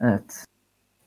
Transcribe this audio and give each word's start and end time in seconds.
Evet. 0.00 0.44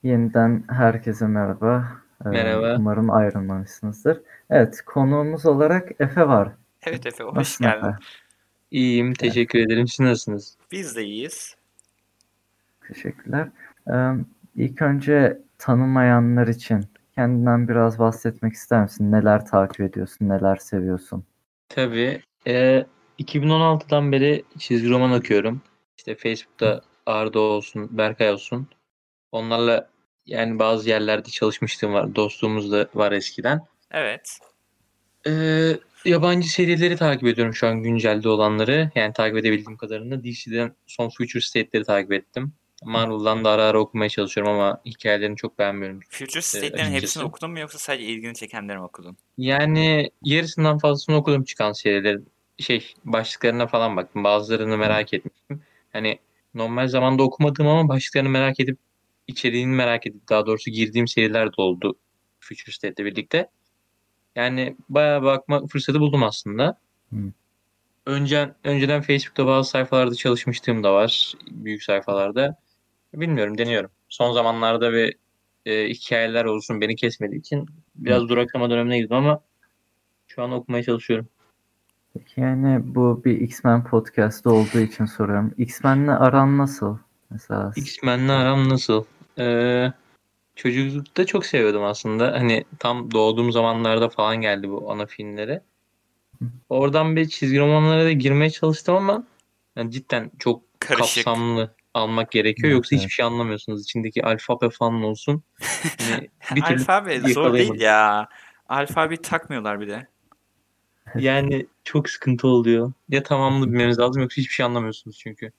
Yeniden 0.02 0.64
herkese 0.68 1.26
merhaba. 1.26 1.92
Ee, 2.26 2.28
Merhaba. 2.28 2.76
Umarım 2.78 3.10
ayrılmamışsınızdır. 3.10 4.20
Evet, 4.50 4.82
konuğumuz 4.86 5.46
olarak 5.46 5.88
Efe 6.00 6.28
var. 6.28 6.48
Evet 6.82 7.06
Efe 7.06 7.24
hoş 7.24 7.36
Nasılsın 7.36 7.66
geldin. 7.66 7.88
Efe? 7.88 7.96
İyiyim, 8.70 9.14
teşekkür 9.14 9.58
ederim. 9.58 9.88
Siz 9.88 10.00
nasılsınız? 10.00 10.56
Biz 10.72 10.96
de 10.96 11.04
iyiyiz. 11.04 11.56
Teşekkürler. 12.88 13.48
Ee, 13.92 14.12
ilk 14.56 14.82
önce 14.82 15.38
tanımayanlar 15.58 16.48
için 16.48 16.84
kendinden 17.14 17.68
biraz 17.68 17.98
bahsetmek 17.98 18.52
ister 18.52 18.82
misin? 18.82 19.12
Neler 19.12 19.46
takip 19.46 19.80
ediyorsun, 19.80 20.28
neler 20.28 20.56
seviyorsun? 20.56 21.24
Tabii. 21.68 22.22
E, 22.46 22.86
2016'dan 23.18 24.12
beri 24.12 24.44
çizgi 24.58 24.90
roman 24.90 25.12
okuyorum. 25.12 25.62
İşte 25.98 26.14
Facebook'ta 26.14 26.80
Arda 27.06 27.40
olsun, 27.40 27.88
Berkay 27.98 28.30
olsun. 28.32 28.68
Onlarla 29.32 29.88
yani 30.26 30.58
bazı 30.58 30.88
yerlerde 30.88 31.28
çalışmıştım 31.28 31.92
var. 31.92 32.14
Dostluğumuz 32.14 32.72
da 32.72 32.88
var 32.94 33.12
eskiden. 33.12 33.60
Evet. 33.90 34.38
E, 35.26 35.32
yabancı 36.04 36.48
serileri 36.48 36.96
takip 36.96 37.28
ediyorum 37.28 37.54
şu 37.54 37.66
an 37.66 37.82
güncelde 37.82 38.28
olanları. 38.28 38.90
Yani 38.94 39.12
takip 39.12 39.36
edebildiğim 39.36 39.76
kadarını. 39.76 40.24
DC'den 40.24 40.72
son 40.86 41.08
Future 41.08 41.40
State'leri 41.40 41.84
takip 41.84 42.12
ettim. 42.12 42.52
Marvel'dan 42.84 43.44
da 43.44 43.50
ara 43.50 43.64
ara 43.64 43.78
okumaya 43.78 44.08
çalışıyorum 44.08 44.52
ama 44.52 44.80
hikayelerini 44.86 45.36
çok 45.36 45.58
beğenmiyorum. 45.58 46.00
Future 46.08 46.42
State'lerin 46.42 46.72
açıkçası. 46.72 46.96
hepsini 46.96 47.24
okudun 47.24 47.50
mu 47.50 47.58
yoksa 47.58 47.78
sadece 47.78 48.04
ilgini 48.04 48.34
çekenleri 48.34 48.78
mi 48.78 48.84
okudun? 48.84 49.16
Yani 49.38 50.10
yarısından 50.22 50.78
fazlasını 50.78 51.16
okudum 51.16 51.44
çıkan 51.44 51.72
serilerin. 51.72 52.26
Şey 52.58 52.94
başlıklarına 53.04 53.66
falan 53.66 53.96
baktım. 53.96 54.24
Bazılarını 54.24 54.76
merak 54.76 55.14
etmiştim. 55.14 55.62
Hani 55.92 56.18
normal 56.54 56.88
zamanda 56.88 57.22
okumadım 57.22 57.66
ama 57.66 57.88
başlıklarını 57.88 58.28
merak 58.28 58.60
edip 58.60 58.78
içeriğini 59.30 59.74
merak 59.74 60.06
edip 60.06 60.28
daha 60.28 60.46
doğrusu 60.46 60.70
girdiğim 60.70 61.08
seriler 61.08 61.46
de 61.46 61.54
oldu 61.56 61.94
Future 62.40 62.72
State'le 62.72 63.04
birlikte. 63.04 63.50
Yani 64.36 64.76
bayağı 64.88 65.22
bakma 65.22 65.66
fırsatı 65.66 66.00
buldum 66.00 66.22
aslında. 66.22 66.78
Hı. 67.10 67.16
Önce, 68.06 68.54
önceden 68.64 69.02
Facebook'ta 69.02 69.46
bazı 69.46 69.70
sayfalarda 69.70 70.14
çalışmıştım 70.14 70.84
da 70.84 70.94
var. 70.94 71.34
Büyük 71.50 71.82
sayfalarda. 71.82 72.56
Bilmiyorum 73.14 73.58
deniyorum. 73.58 73.90
Son 74.08 74.32
zamanlarda 74.32 74.92
ve 74.92 75.14
e, 75.66 75.88
hikayeler 75.88 76.44
olsun 76.44 76.80
beni 76.80 76.96
kesmediği 76.96 77.40
için 77.40 77.66
biraz 77.94 78.28
duraklama 78.28 78.70
dönemine 78.70 78.98
girdim 78.98 79.16
ama 79.16 79.40
şu 80.26 80.42
an 80.42 80.52
okumaya 80.52 80.82
çalışıyorum. 80.82 81.28
Peki 82.14 82.40
yani 82.40 82.94
bu 82.94 83.22
bir 83.24 83.40
X-Men 83.40 83.84
podcast'ı 83.84 84.50
olduğu 84.50 84.80
için 84.80 85.04
soruyorum. 85.04 85.54
X-Men'le 85.58 86.08
aran 86.08 86.58
nasıl? 86.58 86.98
Mesela 87.30 87.72
X-Men'le 87.76 88.28
aram 88.28 88.68
nasıl? 88.68 89.04
Ee, 89.40 89.92
çocuklukta 90.56 91.26
çok 91.26 91.46
seviyordum 91.46 91.84
aslında. 91.84 92.32
Hani 92.32 92.64
tam 92.78 93.10
doğduğum 93.10 93.52
zamanlarda 93.52 94.08
falan 94.08 94.36
geldi 94.36 94.70
bu 94.70 94.92
ana 94.92 95.06
filmlere. 95.06 95.62
Oradan 96.68 97.16
bir 97.16 97.28
çizgi 97.28 97.58
romanlara 97.58 98.04
da 98.04 98.12
girmeye 98.12 98.50
çalıştım 98.50 98.96
ama 98.96 99.24
yani 99.76 99.90
cidden 99.90 100.30
çok 100.38 100.80
Karışık. 100.80 101.24
kapsamlı 101.24 101.74
almak 101.94 102.30
gerekiyor. 102.32 102.68
Evet, 102.68 102.76
Yoksa 102.76 102.96
evet. 102.96 103.02
hiçbir 103.02 103.14
şey 103.14 103.24
anlamıyorsunuz. 103.24 103.82
İçindeki 103.82 104.24
alfabe 104.24 104.70
falan 104.70 105.02
olsun. 105.02 105.42
Hani 105.98 106.28
bir 106.56 106.62
türlü 106.62 106.80
Alfabe 106.80 107.18
zor 107.32 107.54
değil 107.54 107.80
ya. 107.80 108.28
Alfabeyi 108.68 109.22
takmıyorlar 109.22 109.80
bir 109.80 109.88
de. 109.88 110.06
Yani 111.14 111.66
çok 111.84 112.10
sıkıntı 112.10 112.48
oluyor. 112.48 112.92
Ya 113.08 113.22
tamamını 113.22 113.66
bilmeniz 113.66 113.98
lazım 113.98 114.22
yoksa 114.22 114.42
hiçbir 114.42 114.54
şey 114.54 114.66
anlamıyorsunuz 114.66 115.18
çünkü. 115.18 115.52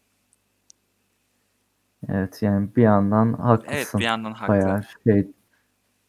Evet 2.09 2.41
yani 2.41 2.75
bir 2.75 2.81
yandan 2.81 3.33
haklısın. 3.33 3.73
Evet 3.75 3.93
bir 3.95 4.03
yandan 4.03 4.31
haklı. 4.33 4.53
Bayağı 4.53 4.83
şey 5.03 5.27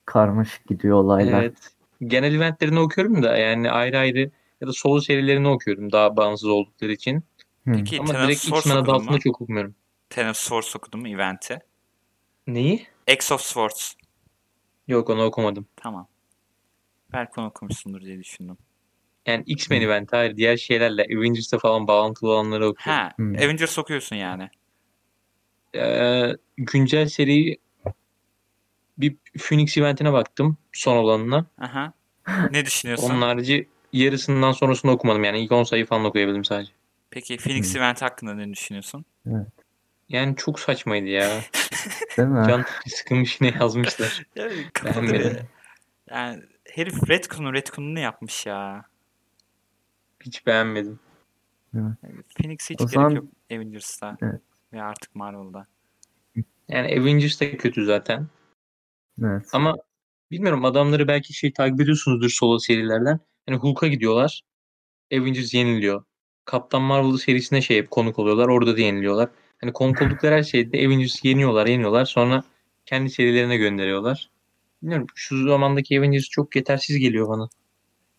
karmaşık 0.06 0.66
gidiyor 0.68 0.96
olaylar. 0.96 1.42
Evet. 1.42 1.54
Genel 2.06 2.34
eventlerini 2.34 2.80
okuyorum 2.80 3.22
da 3.22 3.36
yani 3.36 3.70
ayrı 3.70 3.98
ayrı 3.98 4.30
ya 4.60 4.68
da 4.68 4.72
solo 4.72 5.00
serilerini 5.00 5.48
okuyorum 5.48 5.92
daha 5.92 6.16
bağımsız 6.16 6.48
oldukları 6.48 6.92
için. 6.92 7.24
Peki 7.64 8.00
Ama 8.00 8.14
direkt 8.14 8.48
X-Men 8.48 8.76
adı 8.76 8.92
altında 8.92 9.18
çok 9.18 9.40
okumuyorum. 9.40 9.74
Ten 10.10 10.28
of 10.28 10.36
Swords 10.36 10.76
okudun 10.76 11.00
mu 11.00 11.08
eventi? 11.08 11.58
Neyi? 12.46 12.86
X 13.08 13.32
of 13.32 13.40
Swords. 13.40 13.92
Yok 14.88 15.10
onu 15.10 15.22
okumadım. 15.22 15.66
Tamam. 15.76 16.08
Belki 17.12 17.40
onu 17.40 17.46
okumuşsundur 17.46 18.00
diye 18.00 18.18
düşündüm. 18.18 18.58
Yani 19.26 19.42
X-Men 19.46 19.80
event 19.80 20.12
hayır 20.12 20.36
diğer 20.36 20.56
şeylerle 20.56 21.06
Avengers'ta 21.16 21.58
falan 21.58 21.86
bağlantılı 21.86 22.30
olanları 22.30 22.68
okuyorum. 22.68 23.02
Ha, 23.02 23.12
Hmm. 23.16 23.34
Avengers 23.34 23.78
okuyorsun 23.78 24.16
yani. 24.16 24.50
Ee, 25.74 26.36
güncel 26.56 27.08
seri 27.08 27.58
bir 28.98 29.16
Phoenix 29.38 29.76
eventine 29.78 30.12
baktım 30.12 30.56
son 30.72 30.96
olanına. 30.96 31.46
Aha. 31.60 31.92
Ne 32.50 32.66
düşünüyorsun? 32.66 33.10
Onun 33.10 33.22
harici 33.22 33.68
yarısından 33.92 34.52
sonrasını 34.52 34.90
okumadım 34.90 35.24
yani 35.24 35.40
ilk 35.40 35.52
10 35.52 35.64
sayı 35.64 35.86
falan 35.86 36.04
okuyabildim 36.04 36.44
sadece. 36.44 36.72
Peki 37.10 37.36
Phoenix 37.36 37.74
Hmm. 37.74 37.80
Event 37.82 38.02
hakkında 38.02 38.34
ne 38.34 38.52
düşünüyorsun? 38.52 39.04
Yani 40.08 40.36
çok 40.36 40.60
saçmaydı 40.60 41.06
ya. 41.06 41.40
Değil 42.16 42.28
mi? 42.28 42.44
Can 42.48 42.64
sıkılmış 42.86 43.40
ne 43.40 43.48
yazmışlar. 43.60 44.22
Yani. 44.36 44.52
Beğenmedim. 44.84 45.48
Yani 46.10 46.42
herif 46.70 47.10
Redcon'un 47.10 47.52
Redcon'unu 47.52 47.98
yapmış 47.98 48.46
ya. 48.46 48.84
Hiç 50.20 50.46
beğenmedim. 50.46 51.00
Yani 51.74 51.94
Phoenix 52.38 52.70
hiç 52.70 52.80
O 52.80 52.84
gerek 52.84 52.94
zaman- 52.94 53.10
yok 53.10 53.24
Avengers'ta 53.52 54.16
Evet. 54.22 54.40
Ve 54.72 54.82
artık 54.82 55.14
Marvel'da. 55.14 55.66
Yani 56.68 57.00
Avengers 57.00 57.40
da 57.40 57.56
kötü 57.56 57.84
zaten. 57.84 58.26
Evet. 59.22 59.48
Ama 59.52 59.76
bilmiyorum 60.30 60.64
adamları 60.64 61.08
belki 61.08 61.32
şey 61.32 61.52
takip 61.52 61.80
ediyorsunuzdur 61.80 62.30
solo 62.30 62.58
serilerden. 62.58 63.20
Hani 63.46 63.56
Hulk'a 63.56 63.86
gidiyorlar. 63.86 64.42
Avengers 65.12 65.54
yeniliyor. 65.54 66.04
Kaptan 66.44 66.82
Marvel 66.82 67.16
serisine 67.16 67.62
şey 67.62 67.78
hep 67.78 67.90
konuk 67.90 68.18
oluyorlar. 68.18 68.48
Orada 68.48 68.76
da 68.76 68.80
yeniliyorlar. 68.80 69.28
Hani 69.58 69.72
konuk 69.72 70.02
oldukları 70.02 70.34
her 70.34 70.42
şeyde 70.42 70.86
Avengers 70.86 71.24
yeniyorlar, 71.24 71.66
yeniyorlar. 71.66 72.04
Sonra 72.04 72.44
kendi 72.86 73.10
serilerine 73.10 73.56
gönderiyorlar. 73.56 74.30
Bilmiyorum 74.82 75.06
şu 75.14 75.48
zamandaki 75.48 75.98
Avengers 75.98 76.28
çok 76.28 76.56
yetersiz 76.56 76.98
geliyor 76.98 77.28
bana. 77.28 77.48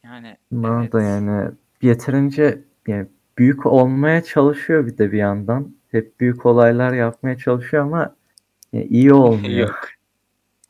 Yani 0.03 0.37
Bana 0.51 0.81
evet. 0.81 0.93
da 0.93 1.01
yani 1.01 1.51
yeterince 1.81 2.61
yani 2.87 3.07
büyük 3.37 3.65
olmaya 3.65 4.23
çalışıyor 4.23 4.87
bir 4.87 4.97
de 4.97 5.11
bir 5.11 5.17
yandan. 5.17 5.75
Hep 5.93 6.19
büyük 6.19 6.45
olaylar 6.45 6.93
yapmaya 6.93 7.37
çalışıyor 7.37 7.83
ama 7.83 8.15
ya 8.73 8.83
iyi 8.83 9.13
olmuyor. 9.13 9.67
Yok. 9.67 9.89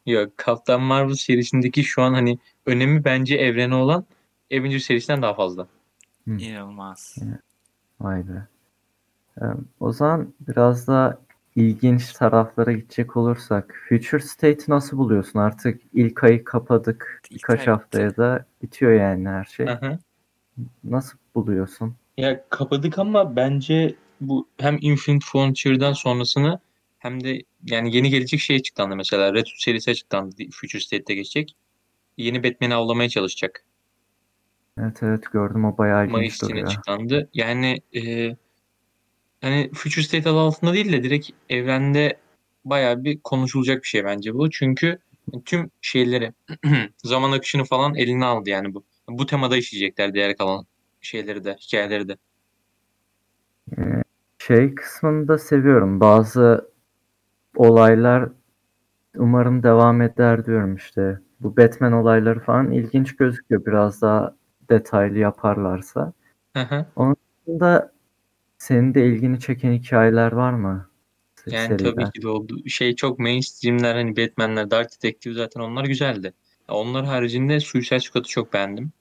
Yok. 0.05 0.37
Kaptan 0.37 0.81
Marvel 0.81 1.13
serisindeki 1.13 1.83
şu 1.83 2.01
an 2.01 2.13
hani 2.13 2.39
önemi 2.65 3.05
bence 3.05 3.35
evrene 3.35 3.75
olan 3.75 4.05
Avengers 4.53 4.83
serisinden 4.83 5.21
daha 5.21 5.33
fazla. 5.33 5.67
inanılmaz. 6.27 7.17
Vay 7.99 8.23
be. 8.27 8.47
O 9.79 9.91
zaman 9.91 10.33
biraz 10.39 10.87
da 10.87 11.21
ilginç 11.55 12.13
taraflara 12.13 12.71
gidecek 12.71 13.17
olursak 13.17 13.75
Future 13.89 14.21
State'i 14.21 14.65
nasıl 14.67 14.97
buluyorsun? 14.97 15.39
Artık 15.39 15.81
ilk 15.93 16.23
ayı 16.23 16.43
kapadık. 16.43 17.21
İlk 17.29 17.31
Birkaç 17.31 17.59
ay 17.59 17.65
haftaya 17.65 18.17
da 18.17 18.45
bitiyor 18.61 18.91
yani 18.91 19.29
her 19.29 19.45
şey. 19.45 19.69
Aha. 19.69 19.99
Nasıl 20.83 21.17
buluyorsun? 21.35 21.95
Ya 22.17 22.43
kapadık 22.49 22.99
ama 22.99 23.35
bence 23.35 23.95
bu 24.27 24.47
hem 24.57 24.77
Infinite 24.81 25.25
Frontier'dan 25.25 25.93
sonrasını 25.93 26.59
hem 26.99 27.23
de 27.23 27.43
yani 27.65 27.95
yeni 27.95 28.09
gelecek 28.09 28.39
şey 28.39 28.55
açıklandı 28.55 28.95
mesela. 28.95 29.33
Red 29.33 29.45
Hood 29.45 29.59
serisi 29.59 29.91
açıklandı. 29.91 30.35
Future 30.51 30.81
State'te 30.81 31.15
geçecek. 31.15 31.55
Yeni 32.17 32.43
Batman'i 32.43 32.75
avlamaya 32.75 33.09
çalışacak. 33.09 33.65
Evet 34.79 35.03
evet 35.03 35.23
gördüm 35.31 35.65
o 35.65 35.77
bayağı 35.77 36.01
ilginç 36.01 36.13
Mayıs 36.13 36.41
duruyor. 36.41 36.67
açıklandı. 36.67 37.29
Yani 37.33 37.81
e, 37.95 38.35
hani 39.41 39.71
Future 39.73 40.03
State 40.03 40.29
adı 40.29 40.39
altında 40.39 40.73
değil 40.73 40.91
de 40.93 41.03
direkt 41.03 41.29
evrende 41.49 42.17
bayağı 42.65 43.03
bir 43.03 43.19
konuşulacak 43.19 43.83
bir 43.83 43.87
şey 43.87 44.05
bence 44.05 44.33
bu. 44.33 44.49
Çünkü 44.49 44.99
tüm 45.45 45.71
şeyleri 45.81 46.33
zaman 46.97 47.31
akışını 47.31 47.63
falan 47.63 47.95
eline 47.95 48.25
aldı 48.25 48.49
yani 48.49 48.73
bu. 48.73 48.83
Bu 49.09 49.25
temada 49.25 49.57
işleyecekler 49.57 50.13
diğer 50.13 50.37
kalan 50.37 50.65
şeyleri 51.01 51.43
de, 51.43 51.57
hikayeleri 51.61 52.07
de. 52.07 52.17
Şey 54.47 54.75
kısmını 54.75 55.27
da 55.27 55.37
seviyorum. 55.37 55.99
Bazı 55.99 56.69
olaylar 57.55 58.29
umarım 59.15 59.63
devam 59.63 60.01
eder 60.01 60.45
diyorum 60.45 60.75
işte. 60.75 61.19
Bu 61.39 61.57
Batman 61.57 61.93
olayları 61.93 62.39
falan 62.39 62.71
ilginç 62.71 63.15
gözüküyor. 63.15 63.65
Biraz 63.65 64.01
daha 64.01 64.35
detaylı 64.69 65.19
yaparlarsa. 65.19 66.13
Hı 66.57 66.63
hı. 66.63 66.85
Bunda 67.47 67.91
senin 68.57 68.93
de 68.93 69.05
ilgini 69.05 69.39
çeken 69.39 69.73
hikayeler 69.73 70.31
var 70.31 70.53
mı? 70.53 70.89
Yani 71.45 71.67
Seriler. 71.67 71.91
tabii 71.91 72.11
ki 72.11 72.21
de 72.21 72.27
oldu. 72.27 72.69
Şey 72.69 72.95
çok 72.95 73.19
mainstreamler 73.19 73.95
hani 73.95 74.17
Batman'ler, 74.17 74.71
Dark 74.71 74.91
Detective 74.91 75.33
zaten 75.33 75.61
onlar 75.61 75.85
güzeldi. 75.85 76.33
Onlar 76.69 77.05
haricinde 77.05 77.59
Suicide 77.59 77.99
Squad'ı 77.99 78.27
çok 78.27 78.53
beğendim. 78.53 78.91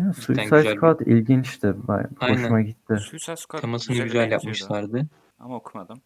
Ya, 0.00 0.12
Suicide 0.12 0.44
güzel 0.44 0.76
Squad 0.76 1.00
ilginçti. 1.00 1.74
Bay- 1.88 2.06
Aynen. 2.20 2.42
Hoşuma 2.42 2.60
gitti. 2.60 2.96
Suicide 2.96 3.36
Squad 3.36 3.60
Temasını 3.60 3.94
güzel 3.94 4.06
güzel 4.06 4.30
yapmışlardı. 4.30 5.06
Ama 5.38 5.56
okumadım. 5.56 6.00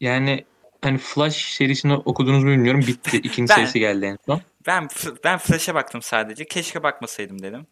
Yani 0.00 0.44
hani 0.82 0.98
Flash 0.98 1.36
serisini 1.54 1.94
okudunuz 1.94 2.44
mu 2.44 2.50
bilmiyorum. 2.50 2.80
Bitti. 2.86 3.16
İkinci 3.22 3.50
Ben- 3.50 3.54
serisi 3.54 3.80
geldi 3.80 4.04
en 4.06 4.18
son. 4.26 4.40
Ben 4.66 4.88
ben 5.24 5.38
Flash'a 5.38 5.74
baktım 5.74 6.02
sadece. 6.02 6.44
Keşke 6.44 6.82
bakmasaydım 6.82 7.42
dedim. 7.42 7.66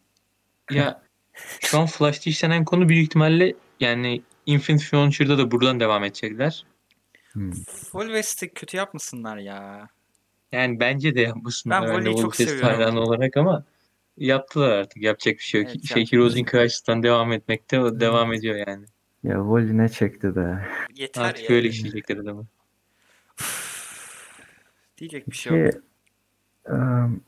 Ya 0.71 1.01
şu 1.59 1.79
an 1.79 1.85
Flash'ta 1.85 2.29
işlenen 2.29 2.65
konu 2.65 2.89
büyük 2.89 3.03
ihtimalle 3.03 3.53
yani 3.79 4.21
Infinite 4.45 4.85
Frontier'da 4.85 5.37
da 5.37 5.51
buradan 5.51 5.79
devam 5.79 6.03
edecekler. 6.03 6.65
Hmm. 7.31 7.51
Full 7.91 8.05
West'i 8.05 8.49
kötü 8.49 8.77
yapmasınlar 8.77 9.37
ya. 9.37 9.89
Yani 10.51 10.79
bence 10.79 11.15
de 11.15 11.21
yapmasınlar. 11.21 11.87
Ben 11.87 11.95
Volley'i 11.95 12.17
çok 12.17 12.35
seviyorum. 12.35 12.97
olarak 12.97 13.37
ama 13.37 13.63
yaptılar 14.19 14.69
artık. 14.69 15.03
Yapacak 15.03 15.33
bir 15.35 15.43
şey 15.43 15.61
yok. 15.61 15.69
Evet, 15.73 15.85
şey 15.85 15.97
yapacak 15.97 16.13
Heroes 16.13 16.35
bir 16.35 16.39
in 16.39 16.45
şey. 16.45 16.61
Crisis'tan 16.61 17.03
devam 17.03 17.31
etmekte 17.31 17.79
o 17.79 17.99
devam 17.99 18.33
ediyor 18.33 18.67
yani. 18.67 18.85
Ya 19.23 19.45
Voli 19.45 19.77
ne 19.77 19.89
çekti 19.89 20.35
be. 20.35 20.67
Yeter 20.95 21.21
Artık 21.21 21.49
ya. 21.49 21.55
öyle 21.55 21.67
işleyecekler 21.67 22.17
adamı. 22.17 22.45
Diyecek 24.97 25.29
bir 25.29 25.35
şey 25.35 25.57
yok. 25.57 25.73
Im, 26.69 27.21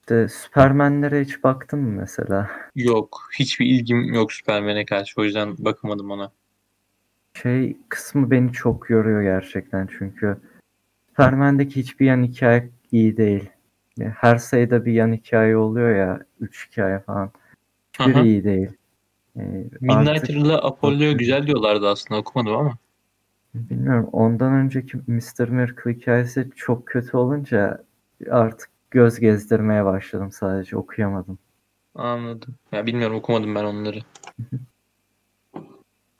işte 0.00 0.28
Superman'lere 0.28 1.24
hiç 1.24 1.44
baktın 1.44 1.78
mı 1.78 2.00
mesela? 2.00 2.50
Yok. 2.74 3.28
Hiçbir 3.38 3.66
ilgim 3.66 4.14
yok 4.14 4.32
Superman'e 4.32 4.84
karşı. 4.84 5.20
O 5.20 5.24
yüzden 5.24 5.54
bakamadım 5.58 6.10
ona. 6.10 6.32
Şey 7.42 7.76
kısmı 7.88 8.30
beni 8.30 8.52
çok 8.52 8.90
yoruyor 8.90 9.22
gerçekten 9.22 9.88
çünkü 9.98 10.36
Superman'deki 11.08 11.80
hiçbir 11.80 12.06
yan 12.06 12.22
hikaye 12.22 12.70
iyi 12.92 13.16
değil. 13.16 13.50
Her 14.00 14.36
sayıda 14.36 14.84
bir 14.84 14.92
yan 14.92 15.12
hikaye 15.12 15.56
oluyor 15.56 15.96
ya, 15.96 16.20
üç 16.40 16.70
hikaye 16.70 17.00
falan. 17.00 17.30
Hiçbiri 17.92 18.18
Aha. 18.18 18.24
iyi 18.24 18.44
değil. 18.44 18.68
Ee, 19.36 19.40
artık 19.42 19.82
Midnighter'la 19.82 20.64
Apollo'ya 20.64 21.12
güzel 21.12 21.46
diyorlardı 21.46 21.88
aslında. 21.88 22.20
Okumadım 22.20 22.56
ama. 22.56 22.78
bilmiyorum 23.54 24.08
ondan 24.12 24.52
önceki 24.52 24.96
Mr. 24.96 25.48
Miracle 25.48 25.92
hikayesi 25.92 26.50
çok 26.56 26.86
kötü 26.86 27.16
olunca 27.16 27.84
artık 28.30 28.70
göz 28.90 29.20
gezdirmeye 29.20 29.84
başladım 29.84 30.32
sadece 30.32 30.76
okuyamadım. 30.76 31.38
Anladım. 31.94 32.54
Ya 32.72 32.86
bilmiyorum 32.86 33.16
okumadım 33.16 33.54
ben 33.54 33.64
onları. 33.64 33.98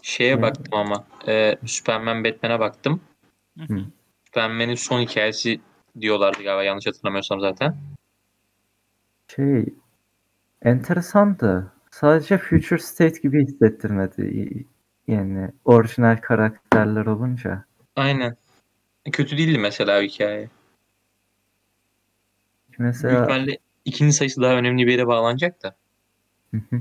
Şeye 0.02 0.42
baktım 0.42 0.74
ama. 0.74 1.04
E, 1.28 1.56
Superman 1.66 2.24
Batman'e 2.24 2.60
baktım. 2.60 3.00
Superman'in 4.26 4.74
son 4.74 5.00
hikayesi 5.00 5.60
diyorlardı 6.00 6.42
galiba 6.42 6.64
yanlış 6.64 6.86
hatırlamıyorsam 6.86 7.40
zaten. 7.40 7.76
Şey 9.36 9.64
enteresandı. 10.62 11.72
Sadece 11.90 12.38
Future 12.38 12.78
State 12.78 13.20
gibi 13.20 13.46
hissettirmedi. 13.46 14.64
Yani 15.08 15.50
orijinal 15.64 16.16
karakterler 16.16 17.06
olunca. 17.06 17.64
Aynen. 17.96 18.36
Kötü 19.12 19.38
değildi 19.38 19.58
mesela 19.58 20.02
hikaye. 20.02 20.48
Büyük 22.68 22.78
Mesela 22.78 23.22
ihtimalle 23.22 23.58
ikinci 23.84 24.12
sayısı 24.12 24.42
daha 24.42 24.54
önemli 24.54 24.86
bir 24.86 24.92
yere 24.92 25.06
bağlanacak 25.06 25.62
da. 25.62 25.76
Hı 26.50 26.60
hı. 26.70 26.80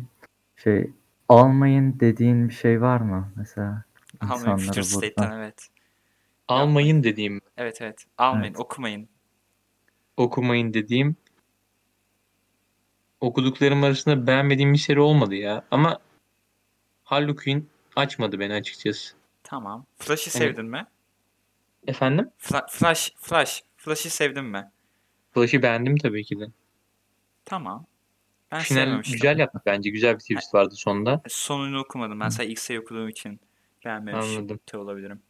şey 0.55 0.91
almayın 1.29 1.99
dediğin 1.99 2.49
bir 2.49 2.53
şey 2.53 2.81
var 2.81 3.01
mı 3.01 3.31
mesela 3.35 3.83
Almayın 4.29 4.57
Future 4.57 4.83
State'ten 4.83 5.23
buradan? 5.25 5.39
evet. 5.39 5.67
Almayın 6.47 7.03
dediğim, 7.03 7.41
Evet 7.57 7.81
evet. 7.81 8.05
Almayın, 8.17 8.43
Evet. 8.51 8.59
okumayın. 8.59 9.09
okumayın 10.17 10.73
dediğim 10.73 11.15
okuduklarım 13.21 13.83
arasında 13.83 14.27
beğenmediğim 14.27 14.73
bir 14.73 14.77
seri 14.77 14.99
olmadı 14.99 15.35
ya. 15.35 15.65
Ama 15.71 15.99
Harley 17.03 17.35
Quinn 17.35 17.69
açmadı 17.95 18.39
beni 18.39 18.53
açıkçası. 18.53 19.15
Tamam. 19.43 19.85
Flash'ı 19.99 20.31
Hani- 20.39 20.45
sevdin 20.47 20.65
mi? 20.65 20.85
Efendim? 21.87 22.29
Fla- 22.39 22.69
Flash, 22.69 23.13
Flash. 23.17 23.63
Flash'ı 23.77 24.09
sevdin 24.09 24.45
mi? 24.45 24.71
Flash'ı 25.31 25.61
beğendim 25.61 25.97
tabii 25.97 26.23
ki 26.23 26.39
de. 26.39 26.47
Tamam. 27.45 27.85
Ben 28.51 28.59
Final 28.59 28.81
sevmemiştim. 28.83 29.13
güzel 29.13 29.39
yaptı 29.39 29.59
bence. 29.65 29.89
Güzel 29.89 30.13
bir 30.13 30.19
twist 30.19 30.53
vardı 30.53 30.75
sonunda. 30.75 31.21
Sonunu 31.27 31.79
okumadım. 31.79 32.19
Ben 32.19 32.29
sadece 32.29 32.51
ilk 32.51 32.59
sayı 32.59 32.81
okuduğum 32.81 33.09
için 33.09 33.39
beğenmemiş 33.85 34.25
Anladım. 34.37 34.59
de 34.73 34.77
olabilirim. 34.77 35.21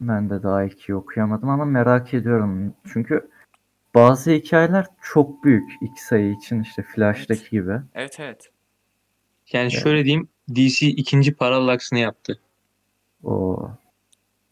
Ben 0.00 0.30
de 0.30 0.42
daha 0.42 0.64
iki 0.64 0.94
okuyamadım 0.94 1.48
ama 1.48 1.64
merak 1.64 2.14
ediyorum. 2.14 2.74
Çünkü 2.92 3.30
bazı 3.94 4.30
hikayeler 4.30 4.86
çok 5.02 5.44
büyük 5.44 5.70
iki 5.80 6.04
sayı 6.04 6.32
için 6.32 6.62
işte 6.62 6.82
Flash'taki 6.82 7.50
gibi. 7.50 7.80
Evet 7.94 8.20
evet. 8.20 8.50
Yani 9.52 9.70
Evet. 9.72 9.82
şöyle 9.82 10.04
diyeyim. 10.04 10.28
DC 10.54 10.86
ikinci 10.86 11.34
Parallax'ını 11.34 11.98
yaptı. 11.98 12.40
O 13.24 13.70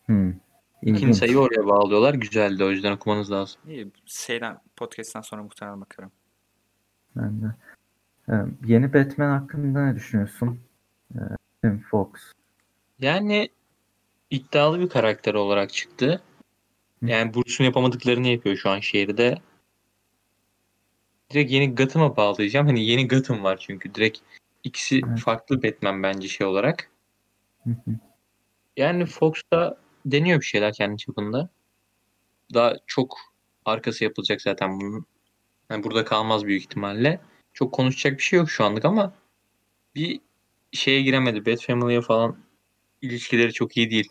hmm. 0.06 0.34
İkinci 0.82 1.14
sayıyı 1.14 1.38
oraya 1.38 1.66
bağlıyorlar. 1.66 2.14
Güzeldi. 2.14 2.64
O 2.64 2.70
yüzden 2.70 2.92
okumanız 2.92 3.30
lazım. 3.32 3.60
İyi. 3.68 3.90
Şeyden, 4.06 4.58
podcast'ten 4.76 5.20
sonra 5.20 5.42
muhtemelen 5.42 5.80
bakarım. 5.80 6.10
Ben 7.16 7.42
de. 7.42 7.46
Ee, 8.28 8.32
yeni 8.66 8.94
Batman 8.94 9.38
hakkında 9.40 9.86
ne 9.86 9.94
düşünüyorsun? 9.94 10.60
Ee, 11.14 11.18
Tim 11.62 11.84
Fox. 11.90 12.08
Yani 12.98 13.48
iddialı 14.32 14.80
bir 14.80 14.88
karakter 14.88 15.34
olarak 15.34 15.72
çıktı. 15.72 16.22
Yani 17.02 17.34
Bruce'un 17.34 17.64
yapamadıklarını 17.64 18.28
yapıyor 18.28 18.56
şu 18.56 18.70
an 18.70 18.80
şehirde. 18.80 19.38
Direkt 21.30 21.50
yeni 21.52 21.74
Gotham'a 21.74 22.16
bağlayacağım. 22.16 22.66
Hani 22.66 22.84
yeni 22.84 23.08
Gotham 23.08 23.44
var 23.44 23.56
çünkü. 23.56 23.94
Direkt 23.94 24.18
ikisi 24.64 25.00
Evet. 25.08 25.20
farklı 25.20 25.62
Batman 25.62 26.02
bence 26.02 26.28
şey 26.28 26.46
olarak. 26.46 26.90
Hı 27.64 27.70
hı. 27.70 27.90
Yani 28.76 29.06
Fox 29.06 29.32
da 29.52 29.78
deniyor 30.06 30.40
bir 30.40 30.46
şeyler 30.46 30.72
kendi 30.72 30.96
çapında. 30.96 31.48
Daha 32.54 32.76
çok 32.86 33.18
arkası 33.64 34.04
yapılacak 34.04 34.42
zaten 34.42 34.80
bunun. 34.80 35.06
Yani 35.70 35.84
burada 35.84 36.04
kalmaz 36.04 36.44
büyük 36.46 36.62
ihtimalle. 36.62 37.20
Çok 37.52 37.72
konuşacak 37.74 38.18
bir 38.18 38.22
şey 38.22 38.38
yok 38.38 38.50
şu 38.50 38.64
anlık 38.64 38.84
ama 38.84 39.12
bir 39.94 40.20
şeye 40.72 41.02
giremedi. 41.02 41.46
Bat 41.46 41.62
Family'ye 41.62 42.00
falan 42.00 42.38
ilişkileri 43.02 43.52
çok 43.52 43.76
iyi 43.76 43.90
değil. 43.90 44.08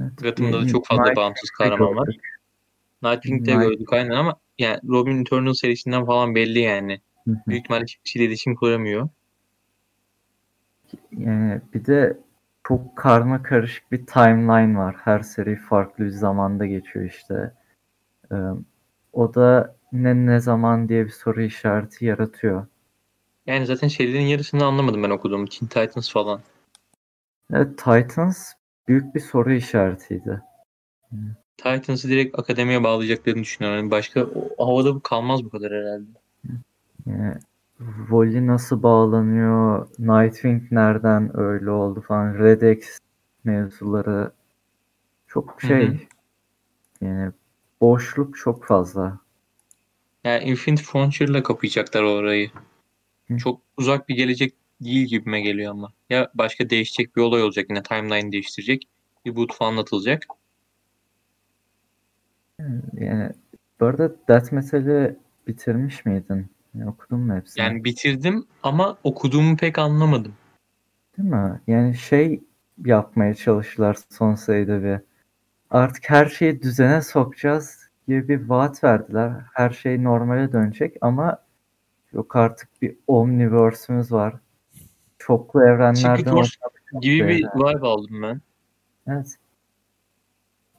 Evet. 0.00 0.12
Gotham'da 0.22 0.60
da 0.62 0.66
çok 0.66 0.86
fazla 0.86 1.04
Night 1.04 1.16
bağımsız 1.16 1.50
kahraman 1.50 1.96
var. 1.96 2.16
Nightwing'de 3.02 3.52
Night- 3.52 3.62
gördük 3.62 3.92
aynen 3.92 4.10
ama 4.10 4.36
yani 4.58 4.80
Robin 4.88 5.20
Eternal 5.20 5.52
serisinden 5.52 6.06
falan 6.06 6.34
belli 6.34 6.58
yani. 6.58 7.00
Büyük 7.26 7.60
ihtimalle 7.64 7.84
kimseyle 7.84 8.24
iletişim 8.26 8.54
kuramıyor. 8.54 9.08
Yani 11.12 11.60
bir 11.74 11.86
de 11.86 12.18
çok 12.68 12.96
karma 12.96 13.42
karışık 13.42 13.92
bir 13.92 14.06
timeline 14.06 14.78
var. 14.78 14.96
Her 15.04 15.20
seri 15.20 15.56
farklı 15.56 16.04
bir 16.04 16.10
zamanda 16.10 16.66
geçiyor 16.66 17.04
işte. 17.04 17.54
Ee, 18.32 18.34
o 19.12 19.34
da 19.34 19.76
ne 19.92 20.26
ne 20.26 20.40
zaman 20.40 20.88
diye 20.88 21.04
bir 21.04 21.10
soru 21.10 21.42
işareti 21.42 22.04
yaratıyor. 22.04 22.66
Yani 23.46 23.66
zaten 23.66 23.88
serilerin 23.88 24.26
yarısını 24.26 24.64
anlamadım 24.64 25.02
ben 25.02 25.10
okuduğum. 25.10 25.46
Teen 25.46 25.68
Titans 25.68 26.12
falan. 26.12 26.40
Evet, 27.52 27.78
Titans 27.78 28.52
büyük 28.88 29.14
bir 29.14 29.20
soru 29.20 29.52
işaretiydi. 29.52 30.42
Titans'ı 31.56 32.08
direkt 32.08 32.38
akademiye 32.38 32.84
bağlayacaklarını 32.84 33.42
düşünüyorum. 33.42 33.78
Yani 33.78 33.90
başka 33.90 34.26
o 34.56 34.66
havada 34.66 34.94
bu 34.94 35.00
kalmaz 35.00 35.44
bu 35.44 35.50
kadar 35.50 35.72
herhalde. 35.72 36.06
Yani 37.06 37.34
Wally 37.78 38.46
nasıl 38.46 38.82
bağlanıyor? 38.82 39.88
Nightwing 39.98 40.72
nereden 40.72 41.40
öyle 41.40 41.70
oldu 41.70 42.00
falan. 42.00 42.38
Red 42.38 42.76
X 42.76 42.98
mevzuları 43.44 44.32
çok 45.26 45.62
şey. 45.62 45.86
hı. 45.88 45.96
Yani 47.00 47.32
boşluk 47.80 48.36
çok 48.36 48.64
fazla. 48.64 49.18
Yani 50.24 50.44
Infinite 50.44 50.82
Frontier'la 50.82 51.42
kapayacaklar 51.42 52.02
orayı. 52.02 52.50
Hı. 53.28 53.38
Çok 53.38 53.60
uzak 53.76 54.08
bir 54.08 54.16
gelecek 54.16 54.54
değil 54.80 55.06
gibime 55.06 55.40
geliyor 55.40 55.70
ama. 55.70 55.92
Ya 56.14 56.30
başka 56.34 56.70
değişecek 56.70 57.16
bir 57.16 57.20
olay 57.20 57.42
olacak 57.42 57.66
yine 57.70 57.82
timeline 57.82 58.32
değiştirecek. 58.32 58.88
Bir 59.24 59.36
boot 59.36 59.54
falan 59.54 59.76
atılacak. 59.76 60.26
Yani 62.92 63.30
bu 63.80 63.86
arada 63.86 64.12
Death 64.28 64.52
Metal'i 64.52 65.16
bitirmiş 65.46 66.04
miydin? 66.04 66.46
Yani 66.74 66.90
okudun 66.90 67.20
mu 67.20 67.34
hepsini? 67.34 67.64
Yani 67.64 67.84
bitirdim 67.84 68.46
ama 68.62 68.98
okuduğumu 69.04 69.56
pek 69.56 69.78
anlamadım. 69.78 70.34
Değil 71.18 71.28
mi? 71.28 71.60
Yani 71.66 71.94
şey 71.94 72.40
yapmaya 72.84 73.34
çalıştılar 73.34 73.96
son 74.10 74.34
sayıda 74.34 74.82
bir. 74.82 75.00
Artık 75.70 76.10
her 76.10 76.26
şeyi 76.26 76.62
düzene 76.62 77.02
sokacağız 77.02 77.88
gibi 78.08 78.28
bir 78.28 78.48
vaat 78.48 78.84
verdiler. 78.84 79.32
Her 79.54 79.70
şey 79.70 80.04
normale 80.04 80.52
dönecek 80.52 80.96
ama 81.00 81.38
yok 82.12 82.36
artık 82.36 82.82
bir 82.82 82.96
omniverse'ümüz 83.06 84.12
var. 84.12 84.34
Çoklu 85.18 85.62
evrenlerden 85.62 85.94
Secret 85.94 86.26
Wars 86.26 86.50
gibi 87.00 87.28
bir 87.28 87.44
vibe 87.44 87.86
aldım 87.86 88.22
ben. 88.22 88.40
Evet. 89.06 89.36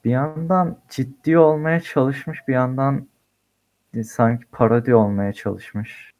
Bir 0.04 0.10
yandan 0.10 0.78
ciddi 0.90 1.38
olmaya 1.38 1.80
çalışmış, 1.80 2.38
bir 2.48 2.52
yandan 2.52 3.08
sanki 4.04 4.44
parodi 4.52 4.94
olmaya 4.94 5.32
çalışmış. 5.32 6.12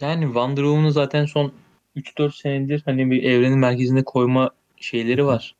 Yani 0.00 0.24
Wonder 0.24 0.62
Woman'ı 0.62 0.92
zaten 0.92 1.24
son 1.24 1.52
3-4 1.96 2.36
senedir 2.36 2.82
hani 2.84 3.10
bir 3.10 3.22
evrenin 3.22 3.58
merkezine 3.58 4.04
koyma 4.04 4.50
şeyleri 4.76 5.26
var. 5.26 5.56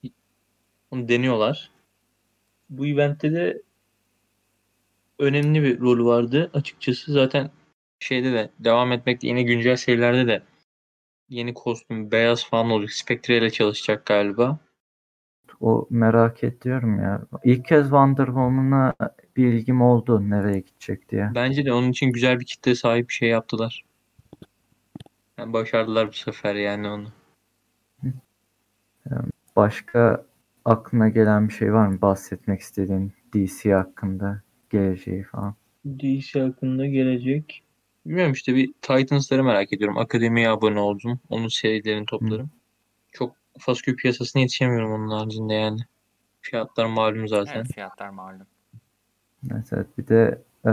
Onu 0.90 1.08
deniyorlar. 1.08 1.70
Bu 2.70 2.86
eventte 2.86 3.32
de 3.32 3.62
önemli 5.18 5.62
bir 5.62 5.80
rolü 5.80 6.04
vardı. 6.04 6.50
Açıkçası 6.54 7.12
zaten 7.12 7.50
şeyde 8.00 8.32
de 8.32 8.50
devam 8.58 8.92
etmekte 8.92 9.26
yine 9.28 9.42
güncel 9.42 9.76
serilerde 9.76 10.26
de 10.26 10.42
yeni 11.28 11.54
kostüm 11.54 12.10
beyaz 12.10 12.44
falan 12.44 12.70
olacak. 12.70 12.92
Spectre 12.92 13.38
ile 13.38 13.50
çalışacak 13.50 14.06
galiba. 14.06 14.58
O 15.60 15.86
merak 15.90 16.44
ediyorum 16.44 16.98
ya. 16.98 17.22
İlk 17.44 17.64
kez 17.64 17.82
Wonder 17.82 18.26
Woman'a 18.26 18.94
bir 19.36 19.52
ilgim 19.52 19.82
oldu 19.82 20.30
nereye 20.30 20.60
gidecek 20.60 21.08
diye. 21.08 21.30
Bence 21.34 21.64
de 21.64 21.72
onun 21.72 21.90
için 21.90 22.12
güzel 22.12 22.40
bir 22.40 22.44
kitle 22.44 22.74
sahip 22.74 23.08
bir 23.08 23.14
şey 23.14 23.28
yaptılar. 23.28 23.84
Yani 25.38 25.52
başardılar 25.52 26.08
bu 26.08 26.12
sefer 26.12 26.54
yani 26.54 26.88
onu. 26.88 27.08
Başka 29.56 30.24
aklına 30.64 31.08
gelen 31.08 31.48
bir 31.48 31.52
şey 31.52 31.72
var 31.72 31.86
mı 31.86 32.00
bahsetmek 32.02 32.60
istediğin 32.60 33.12
DC 33.34 33.74
hakkında 33.74 34.42
geleceği 34.70 35.22
falan? 35.22 35.54
DC 35.86 36.40
hakkında 36.40 36.86
gelecek. 36.86 37.62
Bilmiyorum 38.08 38.32
işte 38.32 38.54
bir 38.54 38.72
Titans'ları 38.82 39.44
merak 39.44 39.72
ediyorum. 39.72 39.98
Akademiye 39.98 40.50
abone 40.50 40.80
oldum. 40.80 41.20
Onun 41.28 41.48
serilerini 41.48 42.06
toplarım. 42.06 42.50
Çok 43.12 43.36
Faskül 43.58 43.96
piyasasına 43.96 44.42
yetişemiyorum 44.42 44.92
onun 44.92 45.10
haricinde 45.10 45.54
yani. 45.54 45.80
Fiyatlar 46.40 46.86
malum 46.86 47.28
zaten. 47.28 47.56
Evet 47.56 47.72
fiyatlar 47.74 48.08
malum. 48.08 48.46
Evet, 49.52 49.66
evet. 49.72 49.86
bir 49.98 50.06
de 50.06 50.42
e, 50.66 50.70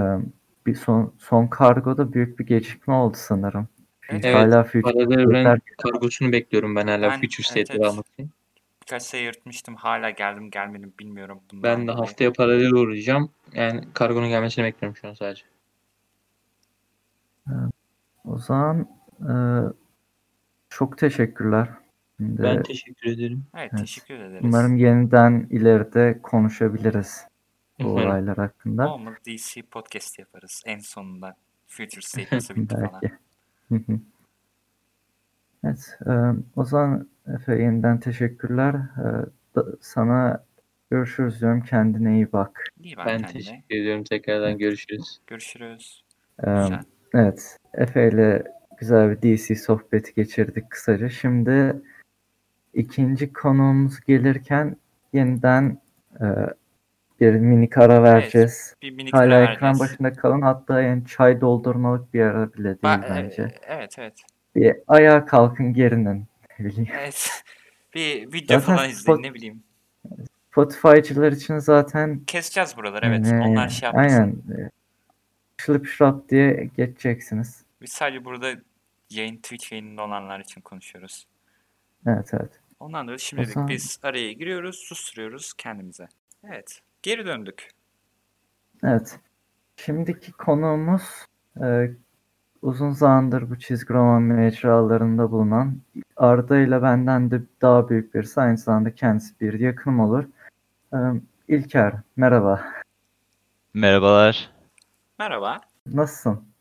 bir 0.66 0.76
son 0.76 1.14
son 1.20 1.48
kargoda 1.48 2.14
büyük 2.14 2.40
bir 2.40 2.46
gecikme 2.46 2.94
oldu 2.94 3.18
sanırım. 3.20 3.68
Evet, 4.10 4.26
hala 4.26 4.64
Future 4.64 4.82
Paralel 4.82 5.20
evren 5.20 5.62
kargosunu 5.78 6.32
bekliyorum 6.32 6.76
ben 6.76 6.88
hala 6.88 7.10
Ben- 7.10 7.22
Future 7.22 7.60
evet, 7.60 7.68
evet. 7.72 7.86
almak 7.86 8.06
için. 8.14 8.32
Birkaç 8.82 9.04
sayı 9.04 9.24
yırtmıştım. 9.24 9.76
Hala 9.76 10.10
geldim 10.10 10.52
gelmedim 10.52 10.94
bilmiyorum. 11.00 11.40
Bundan 11.52 11.80
Ben 11.80 11.88
de 11.88 11.92
haftaya 11.92 12.34
paralel 12.34 12.72
uğrayacağım. 12.72 13.30
Yani 13.54 13.82
kargonun 13.94 14.30
gelmesini 14.30 14.66
bekliyorum 14.66 14.98
şu 14.98 15.08
an 15.08 15.14
sadece. 15.14 15.44
O 18.28 18.38
zaman 18.38 18.88
e, 19.22 19.34
çok 20.70 20.98
teşekkürler. 20.98 21.70
Şimdi 22.18 22.44
Ben 22.44 22.64
teşekkür 22.64 23.10
ederim. 23.12 23.46
Evet, 23.56 23.70
Evet. 23.74 23.82
teşekkür 23.82 24.14
ederiz. 24.20 24.42
umarım 24.44 24.76
yeniden 24.78 25.48
ileride 25.50 26.20
konuşabiliriz 26.24 27.28
bu 27.80 27.88
olaylar 27.88 28.38
hakkında. 28.38 28.94
Olmadı 28.94 29.16
DC 29.28 29.62
podcast 29.62 30.20
yaparız 30.20 30.64
en 30.66 30.80
sonunda. 30.80 31.36
Future 31.68 32.02
State 32.02 32.56
bitti 32.56 32.76
falan. 32.76 33.02
Evet, 35.64 35.98
e, 36.08 36.12
o 36.56 36.64
zaman 36.66 37.10
Efe 37.36 37.56
yeniden 37.62 38.00
teşekkürler. 38.00 38.74
E, 38.76 39.06
da- 39.56 39.66
sana 39.82 40.44
görüşürüz 40.92 41.42
diyorum. 41.42 41.62
Kendine 41.62 42.16
iyi 42.16 42.32
bak. 42.32 42.64
İyi 42.80 42.98
bak 42.98 43.06
Ben 43.06 43.18
kendine. 43.22 43.34
teşekkür 43.34 43.76
ediyorum. 43.76 44.04
Tekrardan 44.04 44.58
görüşürüz. 44.58 45.20
Görüşürüz. 45.28 46.04
E, 46.40 46.52
Güzel. 46.52 46.84
evet, 47.14 47.58
Efe 47.78 48.08
ile 48.08 48.44
güzel 48.78 49.12
bir 49.12 49.22
DC 49.38 49.56
sohbeti 49.56 50.14
geçirdik 50.14 50.70
kısaca. 50.70 51.10
Şimdi 51.10 51.76
ikinci 52.74 53.34
konuğumuz 53.34 54.00
gelirken 54.00 54.76
yeniden 55.14 55.82
e, 56.22 56.26
bir 57.20 57.32
minik 57.32 57.78
ara 57.78 58.04
vereceğiz. 58.04 58.76
Bir 58.82 58.92
minik 58.92 59.14
Hala 59.14 59.36
ara 59.36 59.44
ekran 59.54 59.80
vereceğiz. 59.80 59.80
başında 59.80 60.14
kalın. 60.14 60.42
Hatta 60.42 60.82
yani 60.82 61.06
çay 61.06 61.42
doldurmalık 61.42 62.14
bir 62.14 62.22
ara 62.22 62.54
bile 62.54 62.64
değil 62.64 62.80
Ba- 62.96 63.10
bence. 63.10 63.42
e- 63.44 63.60
evet 63.68 63.96
evet. 64.00 64.14
Bir 64.56 64.76
ayağa 64.88 65.26
kalkın 65.26 65.74
gerinin. 65.74 66.26
Evet. 66.60 67.30
bir 67.96 68.34
video 68.34 68.60
Zaten 68.60 68.76
falan 68.76 68.90
izleyin 68.90 69.24
ne 69.24 69.34
bileyim. 69.34 69.64
Spotify'cılar 70.52 71.32
için 71.32 71.58
zaten 71.58 72.20
Keseceğiz 72.28 72.78
buraları 72.78 73.06
evet. 73.06 73.26
yani, 73.28 73.44
Onlar 73.44 73.70
şey 73.70 73.88
yapmasın. 73.88 74.16
aynen 74.18 74.36
şılıp 75.58 75.88
şırap 75.88 76.30
diye 76.30 76.70
geçeceksiniz. 76.78 77.65
Biz 77.86 77.92
sadece 77.92 78.26
burada 78.26 78.52
yayın 79.10 79.36
Twitch 79.36 79.72
yayınında 79.72 80.02
olanlar 80.04 80.40
için 80.40 80.62
konuşuyoruz. 80.62 81.28
Evet 82.08 82.30
evet. 82.34 82.60
Ondan 82.80 83.06
dolayı 83.08 83.20
şimdilik 83.20 83.50
zaman- 83.50 83.70
biz 83.70 84.00
araya 84.04 84.34
giriyoruz, 84.34 84.76
susturuyoruz 84.76 85.54
kendimize. 85.54 86.08
Evet. 86.44 86.82
Geri 87.02 87.26
döndük. 87.26 87.70
Evet. 88.84 89.20
Şimdiki 89.76 90.32
konuğumuz 90.32 91.02
e, 91.64 91.92
uzun 92.62 92.92
zamandır 92.92 93.50
bu 93.50 93.60
çizgi 93.60 93.94
roman 93.94 94.22
mecralarında 94.22 95.32
bulunan 95.32 95.82
Arda 96.16 96.60
ile 96.60 96.82
benden 96.82 97.32
de 97.32 97.42
daha 97.62 97.90
büyük 97.90 98.14
birisi. 98.16 98.42
Aynı 98.42 98.58
zamanda 98.58 98.96
kendisi 98.96 99.40
bir 99.40 99.60
yakınım 99.60 100.00
olur. 100.00 100.26
E, 100.94 100.98
İlker, 101.48 101.94
merhaba. 102.16 102.74
Merhabalar. 103.74 104.52
Merhaba. 105.20 105.62
Nasılsın? 105.94 106.55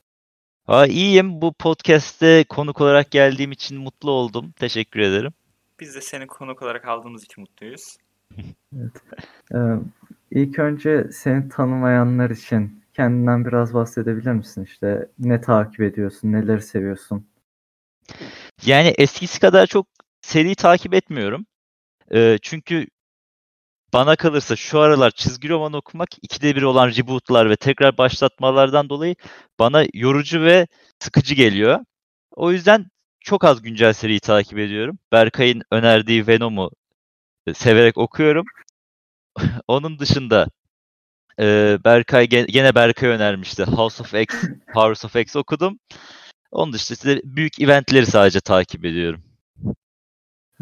Aa, 0.68 0.86
iyiyim. 0.86 1.42
Bu 1.42 1.52
podcast'te 1.52 2.44
konuk 2.48 2.80
olarak 2.80 3.10
geldiğim 3.10 3.52
için 3.52 3.78
mutlu 3.78 4.10
oldum. 4.10 4.52
Teşekkür 4.52 5.00
ederim. 5.00 5.32
Biz 5.80 5.94
de 5.94 6.00
seni 6.00 6.26
konuk 6.26 6.62
olarak 6.62 6.84
aldığımız 6.88 7.24
için 7.24 7.40
mutluyuz. 7.40 7.96
Ee, 9.54 9.58
ilk 10.30 10.58
önce 10.58 11.06
seni 11.12 11.48
tanımayanlar 11.48 12.30
için 12.30 12.82
kendinden 12.94 13.44
biraz 13.44 13.74
bahsedebilir 13.74 14.32
misin? 14.32 14.64
İşte 14.64 15.08
ne 15.18 15.40
takip 15.40 15.80
ediyorsun, 15.80 16.32
neleri 16.32 16.62
seviyorsun? 16.62 17.26
Yani 18.66 18.94
eskisi 18.98 19.40
kadar 19.40 19.66
çok 19.66 19.86
seri 20.20 20.54
takip 20.54 20.94
etmiyorum. 20.94 21.46
Ee, 22.14 22.38
çünkü 22.42 22.86
bana 23.94 24.16
kalırsa 24.16 24.56
şu 24.56 24.80
aralar 24.80 25.10
çizgi 25.10 25.48
roman 25.48 25.72
okumak 25.72 26.08
ikide 26.22 26.56
bir 26.56 26.62
olan 26.62 26.88
rebootlar 26.88 27.50
ve 27.50 27.56
tekrar 27.56 27.98
başlatmalardan 27.98 28.88
dolayı 28.88 29.16
bana 29.58 29.84
yorucu 29.94 30.42
ve 30.42 30.66
sıkıcı 31.00 31.34
geliyor. 31.34 31.80
O 32.36 32.52
yüzden 32.52 32.86
çok 33.20 33.44
az 33.44 33.62
güncel 33.62 33.92
seriyi 33.92 34.20
takip 34.20 34.58
ediyorum. 34.58 34.98
Berkay'ın 35.12 35.62
önerdiği 35.70 36.26
Venom'u 36.26 36.70
e, 37.46 37.54
severek 37.54 37.98
okuyorum. 37.98 38.46
Onun 39.68 39.98
dışında 39.98 40.48
e, 41.40 41.78
Berkay 41.84 42.24
ge- 42.24 42.46
gene 42.52 42.74
Berkay 42.74 43.08
önermişti. 43.08 43.64
House 43.64 44.02
of 44.02 44.14
X, 44.14 44.34
Powers 44.74 45.04
of 45.04 45.16
X 45.16 45.36
okudum. 45.36 45.78
Onun 46.52 46.72
dışında 46.72 46.96
işte 46.96 47.20
büyük 47.24 47.60
eventleri 47.60 48.06
sadece 48.06 48.40
takip 48.40 48.84
ediyorum. 48.84 49.22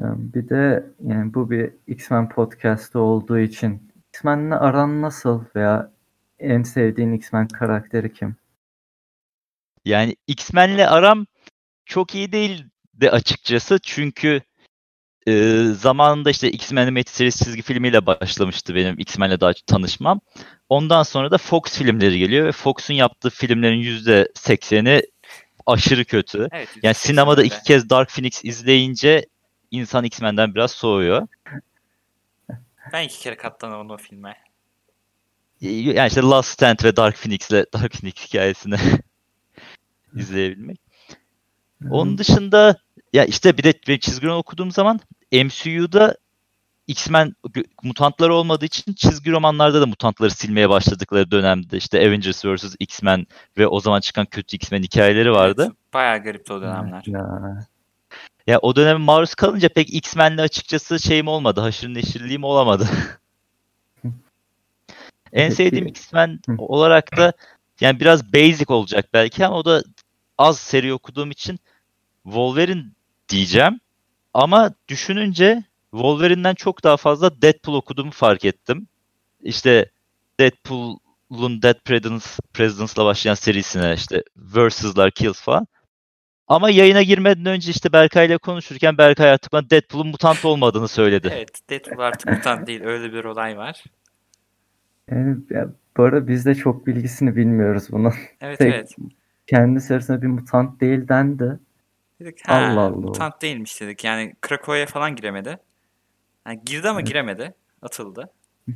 Bir 0.05 0.49
de 0.49 0.87
yani 1.01 1.35
bu 1.35 1.51
bir 1.51 1.71
X-Men 1.87 2.29
podcast'ı 2.29 2.99
olduğu 2.99 3.39
için 3.39 3.93
X-Men'le 4.09 4.51
aran 4.51 5.03
nasıl 5.03 5.45
veya 5.57 5.91
en 6.39 6.63
sevdiğin 6.63 7.13
X-Men 7.13 7.49
karakteri 7.49 8.13
kim? 8.13 8.37
Yani 9.85 10.17
X-Men'le 10.27 10.87
aram 10.87 11.27
çok 11.87 12.15
iyi 12.15 12.33
değil 12.33 12.65
de 12.95 13.11
açıkçası 13.11 13.79
çünkü 13.83 14.41
e, 15.27 15.65
zamanında 15.81 16.31
işte 16.31 16.51
X-Men 16.51 16.83
Animated 16.83 17.13
Series 17.13 17.45
çizgi 17.45 17.63
filmiyle 17.63 18.07
başlamıştı 18.07 18.75
benim 18.75 18.99
X-Men'le 18.99 19.41
daha 19.41 19.53
tanışmam. 19.67 20.21
Ondan 20.69 21.03
sonra 21.03 21.31
da 21.31 21.39
Fox 21.39 21.63
filmleri 21.79 22.19
geliyor 22.19 22.47
ve 22.47 22.53
Fox'un 22.53 22.95
yaptığı 22.95 23.31
filmlerin 23.31 23.83
%80'i 23.83 25.03
aşırı 25.67 26.05
kötü. 26.05 26.49
Evet. 26.53 26.69
Yani 26.83 26.95
%80 26.95 26.95
sinemada 26.95 27.43
iki 27.43 27.63
kez 27.63 27.91
Dark 27.91 28.11
Phoenix 28.11 28.45
izleyince 28.45 29.27
insan 29.73 30.05
X-Men'den 30.05 30.55
biraz 30.55 30.71
soğuyor. 30.71 31.29
Ben 32.93 33.03
iki 33.03 33.21
kere 33.21 33.37
katlanamadım 33.37 33.91
o 33.91 33.97
filme. 33.97 34.37
Yani 35.61 36.09
işte 36.09 36.21
Last 36.21 36.51
Stand 36.51 36.85
ve 36.85 36.97
Dark 36.97 37.17
Phoenix'le 37.17 37.51
Dark 37.51 37.93
Phoenix 37.93 38.15
hikayesini 38.15 38.77
izleyebilmek. 40.15 40.81
Onun 41.91 42.19
dışında 42.19 42.77
ya 43.13 43.25
işte 43.25 43.59
bir 43.59 43.63
de 43.63 43.99
çizgi 44.01 44.27
roman 44.27 44.39
okuduğum 44.39 44.71
zaman 44.71 45.01
MCU'da 45.33 46.17
X-Men 46.87 47.35
mutantları 47.83 48.35
olmadığı 48.35 48.65
için 48.65 48.93
çizgi 48.93 49.31
romanlarda 49.31 49.81
da 49.81 49.87
mutantları 49.87 50.31
silmeye 50.31 50.69
başladıkları 50.69 51.31
dönemde 51.31 51.77
işte 51.77 51.99
Avengers 51.99 52.45
vs. 52.45 52.75
X-Men 52.79 53.27
ve 53.59 53.67
o 53.67 53.81
zaman 53.81 54.01
çıkan 54.01 54.27
kötü 54.27 54.57
X-Men 54.57 54.83
hikayeleri 54.83 55.33
vardı. 55.33 55.63
Evet, 55.67 55.95
bayağı 55.95 56.23
garipti 56.23 56.53
o 56.53 56.61
dönemler. 56.61 57.03
Ya, 57.07 57.67
Ya 58.47 58.59
o 58.63 58.77
döneme 58.77 58.99
maruz 58.99 59.35
kalınca 59.35 59.69
pek 59.69 59.95
X-Men'le 59.95 60.39
açıkçası 60.39 61.01
şeyim 61.01 61.29
olmadı. 61.29 61.61
Haşır 61.61 61.95
neşirliğim 61.95 62.45
olamadı. 62.45 62.89
en 65.33 65.51
sevdiğim 65.51 65.87
X-Men 65.87 66.41
olarak 66.59 67.17
da 67.17 67.33
yani 67.81 68.01
biraz 68.01 68.33
basic 68.33 68.73
olacak 68.73 69.09
belki 69.13 69.47
ama 69.47 69.57
o 69.57 69.65
da 69.65 69.83
az 70.39 70.59
seri 70.59 70.93
okuduğum 70.95 71.31
için 71.31 71.59
Wolverine 72.25 72.85
diyeceğim. 73.29 73.81
Ama 74.35 74.75
düşününce 74.89 75.65
Wolverine'den 75.91 76.55
çok 76.55 76.85
daha 76.85 76.97
fazla 76.97 77.43
Deadpool 77.43 77.75
okuduğumu 77.75 78.11
fark 78.11 78.45
ettim. 78.45 78.89
İşte 79.41 79.91
Deadpool'un 80.41 81.63
Dead 81.63 81.81
Presidents, 81.85 82.39
Presidents'la 82.53 83.05
başlayan 83.05 83.35
serisine 83.35 83.95
işte 83.95 84.23
Versus'lar, 84.37 85.11
Kills 85.11 85.41
falan. 85.41 85.67
Ama 86.49 86.71
yayına 86.71 87.03
girmeden 87.03 87.47
önce 87.47 87.71
işte 87.71 87.93
Berkay 87.93 88.27
ile 88.27 88.39
konuşurken 88.39 88.99
Berkay 88.99 89.31
artık 89.31 89.53
bana 89.53 89.71
Deadpool'un 89.71 90.07
mutant 90.09 90.45
olmadığını 90.45 90.89
söyledi. 90.89 91.31
Evet, 91.33 91.71
Deadpool 91.71 91.99
artık 92.05 92.31
mutant 92.31 92.67
değil. 92.67 92.83
Öyle 92.85 93.13
bir 93.13 93.25
olay 93.25 93.57
var. 93.57 93.85
Yani 95.11 95.37
ya, 95.51 95.69
bu 95.97 96.03
arada 96.03 96.29
biz 96.29 96.47
de 96.47 96.55
çok 96.55 96.87
bilgisini 96.87 97.37
bilmiyoruz 97.37 97.85
bunun. 97.91 98.13
Evet 98.41 98.59
Tek- 98.59 98.75
evet. 98.75 98.97
Kendi 99.47 99.85
içerisinde 99.85 100.23
bir 100.23 100.27
mutant 100.27 100.81
değil 100.81 101.09
dendi. 101.09 101.59
Dedik 102.21 102.49
ha 102.49 102.55
Allah 102.55 102.81
Allah. 102.81 102.97
mutant 102.97 103.43
değilmiş 103.43 103.81
dedik. 103.81 104.05
Yani 104.05 104.35
Krakow'a 104.41 104.87
falan 104.87 105.17
giremedi. 105.17 105.59
Yani 106.47 106.61
girdi 106.65 106.89
ama 106.89 107.01
Evet. 107.01 107.09
giremedi. 107.09 107.55
Atıldı. 107.83 108.31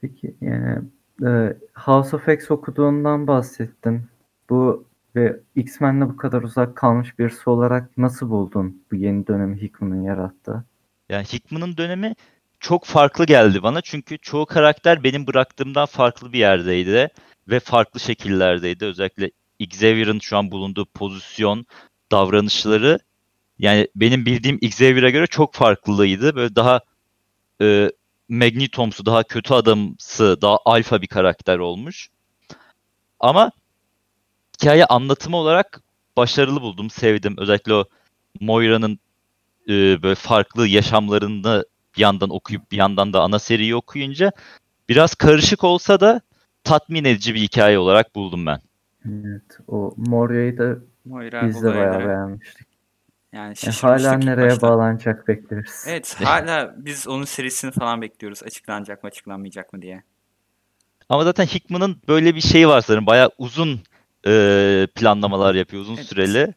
Peki 0.00 0.34
yani 0.40 0.78
e, 1.26 1.56
House 1.74 2.16
of 2.16 2.28
X 2.28 2.50
okuduğundan 2.50 3.26
bahsettin. 3.26 4.02
Bu 4.50 4.87
ve 5.18 5.40
X-Men'le 5.54 6.08
bu 6.08 6.16
kadar 6.16 6.42
uzak 6.42 6.76
kalmış 6.76 7.18
birisi 7.18 7.50
olarak 7.50 7.98
nasıl 7.98 8.30
buldun 8.30 8.82
bu 8.90 8.96
yeni 8.96 9.26
dönemi 9.26 9.62
Hickman'ın 9.62 10.02
yarattığı? 10.02 10.64
Yani 11.08 11.24
Hickman'ın 11.24 11.76
dönemi 11.76 12.14
çok 12.60 12.84
farklı 12.84 13.26
geldi 13.26 13.62
bana. 13.62 13.80
Çünkü 13.80 14.18
çoğu 14.18 14.46
karakter 14.46 15.04
benim 15.04 15.26
bıraktığımdan 15.26 15.86
farklı 15.86 16.32
bir 16.32 16.38
yerdeydi 16.38 17.08
ve 17.48 17.60
farklı 17.60 18.00
şekillerdeydi. 18.00 18.84
Özellikle 18.84 19.30
Xavier'ın 19.58 20.18
şu 20.18 20.36
an 20.36 20.50
bulunduğu 20.50 20.86
pozisyon, 20.86 21.66
davranışları 22.12 22.98
yani 23.58 23.88
benim 23.96 24.26
bildiğim 24.26 24.58
Xavier'a 24.60 25.10
göre 25.10 25.26
çok 25.26 25.54
farklıydı. 25.54 26.36
Böyle 26.36 26.56
daha 26.56 26.80
e, 27.60 27.90
Magnetomsu, 28.28 29.06
daha 29.06 29.22
kötü 29.22 29.54
adamsı, 29.54 30.38
daha 30.42 30.58
alfa 30.64 31.02
bir 31.02 31.06
karakter 31.06 31.58
olmuş. 31.58 32.08
Ama 33.20 33.50
hikaye 34.62 34.84
anlatımı 34.84 35.36
olarak 35.36 35.82
başarılı 36.16 36.60
buldum, 36.60 36.90
sevdim. 36.90 37.34
Özellikle 37.38 37.74
o 37.74 37.84
Moira'nın 38.40 38.98
e, 39.68 40.02
böyle 40.02 40.14
farklı 40.14 40.66
yaşamlarını 40.66 41.64
bir 41.96 42.02
yandan 42.02 42.30
okuyup 42.30 42.72
bir 42.72 42.76
yandan 42.76 43.12
da 43.12 43.22
ana 43.22 43.38
seriyi 43.38 43.76
okuyunca 43.76 44.32
biraz 44.88 45.14
karışık 45.14 45.64
olsa 45.64 46.00
da 46.00 46.20
tatmin 46.64 47.04
edici 47.04 47.34
bir 47.34 47.40
hikaye 47.40 47.78
olarak 47.78 48.14
buldum 48.14 48.46
ben. 48.46 48.58
Evet, 49.06 49.58
o 49.68 49.94
Moria'yı 49.96 50.58
da 50.58 50.76
Moira 51.04 51.48
biz 51.48 51.62
de 51.62 51.74
bayağı 51.74 52.08
beğenmiştik. 52.08 52.68
Yani 53.32 53.56
şaşırmıştık 53.56 54.10
hala 54.10 54.18
nereye 54.18 54.50
başta. 54.50 54.68
bağlanacak 54.68 55.28
bekleriz. 55.28 55.84
Evet 55.88 56.16
hala 56.24 56.74
biz 56.76 57.08
onun 57.08 57.24
serisini 57.24 57.70
falan 57.70 58.02
bekliyoruz. 58.02 58.42
Açıklanacak 58.42 59.02
mı 59.02 59.08
açıklanmayacak 59.08 59.72
mı 59.72 59.82
diye. 59.82 60.02
Ama 61.08 61.24
zaten 61.24 61.46
Hickman'ın 61.46 61.96
böyle 62.08 62.34
bir 62.34 62.40
şeyi 62.40 62.68
var 62.68 62.80
sanırım. 62.80 63.06
Bayağı 63.06 63.30
uzun 63.38 63.80
e, 64.28 64.86
planlamalar 64.94 65.54
yapıyor, 65.54 65.82
uzun 65.82 65.94
Evet. 65.94 66.06
süreli. 66.06 66.54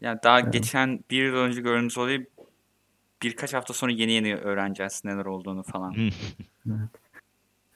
Yani 0.00 0.18
daha 0.24 0.40
Evet. 0.40 0.52
geçen 0.52 1.00
bir 1.10 1.24
yıl 1.24 1.34
önce 1.34 1.60
gördüğümüz 1.60 1.98
olayı 1.98 2.26
birkaç 3.22 3.54
hafta 3.54 3.74
sonra 3.74 3.92
yeni 3.92 4.12
yeni 4.12 4.36
öğreneceğiz 4.36 5.02
neler 5.04 5.24
olduğunu 5.24 5.62
falan. 5.62 5.92
Hı. 5.94 6.10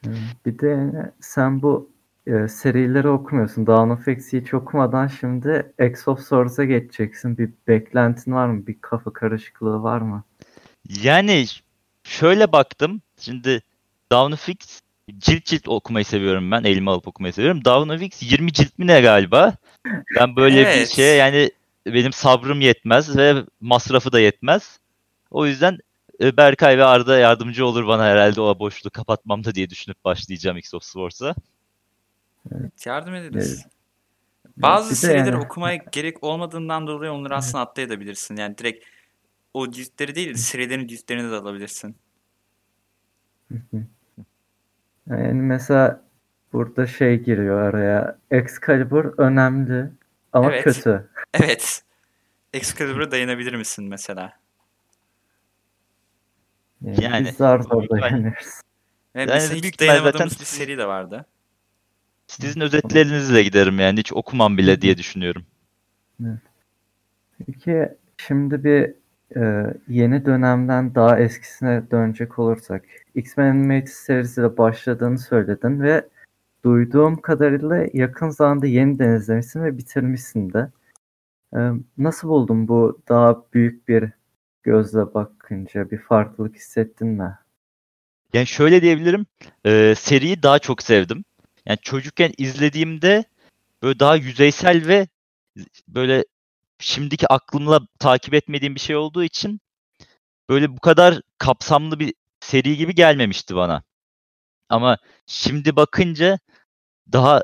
Evet. 0.05 0.15
Bir 0.47 0.59
de 0.59 0.93
sen 1.21 1.63
bu 1.63 1.91
e, 2.27 2.49
serileri 2.49 3.09
okumuyorsun. 3.09 3.67
Dawn 3.67 3.91
of 3.91 4.09
X'i 4.09 4.41
hiç 4.41 4.55
okumadan 4.55 5.07
şimdi 5.07 5.73
X 5.91 6.09
of 6.09 6.21
Swords'a 6.21 6.65
geçeceksin. 6.65 7.39
Bir 7.39 7.51
beklentin 7.69 8.33
var 8.33 8.47
mı? 8.47 8.67
Bir 8.67 8.77
kafa 8.81 9.13
karışıklığı 9.13 9.83
var 9.83 10.01
mı? 10.01 10.25
Yani 11.03 11.45
şöyle 12.05 12.53
baktım. 12.53 13.03
Şimdi 13.19 13.63
Dawn 14.13 14.33
of 14.33 14.49
X 14.49 14.81
cilt 15.19 15.45
cilt 15.45 15.69
okumayı 15.69 16.05
seviyorum 16.05 16.51
ben. 16.51 16.65
Elime 16.65 16.91
alıp 16.91 17.09
okumayı 17.09 17.33
seviyorum. 17.33 17.65
Dawn 17.65 17.89
of 17.89 18.03
X 18.03 18.23
20 18.33 18.53
cilt 18.53 18.79
mi 18.79 18.87
ne 18.87 19.01
galiba? 19.01 19.55
Ben 20.19 20.37
böyle 20.37 20.57
bir 20.61 20.67
Evet. 20.67 20.89
şeye 20.89 21.17
yani 21.17 21.51
benim 21.87 22.13
sabrım 22.13 22.61
yetmez 22.61 23.17
ve 23.17 23.35
masrafı 23.61 24.13
da 24.13 24.21
yetmez. 24.21 24.79
O 25.31 25.47
yüzden 25.47 25.79
e, 26.23 26.37
Berkay 26.37 26.79
ve 26.79 26.85
Arda 26.85 27.19
yardımcı 27.19 27.67
olur 27.67 27.87
bana 27.87 28.05
herhalde 28.05 28.41
o 28.41 28.59
boşluğu 28.59 28.91
kapatmamda 28.91 29.55
diye 29.55 29.71
düşünüp 29.71 30.05
başlayacağım 30.05 30.57
X 30.57 30.75
of 30.75 30.85
Swords'a. 30.85 31.35
Evet, 32.53 32.87
yardım 32.87 33.15
ederiz. 33.15 33.61
Evet. 33.65 33.73
Bazı 34.57 34.87
Bir 34.91 34.95
de 34.95 34.97
serileri 34.97 35.29
yani- 35.29 35.45
okumaya 35.45 35.77
gerek 35.93 36.25
olmadığından 36.25 36.87
dolayı 36.87 37.13
onları 37.13 37.37
aslında 37.37 37.61
atlayabilirsin. 37.63 38.37
Yani 38.37 38.59
direkt 38.59 38.85
o 39.55 39.71
ciltleri 39.71 40.15
değil 40.15 40.29
de 40.29 40.35
serilerin 40.35 40.87
ciltlerini 40.87 41.31
de 41.31 41.35
alabilirsin. 41.37 41.97
Yani 45.11 45.43
mesela 45.43 46.05
burada 46.53 46.87
şey 46.87 47.17
giriyor 47.17 47.63
araya. 47.63 48.19
Excalibur 48.31 49.19
önemli 49.19 49.91
ama 50.33 50.53
Evet. 50.53 50.65
kötü. 50.65 51.11
Evet. 51.35 51.83
Excalibur'a 52.53 53.11
dayanabilir 53.11 53.55
misin 53.55 53.85
mesela? 53.85 54.33
Yani, 56.83 57.05
Yani, 57.05 57.27
biz 57.27 57.37
zar 57.37 57.61
zor 57.61 57.89
dayanırız. 57.89 58.63
Yani 59.15 59.27
mesela 59.27 59.63
büyük 59.63 59.81
dayanamadığımız 59.81 60.33
zaten 60.33 60.41
bir 60.41 60.47
seri 60.47 60.79
de 60.79 60.87
vardı. 60.87 61.27
Sizin 62.27 62.61
özetlerinizle 62.61 63.43
giderim 63.43 63.79
yani 63.79 63.99
hiç 63.99 64.13
okumam 64.13 64.59
bile 64.59 64.81
diye 64.81 64.99
düşünüyorum. 64.99 65.47
Peki 67.47 67.89
şimdi 68.17 68.65
bir 68.65 68.95
e, 69.37 69.75
yeni 69.89 70.27
dönemden 70.27 70.95
daha 70.95 71.19
eskisine 71.19 71.91
dönecek 71.91 72.39
olursak. 72.39 72.85
X-Men 73.15 73.51
Animated 73.51 73.89
serisiyle 73.89 74.57
başladığını 74.59 75.19
söyledin 75.19 75.81
ve 75.81 76.09
duyduğum 76.65 77.21
kadarıyla 77.21 77.87
yakın 77.93 78.31
zamanda 78.31 78.67
yeniden 78.67 79.17
izlemişsin 79.17 79.65
ve 79.65 79.79
bitirmişsin 79.79 80.53
de. 80.53 80.71
E, 81.57 81.59
nasıl 81.99 82.29
buldun 82.29 82.69
bu 82.69 83.03
daha 83.09 83.43
büyük 83.55 83.89
bir 83.89 84.11
gözle 84.63 85.15
bakınca 85.15 85.91
bir 85.91 85.99
farklılık 85.99 86.57
hissettin 86.57 87.09
mi? 87.09 87.39
Yani 88.33 88.47
şöyle 88.47 88.83
diyebilirim. 88.83 89.27
e, 89.65 89.95
seriyi 89.95 90.43
daha 90.43 90.59
çok 90.59 90.83
sevdim. 90.83 91.25
Yani 91.67 91.79
çocukken 91.83 92.33
izlediğimde 92.39 93.25
böyle 93.83 93.99
daha 93.99 94.17
yüzeysel 94.17 94.89
ve 94.89 95.07
böyle 95.89 96.25
şimdiki 96.81 97.29
aklımla 97.29 97.81
takip 97.99 98.35
etmediğim 98.35 98.75
bir 98.75 98.81
şey 98.81 98.97
olduğu 98.97 99.25
için 99.25 99.61
böyle 100.49 100.77
bu 100.77 100.81
kadar 100.81 101.21
kapsamlı 101.39 102.01
bir 102.01 102.15
seri 102.41 102.77
gibi 102.77 102.95
gelmemişti 102.95 103.57
bana. 103.57 103.83
Ama 104.69 104.99
şimdi 105.27 105.77
bakınca 105.77 106.39
daha 107.13 107.43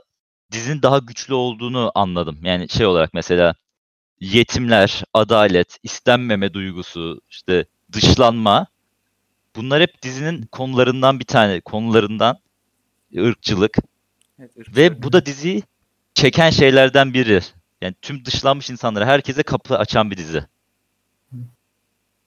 dizinin 0.53 0.83
daha 0.83 0.99
güçlü 0.99 1.35
olduğunu 1.35 1.93
anladım. 1.95 2.39
Yani 2.43 2.69
şey 2.69 2.87
olarak 2.87 3.15
mesela 3.15 3.55
yetimler, 4.21 5.03
adalet, 5.15 5.79
istenmeme 5.83 6.53
duygusu, 6.55 7.21
işte 7.31 7.67
dışlanma 7.93 8.67
bunlar 9.57 9.83
hep 9.83 10.03
dizinin 10.03 10.43
konularından 10.47 11.21
bir 11.21 11.25
tane, 11.25 11.61
konularından 11.61 12.39
ırkçılık 13.17 13.77
Evet, 14.39 14.57
ırkçılık. 14.57 14.77
ve 14.77 15.03
bu 15.03 15.13
da 15.13 15.27
diziyi 15.27 15.63
çeken 16.15 16.51
şeylerden 16.51 17.15
biri. 17.15 17.41
Yani 17.87 17.95
tüm 18.03 18.25
dışlanmış 18.25 18.71
insanlara, 18.71 19.07
herkese 19.07 19.43
kapı 19.43 19.79
açan 19.79 20.11
bir 20.11 20.17
dizi. 20.17 20.45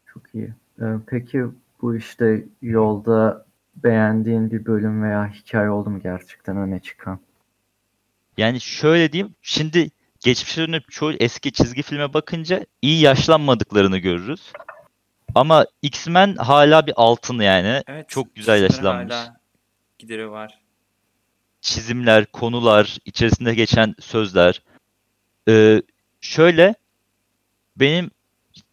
Çok 0.06 0.24
iyi. 0.34 0.54
E, 0.82 0.86
peki 1.08 1.44
bu 1.82 1.96
işte 1.96 2.44
yolda 2.62 3.46
beğendiğin 3.76 4.52
bir 4.52 4.66
bölüm 4.66 5.04
veya 5.04 5.28
hikaye 5.28 5.70
oldu 5.70 5.90
mu 5.90 6.00
gerçekten 6.04 6.58
öne 6.58 6.80
çıkan? 6.80 7.20
Yani 8.38 8.62
şöyle 8.62 9.12
diyeyim, 9.12 9.36
şimdi 9.42 9.90
geçmişe 10.20 10.68
dönüp 10.68 10.92
çoğu 10.92 11.14
eski 11.14 11.52
çizgi 11.52 11.82
filme 11.82 12.14
bakınca 12.14 12.66
iyi 12.82 13.02
yaşlanmadıklarını 13.02 13.98
görürüz. 13.98 14.54
Ama 15.36 15.66
X-Men 15.82 16.36
hala 16.36 16.88
bir 16.88 16.94
altın 16.96 17.40
yani. 17.40 17.84
Evet, 17.88 18.10
çok 18.10 18.36
güzel 18.36 18.64
yaşlanmış. 18.64 19.14
Hala 19.14 19.40
gideri 20.00 20.32
var. 20.32 20.60
çizimler, 21.62 22.26
konular, 22.26 22.98
içerisinde 23.06 23.56
geçen 23.56 23.96
sözler. 24.00 24.62
Ee, 25.48 25.82
şöyle 26.22 26.76
benim 27.76 28.12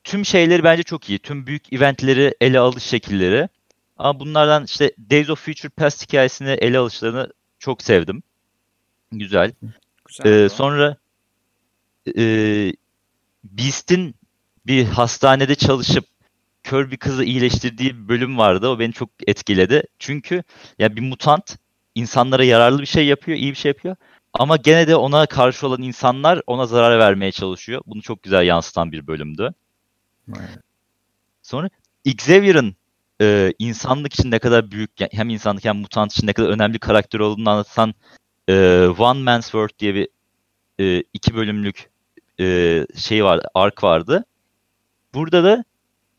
tüm 0.05 0.25
şeyleri 0.25 0.65
bence 0.65 0.83
çok 0.83 1.11
iyi. 1.11 1.19
Tüm 1.19 1.47
büyük 1.47 1.73
eventleri 1.73 2.35
ele 2.41 2.59
alış 2.59 2.83
şekilleri. 2.83 3.49
Ama 3.97 4.21
bunlardan 4.21 4.65
işte 4.65 4.93
Days 5.11 5.31
of 5.31 5.45
Future 5.47 5.69
Past 5.69 6.03
hikayesini 6.03 6.51
ele 6.51 6.79
alışlarını 6.79 7.33
çok 7.59 7.83
sevdim. 7.83 8.23
Güzel. 9.13 9.53
Güzel. 10.09 10.27
Ee, 10.27 10.49
sonra 10.49 10.97
e, 12.17 12.23
Beast'in 13.45 14.15
bir 14.67 14.85
hastanede 14.85 15.55
çalışıp 15.55 16.05
kör 16.63 16.91
bir 16.91 16.97
kızı 16.97 17.25
iyileştirdiği 17.25 17.97
bir 17.97 18.09
bölüm 18.09 18.39
vardı. 18.39 18.69
O 18.69 18.79
beni 18.79 18.93
çok 18.93 19.11
etkiledi. 19.27 19.83
Çünkü 19.99 20.43
ya 20.79 20.97
bir 20.97 21.01
mutant 21.01 21.59
insanlara 21.95 22.45
yararlı 22.45 22.81
bir 22.81 22.87
şey 22.87 23.07
yapıyor, 23.07 23.39
iyi 23.39 23.51
bir 23.51 23.57
şey 23.57 23.69
yapıyor. 23.69 23.97
Ama 24.39 24.57
gene 24.57 24.89
de 24.89 24.97
ona 24.97 25.27
karşı 25.27 25.67
olan 25.67 25.83
insanlar 25.83 26.43
ona 26.47 26.67
zarar 26.67 26.99
vermeye 26.99 27.33
çalışıyor. 27.33 27.83
Bunu 27.87 28.03
çok 28.03 28.23
güzel 28.23 28.47
yansıtan 28.47 28.93
bir 28.93 29.07
bölümdü. 29.07 29.55
Evet. 30.29 30.59
Sonra 31.43 31.69
Xavier'ın 32.05 32.77
e, 33.21 33.53
insanlık 33.59 34.15
için 34.15 34.31
ne 34.31 34.39
kadar 34.39 34.71
büyük, 34.71 34.91
hem 35.13 35.29
insanlık 35.29 35.65
hem 35.65 35.77
mutant 35.77 36.13
için 36.13 36.27
ne 36.27 36.33
kadar 36.33 36.49
önemli 36.49 36.79
karakter 36.79 37.19
olduğunu 37.21 37.51
anlatan 37.51 37.95
e, 38.49 38.87
One 38.99 39.23
Man's 39.23 39.45
World 39.45 39.79
diye 39.79 39.95
bir 39.95 40.09
e, 40.81 41.05
iki 41.13 41.35
bölümlük 41.35 41.91
e, 42.41 42.87
şey 42.97 43.25
var, 43.25 43.41
ark 43.55 43.83
vardı. 43.83 44.25
Burada 45.15 45.45
da 45.45 45.65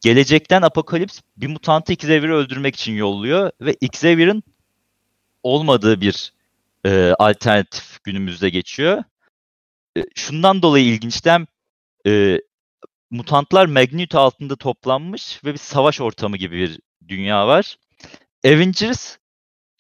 gelecekten 0.02 0.62
Apokalips 0.62 1.20
bir 1.38 1.48
mutantı 1.48 1.94
Xavier'ı 1.94 2.36
öldürmek 2.36 2.76
için 2.76 2.94
yolluyor 2.94 3.52
ve 3.62 3.74
Xavier'ın 3.82 4.44
olmadığı 5.44 6.02
bir 6.02 6.34
e, 6.88 7.14
alternatif 7.20 8.04
günümüzde 8.04 8.50
geçiyor. 8.50 9.04
E, 9.98 10.04
şundan 10.16 10.62
dolayı 10.62 10.86
ilginçten 10.86 11.48
e, 12.08 12.40
mutantlar 13.12 13.66
Magneto 13.66 14.20
altında 14.20 14.56
toplanmış 14.56 15.44
ve 15.46 15.54
bir 15.54 15.58
savaş 15.58 16.02
ortamı 16.02 16.38
gibi 16.38 16.58
bir 16.58 16.80
dünya 17.08 17.48
var. 17.48 17.78
Avengers 18.46 19.18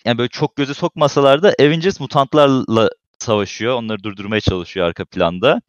yani 0.06 0.18
böyle 0.18 0.30
çok 0.30 0.56
göze 0.56 0.74
sokmasalar 0.74 1.44
da 1.44 1.56
Avengers 1.60 2.00
mutantlarla 2.00 2.90
savaşıyor. 3.20 3.76
Onları 3.76 4.04
durdurmaya 4.04 4.42
çalışıyor 4.42 4.88
arka 4.88 5.06
planda. 5.06 5.62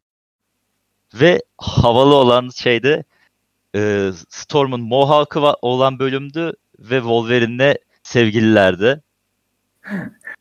Ve 1.15 1.43
havalı 1.59 2.15
olan 2.15 2.49
şey 2.49 2.83
de 2.83 3.05
e, 3.77 4.11
Storm'un 4.29 4.81
Mohawk'ı 4.81 5.41
olan 5.63 5.99
bölümdü 5.99 6.53
ve 6.79 6.97
Wolverine'le 6.99 7.77
sevgililerdi. 8.03 9.03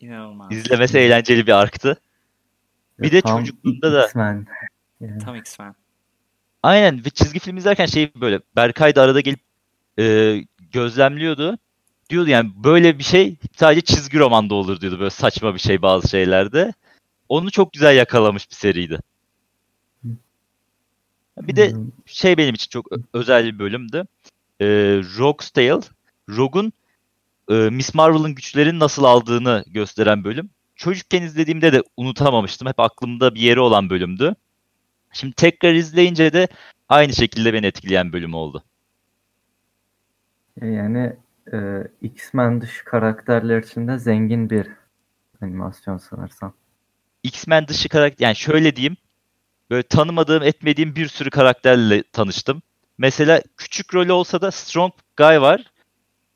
İnanılmaz. 0.00 0.52
İzlemesi 0.52 0.98
eğlenceli 0.98 1.46
bir 1.46 1.52
arktı. 1.52 2.00
Bir 2.98 3.12
de 3.12 3.20
Tam 3.20 3.38
çocukluğunda 3.40 3.92
da- 3.92 4.04
X-Men. 4.04 4.46
Yani, 5.00 5.18
Tam 5.18 5.36
X-Men. 5.36 5.74
Aynen 6.62 7.04
ve 7.04 7.10
çizgi 7.10 7.38
film 7.38 7.56
izlerken 7.56 7.86
şey 7.86 8.12
böyle 8.20 8.40
Berkay 8.56 8.94
da 8.94 9.02
arada 9.02 9.20
gelip 9.20 9.40
e, 9.98 10.36
gözlemliyordu. 10.72 11.58
Diyordu 12.10 12.30
yani 12.30 12.50
böyle 12.56 12.98
bir 12.98 13.04
şey 13.04 13.36
sadece 13.56 13.80
çizgi 13.80 14.18
romanda 14.18 14.54
olur 14.54 14.80
diyordu 14.80 14.98
böyle 14.98 15.10
saçma 15.10 15.54
bir 15.54 15.60
şey 15.60 15.82
bazı 15.82 16.08
şeylerde. 16.08 16.72
Onu 17.28 17.50
çok 17.50 17.72
güzel 17.72 17.96
yakalamış 17.96 18.50
bir 18.50 18.54
seriydi. 18.54 19.00
Bir 21.36 21.56
de 21.56 21.72
hmm, 21.72 21.86
şey 22.06 22.36
benim 22.38 22.54
için 22.54 22.68
çok 22.70 22.86
özel 23.12 23.44
bir 23.44 23.58
bölümdü. 23.58 24.04
Ee, 24.60 24.66
Rogue's 25.18 25.50
Tale. 25.50 25.80
Rogue'un 26.28 26.72
e, 27.50 27.54
Miss 27.54 27.94
Marvel'ın 27.94 28.34
güçlerini 28.34 28.78
nasıl 28.78 29.04
aldığını 29.04 29.64
gösteren 29.66 30.24
bölüm. 30.24 30.50
Çocukken 30.76 31.22
izlediğimde 31.22 31.72
de 31.72 31.82
unutamamıştım. 31.96 32.68
Hep 32.68 32.80
aklımda 32.80 33.34
bir 33.34 33.40
yeri 33.40 33.60
olan 33.60 33.90
bölümdü. 33.90 34.34
Şimdi 35.12 35.34
tekrar 35.34 35.74
izleyince 35.74 36.32
de 36.32 36.48
aynı 36.88 37.12
şekilde 37.12 37.52
beni 37.52 37.66
etkileyen 37.66 38.12
bölüm 38.12 38.34
oldu. 38.34 38.64
yani 40.62 41.16
e, 41.52 41.58
X-Men 42.02 42.60
dışı 42.60 42.84
karakterler 42.84 43.62
içinde 43.62 43.98
zengin 43.98 44.50
bir 44.50 44.66
animasyon 45.42 45.98
sanırsam. 45.98 46.52
X-Men 47.22 47.68
dışı 47.68 47.88
karakter 47.88 48.24
yani 48.24 48.36
şöyle 48.36 48.76
diyeyim. 48.76 48.96
Böyle 49.70 49.82
tanımadığım, 49.82 50.42
etmediğim 50.42 50.96
bir 50.96 51.08
sürü 51.08 51.30
karakterle 51.30 52.02
tanıştım. 52.02 52.62
Mesela 52.98 53.42
küçük 53.56 53.94
rolü 53.94 54.12
olsa 54.12 54.40
da 54.40 54.50
Strong 54.50 54.92
Guy 55.16 55.40
var. 55.40 55.64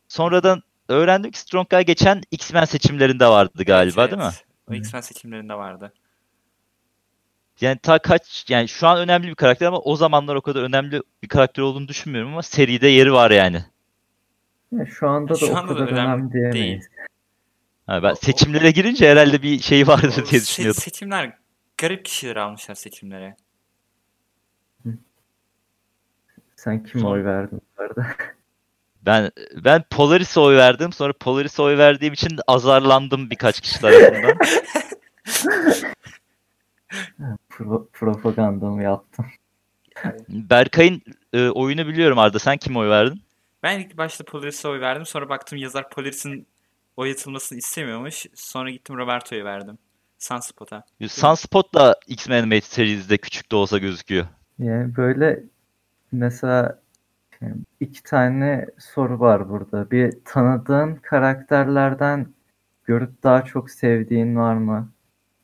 Sonradan 0.09 0.63
öğrendim 0.89 1.31
ki 1.31 1.39
Strong 1.39 1.69
Guy 1.71 1.81
geçen 1.83 2.23
X-Men 2.31 2.65
seçimlerinde 2.65 3.27
vardı 3.27 3.65
galiba 3.65 4.01
Evet, 4.03 4.11
değil 4.13 4.23
mi? 4.23 4.29
evet. 4.35 4.45
O 4.71 4.75
X-Men 4.75 5.01
seçimlerinde 5.01 5.55
vardı. 5.55 5.93
Yani 7.61 7.79
ta 7.79 7.99
kaç 7.99 8.45
yani 8.49 8.69
şu 8.69 8.87
an 8.87 8.99
önemli 8.99 9.29
bir 9.29 9.35
karakter 9.35 9.67
ama 9.67 9.79
o 9.79 9.97
zamanlar 9.97 10.35
o 10.35 10.41
kadar 10.41 10.63
önemli 10.63 11.01
bir 11.23 11.29
karakter 11.29 11.63
olduğunu 11.63 11.89
düşünmüyorum 11.89 12.33
ama 12.33 12.43
seride 12.43 12.89
yeri 12.89 13.13
var 13.13 13.31
yani. 13.31 13.65
Ya 14.73 14.87
şu 14.87 15.09
anda 15.09 15.35
da 15.35 15.39
Şu 15.39 15.53
o 15.53 15.57
anda 15.57 15.75
da 15.75 15.79
kadar 15.79 15.93
önemli 15.93 16.09
önemli 16.15 16.33
diyemeyiz. 16.33 16.89
Ha, 17.87 18.03
ben 18.03 18.09
O- 18.09 18.13
o- 18.13 18.15
seçimlere 18.15 18.71
girince 18.71 19.11
herhalde 19.11 19.43
bir 19.43 19.61
şey 19.61 19.87
vardır 19.87 20.23
O 20.27 20.31
diye 20.31 20.41
se- 20.41 20.43
düşünüyordum. 20.47 20.83
seçimler 20.83 21.39
garip 21.79 22.05
kişiler 22.05 22.37
almışlar 22.37 22.75
seçimlere. 22.75 23.37
Sen 26.57 26.87
Son- 26.93 27.11
oy 27.13 27.25
verdin 27.25 27.61
bu 27.79 27.83
arada? 27.83 28.07
Ben 29.07 29.31
ben 29.65 29.85
Polaris'e 29.91 30.41
oy 30.41 30.57
verdim. 30.57 30.93
Sonra 30.93 31.13
Polaris'e 31.13 31.63
oy 31.63 31.79
verdiğim 31.79 32.15
için 32.15 32.39
azarlandım 32.47 33.31
birkaç 33.31 33.61
kişi 33.61 33.81
tarafından. 33.81 34.39
Pro- 37.51 37.89
propagandamı 37.93 38.83
yaptım. 38.83 39.27
Berkay'ın 40.29 41.03
e, 41.33 41.49
oyunu 41.49 41.87
biliyorum 41.87 42.19
Arda. 42.19 42.39
Sen 42.39 42.57
kime 42.57 42.79
oy 42.79 42.89
verdin? 42.89 43.23
Ben 43.63 43.81
ilk 43.81 43.97
başta 43.97 44.25
Polaris'e 44.25 44.69
oy 44.69 44.81
verdim. 44.81 45.07
Sonra 45.07 45.29
baktım 45.29 45.59
yazar 45.59 45.91
Polaris'in 45.91 46.47
oy 46.97 47.11
atılmasını 47.11 47.59
istemiyormuş. 47.59 48.27
Sonra 48.35 48.71
gittim 48.71 48.97
Roberto'ya 48.97 49.45
verdim. 49.45 49.79
Sunspot'a. 50.19 50.85
Sunspot 51.09 51.75
da 51.75 52.01
X-Men 52.07 52.39
Animated 52.39 52.63
Series'de 52.63 53.19
küçük 53.19 53.53
de 53.53 53.57
olsa 53.57 53.79
gözüküyor. 53.79 54.27
Yani 54.59 54.97
böyle 54.97 55.41
mesela 56.13 56.79
iki 57.81 58.03
tane 58.03 58.67
soru 58.79 59.21
var 59.21 59.49
burada. 59.49 59.91
Bir 59.91 60.13
tanıdığın 60.25 60.95
karakterlerden 60.95 62.27
görüp 62.85 63.23
daha 63.23 63.45
çok 63.45 63.71
sevdiğin 63.71 64.37
var 64.37 64.55
mı? 64.55 64.93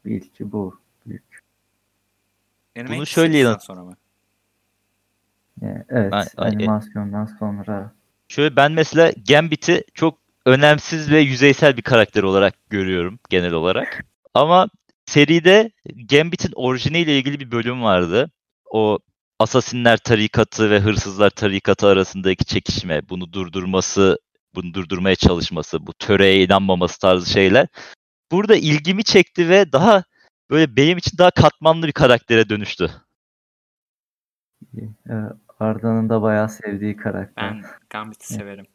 Bir 0.04 0.10
ilki 0.10 0.52
bu. 0.52 0.80
Büyük. 1.06 1.40
Animated 2.78 3.04
şöyle 3.06 3.32
serisinden 3.32 3.50
yanıt- 3.50 3.64
sonra 3.64 3.84
mı? 3.84 3.96
Yani 5.62 5.84
evet, 5.88 6.12
ay- 6.12 6.26
animasyondan 6.36 7.26
sonra. 7.26 7.92
Şöyle 8.28 8.56
ben 8.56 8.72
mesela 8.72 9.12
Gambit'i 9.28 9.84
çok 9.94 10.18
önemsiz 10.46 11.10
ve 11.10 11.20
yüzeysel 11.20 11.76
bir 11.76 11.82
karakter 11.82 12.22
olarak 12.22 12.54
görüyorum 12.70 13.18
genel 13.28 13.52
olarak. 13.52 14.04
Ama 14.34 14.68
seride 15.06 15.70
Gambit'in 16.10 16.52
orijiniyle 16.54 17.18
ilgili 17.18 17.40
bir 17.40 17.50
bölüm 17.50 17.82
vardı. 17.82 18.30
O 18.70 18.98
Asasinler 19.40 19.96
tarikatı 19.98 20.70
ve 20.70 20.80
hırsızlar 20.80 21.30
tarikatı 21.30 21.86
arasındaki 21.86 22.44
çekişme, 22.44 23.08
bunu 23.08 23.32
durdurması, 23.32 24.18
bunu 24.54 24.74
durdurmaya 24.74 25.16
çalışması, 25.16 25.86
bu 25.86 25.92
töreye 25.92 26.44
inanmaması 26.44 26.98
tarzı 27.00 27.30
şeyler. 27.30 27.66
Burada 28.32 28.56
ilgimi 28.56 29.04
çekti 29.04 29.48
ve 29.48 29.72
daha 29.72 30.04
böyle 30.50 30.76
benim 30.76 30.98
için 30.98 31.18
daha 31.18 31.30
katmanlı 31.30 31.86
bir 31.86 31.92
karaktere 31.92 32.48
dönüştü. 32.48 32.90
Ee, 34.78 35.12
Arda'nın 35.60 36.08
da 36.08 36.22
bayağı 36.22 36.48
sevdiği 36.48 36.96
karakter. 36.96 37.50
Ben 37.50 37.64
Gambit'i 37.90 38.34
severim. 38.34 38.66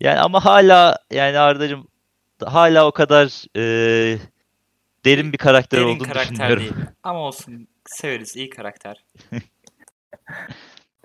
Yani 0.00 0.20
ama 0.20 0.44
hala 0.44 0.98
yani 1.12 1.38
Arda'cığım 1.38 1.88
hala 2.44 2.86
o 2.86 2.92
kadar 2.92 3.44
eee, 3.54 4.18
derin 5.04 5.32
bir 5.32 5.38
karakter 5.38 5.80
Derin 5.80 5.88
olduğunu 5.88 6.08
karakter 6.08 6.30
düşünmüyorum. 6.30 6.62
değil. 6.62 6.86
Ama 7.02 7.18
olsun 7.18 7.68
severiz. 7.88 8.36
iyi 8.36 8.50
karakter. 8.50 9.04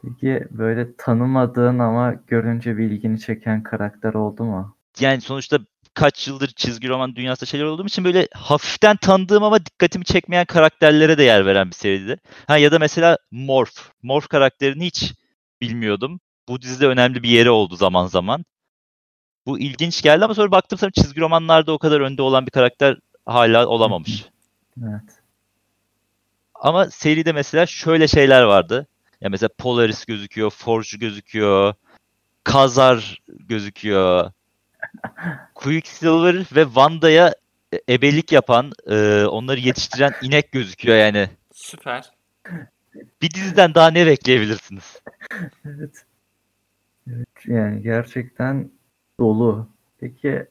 Peki 0.01 0.47
böyle 0.51 0.95
tanımadığın 0.97 1.79
ama 1.79 2.13
görünce 2.27 2.77
bir 2.77 2.91
ilgini 2.91 3.19
çeken 3.19 3.63
karakter 3.63 4.13
oldu 4.13 4.43
mu? 4.43 4.77
Yani 4.99 5.21
sonuçta 5.21 5.59
kaç 5.93 6.27
yıldır 6.27 6.47
çizgi 6.47 6.89
roman 6.89 7.15
dünyasında 7.15 7.45
şeyler 7.45 7.65
olduğum 7.65 7.85
için 7.85 8.05
böyle 8.05 8.27
hafiften 8.33 8.95
tanıdığım 8.95 9.43
ama 9.43 9.65
dikkatimi 9.65 10.05
çekmeyen 10.05 10.45
karakterlere 10.45 11.17
de 11.17 11.23
yer 11.23 11.45
veren 11.45 11.67
bir 11.67 11.75
seriydi. 11.75 12.19
Ha 12.47 12.57
ya 12.57 12.71
da 12.71 12.79
mesela 12.79 13.17
Morph. 13.31 13.91
Morph 14.03 14.27
karakterini 14.27 14.85
hiç 14.85 15.13
bilmiyordum. 15.61 16.19
Bu 16.47 16.61
dizide 16.61 16.87
önemli 16.87 17.23
bir 17.23 17.29
yeri 17.29 17.49
oldu 17.49 17.75
zaman 17.75 18.07
zaman. 18.07 18.45
Bu 19.45 19.59
ilginç 19.59 20.01
geldi 20.01 20.25
ama 20.25 20.35
sonra 20.35 20.51
baktım 20.51 20.79
sonra 20.79 20.91
çizgi 20.91 21.21
romanlarda 21.21 21.71
o 21.71 21.77
kadar 21.77 22.01
önde 22.01 22.21
olan 22.21 22.45
bir 22.45 22.51
karakter 22.51 22.97
hala 23.25 23.67
olamamış. 23.67 24.25
Evet. 24.83 25.22
Ama 26.63 26.89
seride 26.89 27.31
mesela 27.31 27.65
şöyle 27.65 28.07
şeyler 28.07 28.43
vardı. 28.43 28.87
Ya 29.21 29.29
mesela 29.29 29.49
Polaris 29.57 30.05
gözüküyor, 30.05 30.49
Forge 30.49 30.97
gözüküyor, 30.97 31.73
Kazar 32.43 33.21
gözüküyor. 33.27 34.31
Quicksilver 35.55 36.35
ve 36.55 36.63
Wanda'ya 36.63 37.35
e- 37.73 37.93
ebelik 37.93 38.31
yapan, 38.31 38.71
e, 38.87 39.25
onları 39.25 39.59
yetiştiren 39.59 40.13
inek 40.21 40.51
gözüküyor 40.51 40.97
yani. 40.97 41.29
Süper. 41.53 42.11
Bir 43.21 43.31
diziden 43.31 43.75
daha 43.75 43.87
ne 43.91 44.05
bekleyebilirsiniz? 44.05 45.01
Evet. 45.65 46.05
Evet, 47.07 47.27
yani 47.45 47.81
gerçekten 47.81 48.71
dolu. 49.19 49.67
Peki 49.99 50.45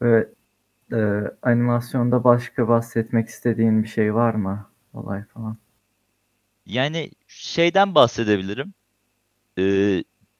böyle, 0.00 0.28
e, 0.92 1.30
animasyonda 1.42 2.24
başka 2.24 2.68
bahsetmek 2.68 3.28
istediğin 3.28 3.82
bir 3.82 3.88
şey 3.88 4.14
var 4.14 4.34
mı? 4.34 4.71
Olay 4.92 5.24
falan. 5.24 5.56
Yani 6.66 7.10
şeyden 7.28 7.94
bahsedebilirim. 7.94 8.74
E, 9.58 9.64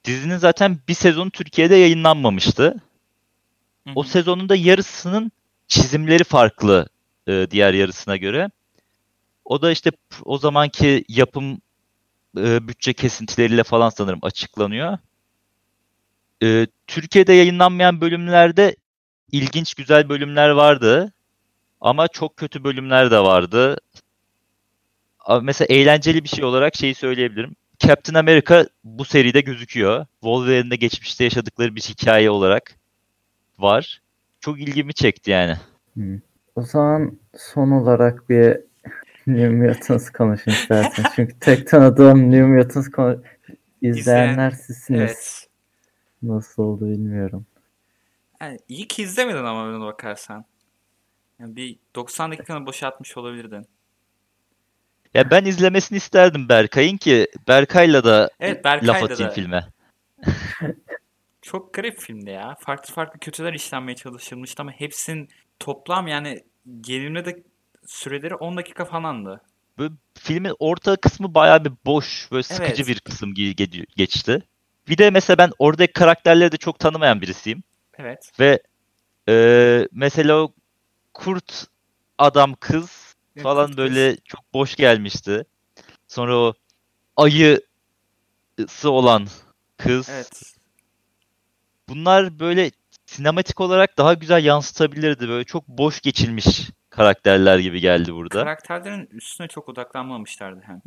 dizinin 0.05 0.37
zaten 0.37 0.79
bir 0.89 0.95
sezonu 0.95 1.31
Türkiye'de 1.31 1.77
yayınlanmamıştı. 1.77 2.65
Hı 3.87 3.93
O 3.95 4.03
sezonun 4.03 4.49
da 4.49 4.57
yarısının 4.57 5.33
çizimleri 5.69 6.25
farklı 6.25 6.89
e, 7.27 7.47
diğer 7.51 7.75
yarısına 7.75 8.17
göre. 8.17 8.51
O 9.45 9.63
da 9.63 9.71
işte 9.73 9.91
o 10.25 10.39
zamanki 10.39 11.05
yapım 11.09 11.59
e, 12.39 12.69
bütçe 12.69 12.93
kesintileriyle 12.93 13.65
falan 13.65 13.91
sanırım 13.91 14.19
açıklanıyor. 14.23 14.99
E, 16.43 16.67
Türkiye'de 16.87 17.33
yayınlanmayan 17.33 18.01
bölümlerde 18.01 18.77
ilginç 19.33 19.75
güzel 19.75 20.09
bölümler 20.09 20.49
vardı. 20.51 21.13
Ama 21.81 22.09
çok 22.09 22.37
kötü 22.37 22.65
bölümler 22.65 23.11
de 23.11 23.21
vardı. 23.21 23.79
Mesela 25.43 25.67
eğlenceli 25.75 26.25
bir 26.25 26.29
şey 26.29 26.45
olarak 26.45 26.77
şeyi 26.77 26.95
söyleyebilirim. 26.95 27.57
Captain 27.79 28.21
America 28.21 28.67
bu 28.85 29.05
seride 29.05 29.41
gözüküyor. 29.41 30.07
Wolverine'de 30.21 30.77
geçmişte 30.77 31.25
yaşadıkları 31.25 31.77
bir 31.77 31.81
hikaye 31.81 32.31
olarak 32.31 32.75
var. 33.59 34.03
Çok 34.41 34.61
ilgimi 34.61 34.95
çekti 34.95 35.31
yani. 35.31 35.57
Hmm. 35.95 36.19
O 36.57 36.63
zaman 36.63 37.19
son 37.39 37.71
olarak 37.71 38.29
bir 38.31 38.61
New 39.27 39.49
Mutants 39.49 40.11
konuşun 40.11 40.51
isterseniz. 40.51 41.11
Çünkü 41.17 41.39
tek 41.41 41.69
tanıdığım 41.69 42.31
New 42.31 42.47
Mutants 42.47 42.91
konu- 42.91 43.23
izleyenler 43.83 44.51
sizsiniz. 44.51 45.01
Evet. 45.01 45.49
Nasıl 46.23 46.63
oldu 46.63 46.87
bilmiyorum. 46.87 47.47
Yani 48.41 48.59
iyi 48.69 48.89
ki 48.89 49.03
izlemedin 49.03 49.45
ama 49.45 49.69
öyle 49.69 49.81
bakarsan. 49.81 50.45
Yani 51.41 51.57
bir 51.57 51.79
90 51.95 52.31
dakikanı 52.33 52.67
boşaltmış 52.67 53.17
olabilirdin. 53.17 53.67
Ya 55.15 55.31
ben 55.31 55.45
izlemesini 55.45 55.97
isterdim 55.97 56.49
Berkay'ın 56.49 56.97
ki 56.97 57.29
Berkay'la 57.49 58.05
da 58.05 58.31
Evet 58.41 58.67
laf 58.67 58.81
Berkay'da 58.83 59.05
atayım 59.05 59.31
da 59.31 59.35
filme. 59.35 59.67
çok 61.43 61.75
garip 61.75 61.99
filmdi 61.99 62.31
ya. 62.31 62.57
Farklı 62.61 62.95
farklı 62.95 63.19
kötüler 63.21 63.53
işlenmeye 63.53 63.97
çalışılmıştı 63.97 64.63
ama 64.63 64.71
hepsinin 64.73 65.29
toplam 65.59 66.07
yani 66.07 66.45
gelimle 66.81 67.25
de 67.25 67.43
süreleri 67.87 68.35
10 68.35 68.57
dakika 68.57 68.85
falandı. 68.85 69.41
Böyle 69.79 69.95
filmin 70.15 70.55
orta 70.59 70.97
kısmı 70.97 71.35
bayağı 71.35 71.65
bir 71.65 71.73
boş, 71.87 72.29
böyle 72.33 72.43
sıkıcı 72.43 72.83
Evet. 72.83 72.89
bir 72.89 73.01
kısım 73.01 73.35
ge- 73.35 73.55
ge- 73.55 73.87
geçti. 73.97 74.43
Bir 74.89 74.99
de 74.99 75.11
mesela 75.11 75.39
ben 75.39 75.51
oradaki 75.59 75.93
karakterleri 75.93 76.53
de 76.53 76.57
çok 76.57 76.79
tanımayan 76.79 77.21
birisiyim. 77.21 77.63
Evet. 77.99 78.33
Ve 78.41 78.63
e, 79.29 79.89
mesela 79.93 80.43
o 80.43 80.53
kurt 81.15 81.67
adam 82.19 82.55
kız 82.61 83.02
Evet, 83.37 83.43
falan 83.43 83.77
böyle 83.77 84.17
çok 84.17 84.55
boş 84.55 84.77
gelmişti. 84.77 85.45
Sonra 86.09 86.37
o 86.37 86.55
ayısı 87.17 88.91
olan 88.91 89.27
kız. 89.77 90.09
Evet. 90.11 90.43
Bunlar 91.89 92.39
böyle 92.39 92.71
sinematik 93.07 93.61
olarak 93.61 93.99
daha 93.99 94.15
güzel 94.15 94.45
yansıtabilirdi. 94.45 95.29
Böyle 95.29 95.45
çok 95.45 95.69
boş 95.69 96.01
geçilmiş 96.01 96.71
karakterler 96.91 97.59
gibi 97.59 97.81
geldi 97.81 98.15
burada. 98.15 98.45
Karakterlerin 98.45 99.09
üstüne 99.13 99.49
çok 99.49 99.69
odaklanmamışlardı 99.69 100.61
hem. 100.67 100.83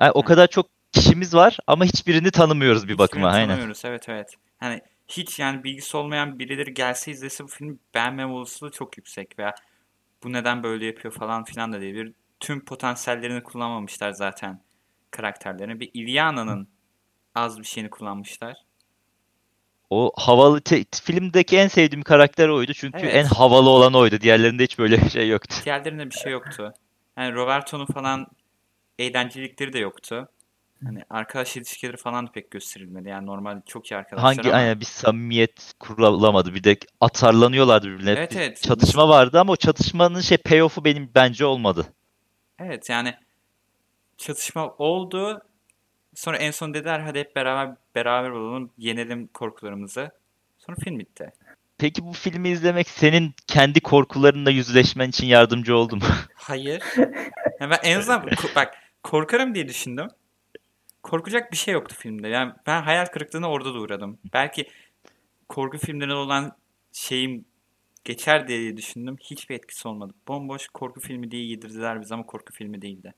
Yani 0.00 0.10
o 0.10 0.22
kadar 0.22 0.46
çok 0.46 0.66
kişimiz 0.92 1.34
var 1.34 1.58
ama 1.66 1.84
hiçbirini 1.84 2.30
tanımıyoruz 2.30 2.82
bir 2.82 2.88
Hiçbirini 2.88 2.98
bakıma. 2.98 3.28
Aynen. 3.28 3.48
tanımıyoruz, 3.48 3.84
Evet 3.84 4.08
evet. 4.08 4.34
Hani 4.58 4.80
hiç 5.08 5.38
yani 5.38 5.64
bilgisi 5.64 5.96
olmayan 5.96 6.38
birileri 6.38 6.74
gelse 6.74 7.10
izlese 7.10 7.44
bu 7.44 7.48
filmi 7.48 7.76
beğenmeme 7.94 8.32
olasılığı 8.32 8.70
çok 8.70 8.96
yüksek 8.96 9.38
veya 9.38 9.54
bu 10.24 10.32
neden 10.32 10.62
böyle 10.62 10.86
yapıyor 10.86 11.14
falan 11.14 11.44
filan 11.44 11.72
da 11.72 11.80
diyebilir. 11.80 12.12
Tüm 12.40 12.64
potansiyellerini 12.64 13.42
kullanmamışlar 13.42 14.10
zaten 14.12 14.60
karakterlerini. 15.10 15.80
Bir 15.80 15.90
Ilyana'nın 15.94 16.68
az 17.34 17.58
bir 17.58 17.64
şeyini 17.64 17.90
kullanmışlar. 17.90 18.56
O 19.90 20.12
havalı 20.16 20.60
te- 20.60 20.84
filmdeki 21.04 21.56
en 21.56 21.68
sevdiğim 21.68 22.02
karakter 22.02 22.48
oydu 22.48 22.74
çünkü 22.74 22.98
Evet. 22.98 23.14
en 23.14 23.24
havalı 23.24 23.70
olan 23.70 23.94
oydu. 23.94 24.20
Diğerlerinde 24.20 24.62
hiç 24.64 24.78
böyle 24.78 25.02
bir 25.02 25.10
şey 25.10 25.28
yoktu. 25.28 25.56
Diğerlerinde 25.64 26.06
bir 26.06 26.14
şey 26.14 26.32
yoktu. 26.32 26.72
Yani 27.16 27.34
Roberto'nun 27.34 27.86
falan 27.86 28.26
eğlencelilikleri 28.98 29.72
de 29.72 29.78
yoktu. 29.78 30.28
Hani 30.84 31.02
arkadaş 31.10 31.56
ilişkileri 31.56 31.96
falan 31.96 32.26
da 32.26 32.32
pek 32.32 32.50
gösterilmedi. 32.50 33.08
Yani 33.08 33.26
normal 33.26 33.60
çok 33.66 33.90
iyi 33.90 33.96
arkadaşlar 33.96 34.34
Hangi 34.34 34.48
ama 34.48 34.58
aynen 34.58 34.80
bir 34.80 34.84
samimiyet 34.84 35.72
kurulamadı. 35.80 36.54
Bir 36.54 36.64
de 36.64 36.76
atarlanıyorlardı 37.00 37.86
birbirine. 37.86 38.10
Evet, 38.10 38.30
Bir 38.30 38.36
evet. 38.36 38.62
Çatışma 38.62 39.08
vardı 39.08 39.40
ama 39.40 39.52
o 39.52 39.56
çatışmanın 39.56 40.20
şey 40.20 40.38
payoff'u 40.38 40.84
benim 40.84 41.10
bence 41.14 41.44
olmadı. 41.46 41.86
Evet 42.58 42.90
yani 42.90 43.14
çatışma 44.18 44.68
oldu. 44.68 45.42
Sonra 46.14 46.36
en 46.36 46.50
son 46.50 46.74
dediler 46.74 47.00
hadi 47.00 47.18
hep 47.18 47.36
beraber 47.36 47.76
beraber 47.94 48.30
olalım, 48.30 48.70
yenelim 48.78 49.26
korkularımızı. 49.26 50.10
Sonra 50.58 50.76
film 50.84 50.98
bitti. 50.98 51.32
Peki 51.78 52.04
bu 52.06 52.12
filmi 52.12 52.48
izlemek 52.48 52.88
senin 52.88 53.34
kendi 53.46 53.80
korkularınla 53.80 54.50
yüzleşmen 54.50 55.08
için 55.08 55.26
yardımcı 55.26 55.76
oldu 55.76 55.96
mu? 55.96 56.02
Hayır. 56.34 56.82
Yani 57.60 57.70
ben 57.70 57.78
en 57.82 57.98
azından 57.98 58.26
bak 58.56 58.74
korkarım 59.02 59.54
diye 59.54 59.68
düşündüm. 59.68 60.08
Korkacak 61.06 61.52
bir 61.52 61.56
şey 61.56 61.74
yoktu 61.74 61.94
filmde. 61.98 62.28
Yani 62.28 62.52
ben 62.66 62.82
hayal 62.82 63.06
kırıklığına 63.06 63.50
orada 63.50 63.74
da 63.74 63.78
uğradım. 63.78 64.18
Belki 64.32 64.68
korku 65.48 65.78
filmlerine 65.78 66.14
olan 66.14 66.52
şeyim 66.92 67.44
geçer 68.04 68.48
diye 68.48 68.76
düşündüm. 68.76 69.16
Hiçbir 69.20 69.54
etkisi 69.54 69.88
olmadı. 69.88 70.14
Bomboş 70.28 70.68
korku 70.68 71.00
filmi 71.00 71.30
diye 71.30 71.46
yedirdiler 71.46 72.00
bize 72.00 72.14
ama 72.14 72.26
korku 72.26 72.52
filmi 72.52 72.82
değildi. 72.82 73.14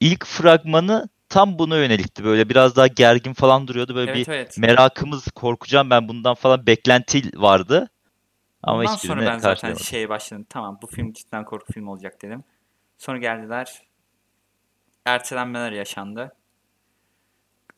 İlk 0.00 0.26
fragmanı 0.26 1.08
tam 1.28 1.58
buna 1.58 1.76
yönelikti. 1.76 2.24
Böyle 2.24 2.48
biraz 2.48 2.76
daha 2.76 2.86
gergin 2.86 3.32
falan 3.32 3.68
duruyordu. 3.68 3.94
Böyle 3.94 4.10
Evet 4.10 4.28
bir 4.28 4.32
evet. 4.32 4.58
merakımız, 4.58 5.30
korkacağım 5.30 5.90
ben 5.90 6.08
bundan 6.08 6.34
falan 6.34 6.66
beklenti 6.66 7.22
vardı. 7.34 7.90
Ama 8.62 8.78
Ondan 8.78 8.96
sonra 8.96 9.26
ben 9.26 9.38
zaten 9.38 9.74
şeye 9.74 10.08
başladım. 10.08 10.46
Tamam 10.48 10.78
bu 10.82 10.86
film 10.86 11.12
cidden 11.12 11.44
korku 11.44 11.72
filmi 11.72 11.90
olacak 11.90 12.22
dedim. 12.22 12.44
Sonra 12.98 13.18
geldiler. 13.18 13.82
Ertelenmeler 15.04 15.72
yaşandı. 15.72 16.32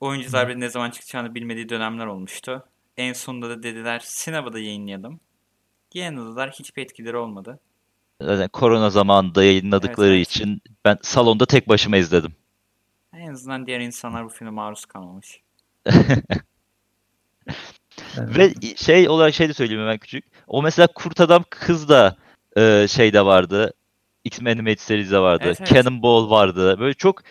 Oyuncular 0.00 0.48
bir 0.48 0.60
ne 0.60 0.68
zaman 0.68 0.90
çıkacağını 0.90 1.34
bilmediği 1.34 1.68
dönemler 1.68 2.06
olmuştu. 2.06 2.64
En 2.96 3.12
sonunda 3.12 3.50
da 3.50 3.62
dediler 3.62 4.00
sinemada 4.04 4.58
yayınlayalım. 4.58 5.20
Yayınladılar. 5.94 6.50
Hiçbir 6.50 6.82
etkileri 6.82 7.16
olmadı. 7.16 7.60
Zaten 8.20 8.48
korona 8.48 8.90
zamanında 8.90 9.44
yayınladıkları 9.44 10.08
Evet, 10.08 10.16
evet. 10.16 10.28
için 10.28 10.62
ben 10.84 10.98
salonda 11.02 11.46
tek 11.46 11.68
başıma 11.68 11.96
izledim. 11.96 12.32
En 13.12 13.32
azından 13.32 13.66
diğer 13.66 13.80
insanlar 13.80 14.24
bu 14.24 14.28
filme 14.28 14.50
maruz 14.50 14.84
kalmamış. 14.84 15.42
Ve 18.18 18.52
şey 18.76 19.08
olarak 19.08 19.34
şey 19.34 19.48
de 19.48 19.54
söyleyeyim 19.54 19.82
hemen 19.82 19.98
küçük. 19.98 20.24
O 20.46 20.62
mesela 20.62 20.86
Kurt 20.86 21.20
Adam 21.20 21.44
kız 21.50 21.88
da 21.88 22.16
e, 22.56 22.86
şeyde 22.88 23.24
vardı. 23.24 23.72
X-Men 24.24 24.52
Animated 24.52 24.78
Series'de 24.78 25.18
vardı. 25.18 25.44
Evet, 25.46 25.56
evet. 25.60 25.70
Cannonball 25.74 26.30
vardı. 26.30 26.80
Böyle 26.80 26.94
çok 26.94 27.22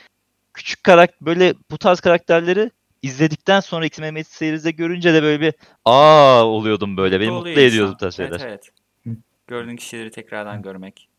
küçük 0.56 0.84
karakter 0.84 1.26
böyle 1.26 1.54
bu 1.72 1.78
tarz 1.78 2.00
karakterleri 2.00 2.72
izledikten 3.02 3.60
sonra 3.60 3.86
X-Men 3.86 4.08
Animated 4.08 4.32
Series'de 4.32 4.72
görünce 4.72 5.14
de 5.14 5.24
böyle 5.24 5.42
bir 5.42 5.54
aa 5.86 6.46
oluyordum 6.46 6.98
böyle. 6.98 7.20
Beni 7.20 7.30
Mutlu 7.32 7.50
mutlu 7.50 7.62
ediyordu 7.62 7.92
bu 7.94 7.98
tarz 7.98 8.16
şeyler. 8.16 8.32
Evet 8.32 8.42
evet. 9.06 9.18
Gördüğün 9.48 9.76
kişileri 9.76 10.12
tekrardan 10.12 10.62
görmek. 10.62 11.10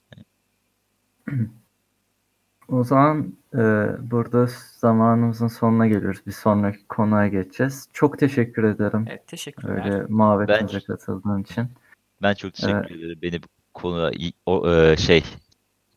O 2.68 2.84
zaman 2.84 3.32
e, 3.54 3.58
burada 4.10 4.46
zamanımızın 4.78 5.48
sonuna 5.48 5.86
geliyoruz. 5.86 6.20
Bir 6.26 6.32
sonraki 6.32 6.84
konuya 6.88 7.28
geçeceğiz. 7.28 7.88
Çok 7.92 8.18
teşekkür 8.18 8.64
ederim. 8.64 9.04
Evet 9.10 9.26
teşekkürler. 9.26 9.84
Öyle 9.94 10.06
muhabbetimize 10.08 10.74
Ben- 10.78 10.86
katıldığın 10.86 11.42
için. 11.42 11.68
Ben 12.22 12.34
çok 12.34 12.54
teşekkür 12.54 12.98
ederim 12.98 13.18
beni 13.22 13.42
bu 13.42 13.46
konuya 13.74 14.10
i- 14.10 14.32
o, 14.46 14.70
e, 14.72 14.96
şey 14.96 15.24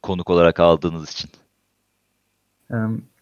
konuk 0.04 0.30
olarak 0.30 0.60
aldığınız 0.60 1.12
için. 1.12 1.30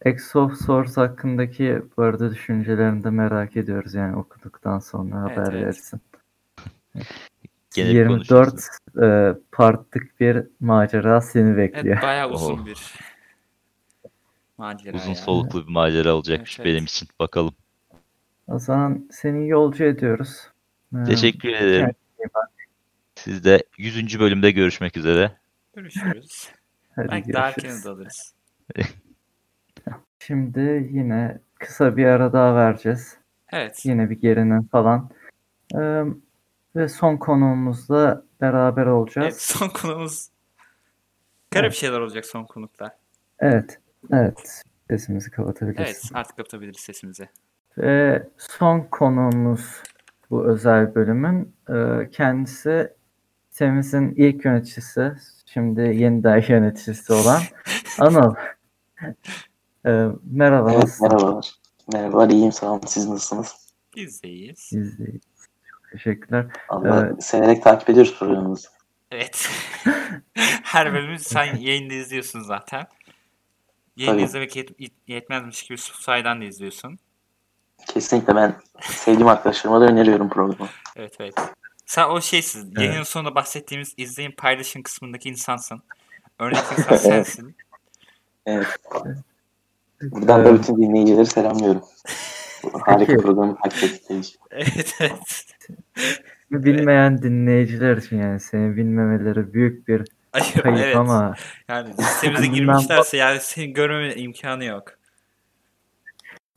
Um, 0.07 0.13
Exosource 0.13 0.91
hakkındaki 0.95 1.81
bu 1.97 2.03
arada 2.03 2.31
düşüncelerini 2.31 3.03
de 3.03 3.09
merak 3.09 3.57
ediyoruz 3.57 3.93
yani 3.93 4.15
okuduktan 4.15 4.79
sonra 4.79 5.25
Evet, 5.27 5.37
haber 5.37 5.53
evet. 5.53 5.65
versin. 5.65 6.01
Gene 7.75 7.89
bir 7.89 7.93
24 7.93 8.49
konuşuruz. 8.49 8.69
e, 9.03 9.35
partlık 9.51 10.19
bir 10.19 10.43
macera 10.59 11.21
seni 11.21 11.57
bekliyor. 11.57 11.85
Evet 11.95 12.03
bayağı 12.03 12.29
uzun 12.29 12.59
Oh. 12.59 12.65
bir 12.65 12.93
macera 14.57 14.97
Uzun 14.97 15.09
ya. 15.09 15.15
soluklu 15.15 15.67
bir 15.67 15.71
macera 15.71 16.13
olacakmış 16.15 16.59
Evet, 16.59 16.65
evet. 16.65 16.75
benim 16.75 16.83
için. 16.85 17.07
Bakalım. 17.19 17.53
O 18.47 18.59
zaman 18.59 19.07
seni 19.11 19.47
yolcu 19.47 19.83
ediyoruz. 19.83 20.37
Ee, 20.95 21.03
Teşekkür 21.03 21.49
ederim. 21.49 21.91
iyi 22.19 22.27
bak. 22.35 22.49
Siz 23.15 23.43
de 23.43 23.63
100. 23.77 24.19
bölümde 24.19 24.51
görüşmek 24.51 24.97
üzere. 24.97 25.31
Görüşürüz. 25.75 26.49
Hadi 26.95 27.07
Belki 27.11 27.33
daha 27.33 27.51
görüşürüz. 27.51 27.85
de 27.85 27.89
alırız. 27.89 28.33
Şimdi 30.19 30.89
yine 30.91 31.39
kısa 31.59 31.97
bir 31.97 32.05
ara 32.05 32.33
daha 32.33 32.55
vereceğiz. 32.55 33.17
Evet. 33.51 33.85
Yine 33.85 34.09
bir 34.09 34.21
gerinin 34.21 34.61
falan. 34.61 35.09
Ee, 35.75 36.03
ve 36.75 36.89
son 36.89 37.17
konuğumuzla 37.17 38.23
beraber 38.41 38.85
olacağız. 38.85 39.27
Evet 39.27 39.41
son 39.41 39.69
konumuz 39.69 40.29
garip 41.51 41.73
şeyler 41.73 41.99
olacak 41.99 42.25
son 42.25 42.43
konuklar. 42.43 42.91
Evet. 43.39 43.79
Evet. 44.11 44.63
Sesimizi 44.89 45.31
kapatabiliriz. 45.31 45.85
Evet 45.85 46.11
artık 46.13 46.37
kapatabiliriz 46.37 46.79
sesimizi. 46.79 47.29
Ve 47.77 48.27
son 48.37 48.81
konuğumuz 48.81 49.83
bu 50.29 50.45
özel 50.45 50.95
bölümün 50.95 51.55
kendisi 52.11 52.93
sitemizin 53.57 54.13
ilk 54.15 54.45
yöneticisi, 54.45 55.13
şimdi 55.45 55.81
yeniden 55.81 56.43
yöneticisi 56.47 57.13
olan 57.13 57.41
Anıl. 57.99 58.35
E, 59.87 60.07
merhaba. 60.23 60.71
Evet 60.71 60.83
nasılsın? 60.83 61.07
merhabalar. 61.07 61.51
Merhabalar 61.93 62.29
iyiyim 62.29 62.51
sağ 62.51 62.71
olun. 62.71 62.81
Siz 62.87 63.07
nasılsınız? 63.09 63.55
Biz 63.95 64.23
de 64.23 64.27
iyiyiz. 64.29 64.69
Biz 64.73 64.99
de 64.99 65.03
iyiyiz. 65.05 65.21
Çok 65.71 65.91
teşekkürler. 65.91 66.45
Allah 66.69 67.07
Evet. 67.07 67.23
severek 67.23 67.63
takip 67.63 67.89
ediyoruz 67.89 68.19
programımızı. 68.19 68.67
Evet. 69.11 69.49
Her 70.63 70.93
bölümü 70.93 71.19
sen 71.19 71.55
yayında 71.57 71.93
izliyorsun 71.93 72.41
zaten. 72.41 72.87
Tabii. 74.05 74.21
izlemek 74.21 74.55
yet- 74.55 74.91
yetmezmiş 75.07 75.63
gibi 75.63 75.77
Suicide'dan 75.77 76.41
da 76.41 76.45
izliyorsun. 76.45 76.99
Kesinlikle 77.87 78.35
ben 78.35 78.55
sevdiğim 78.81 79.27
arkadaşlarıma 79.27 79.81
da 79.81 79.85
öneriyorum 79.85 80.29
programı. 80.29 80.69
Evet 80.95 81.15
evet. 81.19 81.35
Sen 81.85 82.09
o 82.09 82.21
şeysin. 82.21 82.67
Evet. 82.67 82.77
Yayının 82.87 83.03
sonunda 83.03 83.35
bahsettiğimiz 83.35 83.93
izleyin 83.97 84.31
paylaşın 84.31 84.81
kısmındaki 84.81 85.29
insansın. 85.29 85.81
Örnek 86.39 86.59
insan 86.77 86.95
sensin. 86.97 87.55
Evet. 88.45 88.67
Buradan 90.01 90.45
da 90.45 90.49
Ee, 90.49 90.53
bütün 90.53 90.77
dinleyicileri 90.77 91.25
selamlıyorum. 91.25 91.81
Harika 92.85 93.17
programı 93.17 93.55
takip 93.63 93.83
ettikleri 93.83 94.19
için. 94.19 94.39
evet 94.51 94.95
evet. 94.99 95.47
bilmeyen 96.51 97.21
dinleyiciler 97.21 97.97
için 97.97 98.17
yani 98.17 98.39
seni 98.39 98.75
bilmemeleri 98.75 99.53
büyük 99.53 99.87
bir 99.87 100.03
Ayıp, 100.33 100.63
kayıp 100.63 100.79
evet. 100.79 100.95
ama 100.95 101.33
Yani 101.69 101.89
listemize 101.99 102.47
girmişlerse 102.47 103.17
yani 103.17 103.39
senin 103.41 103.73
görmeme 103.73 104.15
imkanı 104.15 104.65
yok. 104.65 104.83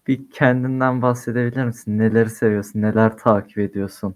bir 0.06 0.30
kendinden 0.30 1.02
bahsedebilir 1.02 1.64
misin? 1.64 1.98
Neleri 1.98 2.30
seviyorsun? 2.30 2.82
Neler 2.82 3.18
takip 3.18 3.58
ediyorsun? 3.58 4.14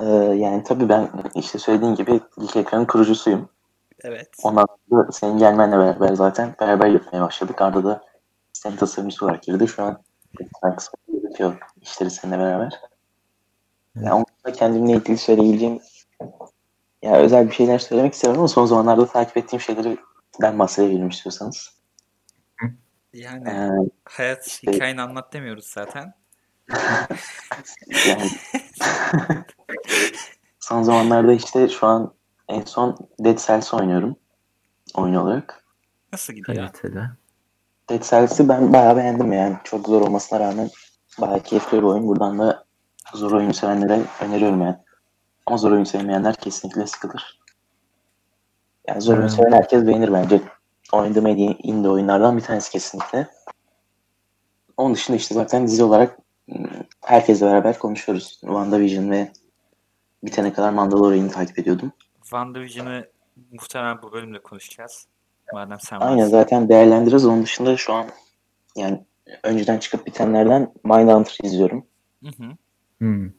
Ee, 0.00 0.04
yani 0.14 0.62
tabii 0.64 0.88
ben 0.88 1.08
işte 1.34 1.58
söylediğin 1.58 1.94
gibi 1.94 2.20
ilk 2.38 2.56
ekranın 2.56 2.84
kurucusuyum. 2.84 3.48
Evet. 4.04 4.28
Ondan 4.42 4.66
sonra 4.90 5.12
senin 5.12 5.38
gelmenle 5.38 5.78
beraber 5.78 6.14
zaten 6.14 6.54
beraber 6.60 6.86
yapmaya 6.86 7.22
başladık. 7.22 7.62
Arda 7.62 7.84
da 7.84 8.04
sistem 8.52 8.76
tasarımcısı 8.76 9.24
olarak 9.24 9.42
girdi. 9.42 9.68
Şu 9.68 9.82
an 9.82 10.02
yürütüyor 11.08 11.58
işleri 11.80 12.10
seninle 12.10 12.38
beraber. 12.38 12.72
Yani 13.94 14.12
onun 14.12 14.24
da 14.46 14.52
kendimle 14.52 14.92
ilgili 14.92 15.18
söyleyebileceğim 15.18 15.80
ya 17.02 17.16
özel 17.16 17.48
bir 17.48 17.54
şeyler 17.54 17.78
söylemek 17.78 18.14
istiyorum 18.14 18.40
ama 18.40 18.48
son 18.48 18.66
zamanlarda 18.66 19.06
takip 19.06 19.36
ettiğim 19.36 19.60
şeyleri 19.60 19.98
ben 20.42 20.58
bahsedebilirim 20.58 21.08
istiyorsanız. 21.08 21.80
Yani 23.12 23.48
Ee, 23.48 23.90
hayat 24.04 24.62
hikayeni 24.62 25.02
anlat 25.02 25.32
demiyoruz 25.32 25.66
zaten. 25.66 26.14
yani 28.08 28.30
son 30.60 30.82
zamanlarda 30.82 31.32
işte 31.32 31.68
şu 31.68 31.86
an 31.86 32.14
en 32.50 32.62
son 32.62 32.96
Dead 33.18 33.38
Cells 33.38 33.74
oynuyorum 33.74 34.16
oyun 34.94 35.14
olarak. 35.14 35.64
Nasıl 36.12 36.32
gidiyor? 36.32 36.56
Kaliteli. 36.56 37.04
Dead 37.90 38.02
Cells'i 38.02 38.48
ben 38.48 38.72
bayağı 38.72 38.96
beğendim 38.96 39.32
yani. 39.32 39.56
Çok 39.64 39.86
zor 39.86 40.00
olmasına 40.00 40.40
rağmen 40.40 40.70
bayağı 41.20 41.40
keyifli 41.40 41.78
bir 41.78 41.82
oyun. 41.82 42.06
Buradan 42.06 42.38
da 42.38 42.64
zor 43.14 43.32
oyun 43.32 43.52
sevenlere 43.52 44.00
öneriyorum 44.20 44.62
yani. 44.62 44.76
Ama 45.46 45.56
zor 45.56 45.72
oyun 45.72 45.84
sevmeyenler 45.84 46.34
kesinlikle 46.34 46.86
sıkılır. 46.86 47.40
Yani 48.88 49.00
zor 49.00 49.18
oyun 49.18 49.28
seven 49.28 49.52
herkes 49.52 49.86
beğenir 49.86 50.12
bence. 50.12 50.42
Oynadığım 50.92 51.26
en 51.26 51.36
iyi 51.36 51.56
indie 51.58 51.90
oyunlardan 51.90 52.36
bir 52.36 52.42
tanesi 52.42 52.70
kesinlikle. 52.70 53.26
Onun 54.76 54.94
dışında 54.94 55.16
işte 55.16 55.34
zaten 55.34 55.66
dizi 55.66 55.84
olarak 55.84 56.18
ım, 56.54 56.70
herkesle 57.04 57.46
beraber 57.46 57.78
konuşuyoruz. 57.78 58.38
WandaVision 58.40 59.10
ve 59.10 59.32
bitene 60.24 60.52
kadar 60.52 60.70
Mandalorian'ı 60.70 61.30
takip 61.30 61.58
ediyordum. 61.58 61.92
WandaVision'ı 62.30 63.06
muhtemelen 63.52 64.02
bu 64.02 64.12
bölümde 64.12 64.38
konuşacağız. 64.42 65.06
Madem 65.52 65.80
sen 65.80 66.00
Aynen 66.00 66.18
varsın. 66.18 66.30
zaten 66.30 66.68
değerlendiririz. 66.68 67.26
Onun 67.26 67.42
dışında 67.42 67.76
şu 67.76 67.92
an 67.92 68.06
yani 68.76 69.04
önceden 69.42 69.78
çıkıp 69.78 70.06
bitenlerden 70.06 70.72
Mindhunter 70.84 71.38
izliyorum. 71.42 71.86
Hı 72.24 72.28
hı. 72.28 72.50
Hmm. 72.98 73.30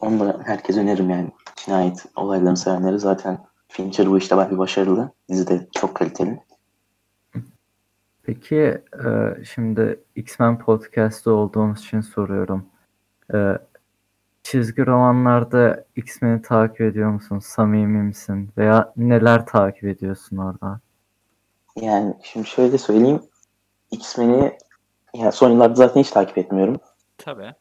Onu 0.00 0.20
da 0.20 0.40
herkese 0.44 0.80
öneririm 0.80 1.10
yani. 1.10 1.30
Cinayet 1.56 2.06
olaylarını 2.16 2.56
sevenleri 2.56 2.98
zaten 2.98 3.38
Fincher 3.68 4.10
bu 4.10 4.18
işte 4.18 4.36
bayağı 4.36 4.50
bir 4.50 4.58
başarılı. 4.58 5.12
Dizi 5.28 5.48
de 5.48 5.68
çok 5.72 5.94
kaliteli. 5.94 6.40
Peki 8.22 8.56
e, 9.04 9.44
şimdi 9.44 10.00
X-Men 10.16 10.58
Podcast'ta 10.58 11.30
olduğumuz 11.30 11.80
için 11.80 12.00
soruyorum. 12.00 12.66
Çizgi 14.50 14.86
romanlarda 14.86 15.84
X-Men'i 15.96 16.42
takip 16.42 16.80
ediyor 16.80 17.10
musun? 17.10 17.38
Samimi 17.38 18.02
misin? 18.02 18.50
Veya 18.56 18.92
neler 18.96 19.46
takip 19.46 19.84
ediyorsun 19.84 20.36
orada? 20.36 20.80
Yani 21.76 22.14
şimdi 22.22 22.46
şöyle 22.46 22.78
söyleyeyim. 22.78 23.22
X-Men'i 23.90 24.58
yani 25.14 25.32
son 25.32 25.50
yıllarda 25.50 25.74
zaten 25.74 26.00
hiç 26.00 26.10
takip 26.10 26.38
etmiyorum. 26.38 26.80
Tabii. 27.18 27.54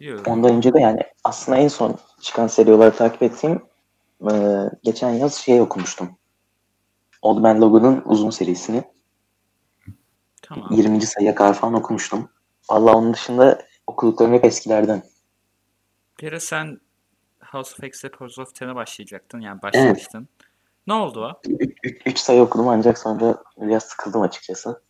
Biliyorum. 0.00 0.24
Ondan 0.26 0.52
önce 0.54 0.74
de 0.74 0.80
yani 0.80 1.00
aslında 1.24 1.58
en 1.58 1.68
son 1.68 1.98
çıkan 2.20 2.46
seri 2.46 2.72
olarak 2.72 2.98
takip 2.98 3.22
ettiğim 3.22 3.62
e, 4.30 4.34
geçen 4.82 5.10
yaz 5.10 5.34
şey 5.34 5.60
okumuştum. 5.60 6.10
Old 7.22 7.38
Man 7.38 7.60
Logan'ın 7.60 8.02
uzun 8.04 8.30
serisini. 8.30 8.82
Tamam. 10.42 10.68
20. 10.70 11.00
sayıya 11.02 11.34
kadar 11.34 11.54
falan 11.54 11.74
okumuştum. 11.74 12.28
Valla 12.70 12.96
onun 12.96 13.14
dışında 13.14 13.58
okuduklarım 13.86 14.32
hep 14.32 14.44
eskilerden. 14.44 15.13
Ara 16.22 16.40
sen 16.40 16.80
House 17.40 17.74
of 17.74 17.84
X'e 17.84 18.10
Pose 18.10 18.42
of 18.42 18.54
Ten'e 18.54 18.74
başlayacaktın. 18.74 19.40
Yani 19.40 19.62
başlamıştın. 19.62 20.28
Ne 20.86 20.92
oldu 20.92 21.24
o? 21.24 21.40
3 22.06 22.18
sayı 22.18 22.42
okudum 22.42 22.68
ancak 22.68 22.98
sonra 22.98 23.42
biraz 23.56 23.82
sıkıldım 23.82 24.22
açıkçası. 24.22 24.82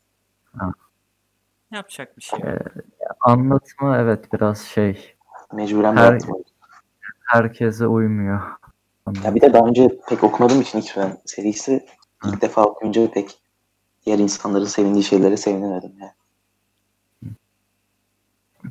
Yapacak 1.71 2.17
bir 2.17 2.23
şey 2.23 2.41
yok. 2.41 2.51
Anlatımı 3.21 3.97
evet 3.97 4.33
biraz 4.33 4.61
şey 4.61 5.17
Mecburen 5.53 5.97
Her- 5.97 6.19
herkese 7.25 7.87
uymuyor. 7.87 8.41
Ya 9.25 9.35
bir 9.35 9.41
de 9.41 9.53
daha 9.53 9.67
önce 9.67 9.99
pek 10.09 10.25
okumadığım 10.25 10.61
için 10.61 10.79
X-Men 10.79 11.19
serisi 11.25 11.87
Hı. 12.19 12.29
ilk 12.29 12.43
defa 12.43 12.65
okuyunca 12.65 13.11
pek 13.11 13.39
diğer 14.07 14.19
insanların 14.19 14.65
sevindiği 14.65 15.05
şeylere 15.05 15.37
sevinemedim. 15.37 15.93
Yani. 16.01 16.13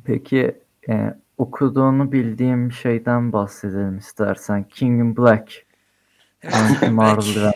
Peki 0.04 0.62
e, 0.88 1.14
okuduğunu 1.38 2.12
bildiğim 2.12 2.72
şeyden 2.72 3.32
bahsedelim 3.32 3.98
istersen. 3.98 4.64
King 4.64 5.00
in 5.00 5.16
Black. 5.16 5.66
Evet, 6.42 6.54
Anti 6.54 6.90
Marvel 6.90 7.36
Event. 7.36 7.54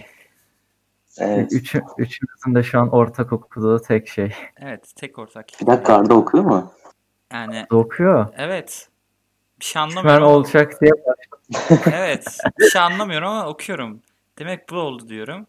Evet. 1.18 1.52
Üç, 1.52 1.74
üçümüzün 1.98 2.54
de 2.54 2.62
şu 2.62 2.80
an 2.80 2.88
ortak 2.90 3.32
okuduğu 3.32 3.78
tek 3.82 4.08
şey. 4.08 4.32
evet, 4.56 4.92
tek 4.96 5.18
ortak. 5.18 5.46
Bir 5.60 5.66
dakika 5.66 5.94
Arda 5.94 6.14
okuyor 6.14 6.44
mu? 6.44 6.72
Yani 7.32 7.66
Okuyor. 7.70 8.26
evet. 8.36 8.88
Bir 9.60 9.64
şey 9.64 9.82
anlamıyorum. 9.82 10.24
ama- 10.24 10.34
olacak 10.34 10.80
diye 10.80 10.92
evet. 11.92 12.38
Bir 12.58 12.64
şey 12.64 12.80
anlamıyorum 12.80 13.28
ama 13.28 13.46
okuyorum. 13.48 14.00
Demek 14.38 14.70
bu 14.70 14.76
oldu 14.76 15.08
diyorum. 15.08 15.46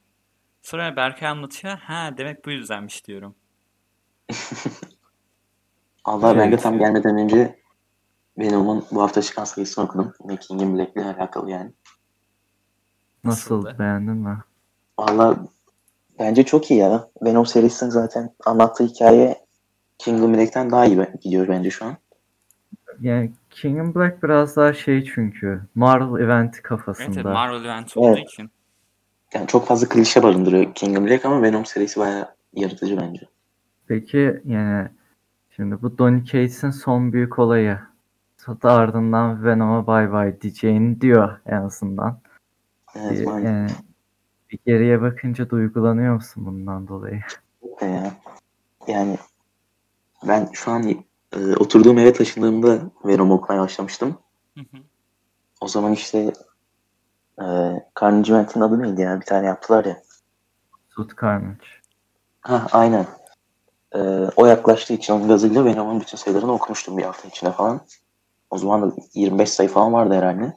Sonra 0.61 0.95
Berkay 0.95 1.29
anlatıyor. 1.29 1.77
Ha 1.77 2.09
demek 2.17 2.45
bu 2.45 2.51
yüzdenmiş 2.51 3.05
diyorum. 3.07 3.35
Allah 6.05 6.35
ben 6.37 6.39
de 6.39 6.53
Evet. 6.53 6.63
tam 6.63 6.79
gelmeden 6.79 7.17
önce 7.17 7.59
Venom'un 8.39 8.85
bu 8.91 9.01
hafta 9.01 9.21
çıkan 9.21 9.43
sayısını 9.43 9.85
okudum. 9.85 10.13
Yine 10.23 10.37
King 10.37 10.61
in 10.61 10.77
Black'le 10.77 10.97
alakalı 10.97 11.51
yani. 11.51 11.71
nasıl 13.23 13.79
beğendin 13.79 14.15
mi? 14.15 14.37
Valla 14.99 15.37
bence 16.19 16.43
çok 16.45 16.71
iyi 16.71 16.79
ya. 16.79 17.07
Venom 17.23 17.45
serisinin 17.45 17.89
zaten 17.89 18.29
anlattığı 18.45 18.83
hikaye 18.83 19.37
King 19.97 20.23
in 20.23 20.33
Black'ten 20.33 20.71
daha 20.71 20.85
iyi 20.85 21.07
gidiyor 21.21 21.47
bence 21.47 21.69
şu 21.69 21.85
an. 21.85 21.97
Yani 22.99 23.31
King 23.49 23.77
in 23.77 23.95
Black 23.95 24.23
biraz 24.23 24.55
daha 24.55 24.73
şey 24.73 25.03
çünkü 25.05 25.61
Marvel 25.75 26.23
eventi 26.23 26.61
kafasında. 26.61 27.15
evet 27.15 27.23
Marvel 27.25 27.65
event 27.65 27.97
olduğu 27.97 28.17
Evet. 28.17 28.29
için. 28.29 28.51
Yani 29.33 29.47
çok 29.47 29.67
fazla 29.67 29.89
klişe 29.89 30.23
barındırıyor 30.23 30.73
King 30.75 30.97
in 30.97 31.05
Black 31.05 31.25
ama 31.25 31.41
Venom 31.41 31.65
serisi 31.65 31.99
bayağı 31.99 32.35
yaratıcı 32.53 32.97
bence. 32.97 33.21
Peki 33.87 34.41
yani 34.45 34.87
şimdi 35.55 35.81
bu 35.81 35.97
Donny 35.97 36.23
Cates'in 36.25 36.69
son 36.71 37.13
büyük 37.13 37.39
olayı. 37.39 37.79
Sonra 38.45 38.73
ardından 38.73 39.43
Venom'a 39.43 39.87
bay 39.87 40.11
bay 40.11 40.41
diyeceğini 40.41 41.01
diyor 41.01 41.39
en 41.45 41.61
azından. 41.61 42.19
Evet, 42.95 43.27
yani 43.27 43.69
bir 44.51 44.59
geriye 44.65 45.01
bakınca 45.01 45.49
duygulanıyor 45.49 46.13
musun 46.13 46.45
bundan 46.45 46.87
dolayı? 46.87 47.21
ya. 47.81 48.11
Yani 48.87 49.17
ben 50.27 50.49
şu 50.53 50.71
an 50.71 50.89
e, 51.31 51.55
oturduğum 51.55 51.97
eve 51.97 52.13
taşındığımda 52.13 52.79
Venom 53.05 53.31
okumaya 53.31 53.61
başlamıştım. 53.61 54.17
Hı 54.57 54.61
hı. 54.61 54.77
O 55.61 55.67
zaman 55.67 55.93
işte 55.93 56.33
e, 57.41 57.45
Carnage 58.01 58.33
Event'in 58.33 58.61
adı 58.61 58.81
neydi 58.83 59.01
ya? 59.01 59.19
Bir 59.19 59.25
tane 59.25 59.47
yaptılar 59.47 59.85
ya. 59.85 60.01
Tut 60.89 61.21
Carnage. 61.21 61.65
Ha 62.41 62.67
aynen. 62.71 63.05
E, 63.95 63.99
o 64.35 64.45
yaklaştığı 64.45 64.93
için 64.93 65.13
onun 65.13 65.27
gazıyla 65.27 65.65
Venom'un 65.65 66.01
bütün 66.01 66.17
sayılarını 66.17 66.51
okumuştum 66.51 66.97
bir 66.97 67.03
hafta 67.03 67.27
içinde 67.27 67.51
falan. 67.51 67.81
O 68.49 68.57
zaman 68.57 68.91
da 68.91 68.95
25 69.13 69.49
sayı 69.49 69.69
falan 69.69 69.93
vardı 69.93 70.13
herhalde. 70.13 70.53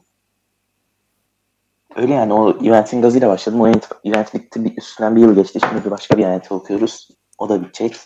Öyle 1.97 2.15
yani 2.15 2.33
o 2.33 2.65
eventin 2.65 3.03
gazıyla 3.03 3.29
başladım. 3.29 3.61
O 3.61 3.69
event, 3.69 3.89
event 4.05 4.35
bitti. 4.35 4.65
Bir, 4.65 4.77
üstünden 4.77 5.17
bir 5.17 5.21
yıl 5.21 5.35
geçti. 5.35 5.61
Şimdi 5.69 5.85
bir 5.85 5.91
başka 5.91 6.19
bir 6.19 6.25
event 6.25 6.53
okuyoruz. 6.53 7.09
O 7.39 7.49
da 7.49 7.63
bitecek. 7.63 7.97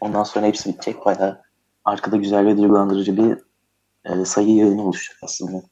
Ondan 0.00 0.24
sonra 0.24 0.46
hepsi 0.46 0.68
bitecek. 0.68 1.04
Bayağı 1.06 1.42
arkada 1.84 2.16
güzel 2.16 2.46
ve 2.46 2.56
duygulandırıcı 2.56 3.16
bir 3.16 3.38
e, 4.04 4.24
sayı 4.24 4.48
yığını 4.48 4.82
oluşacak 4.82 5.18
aslında. 5.22 5.62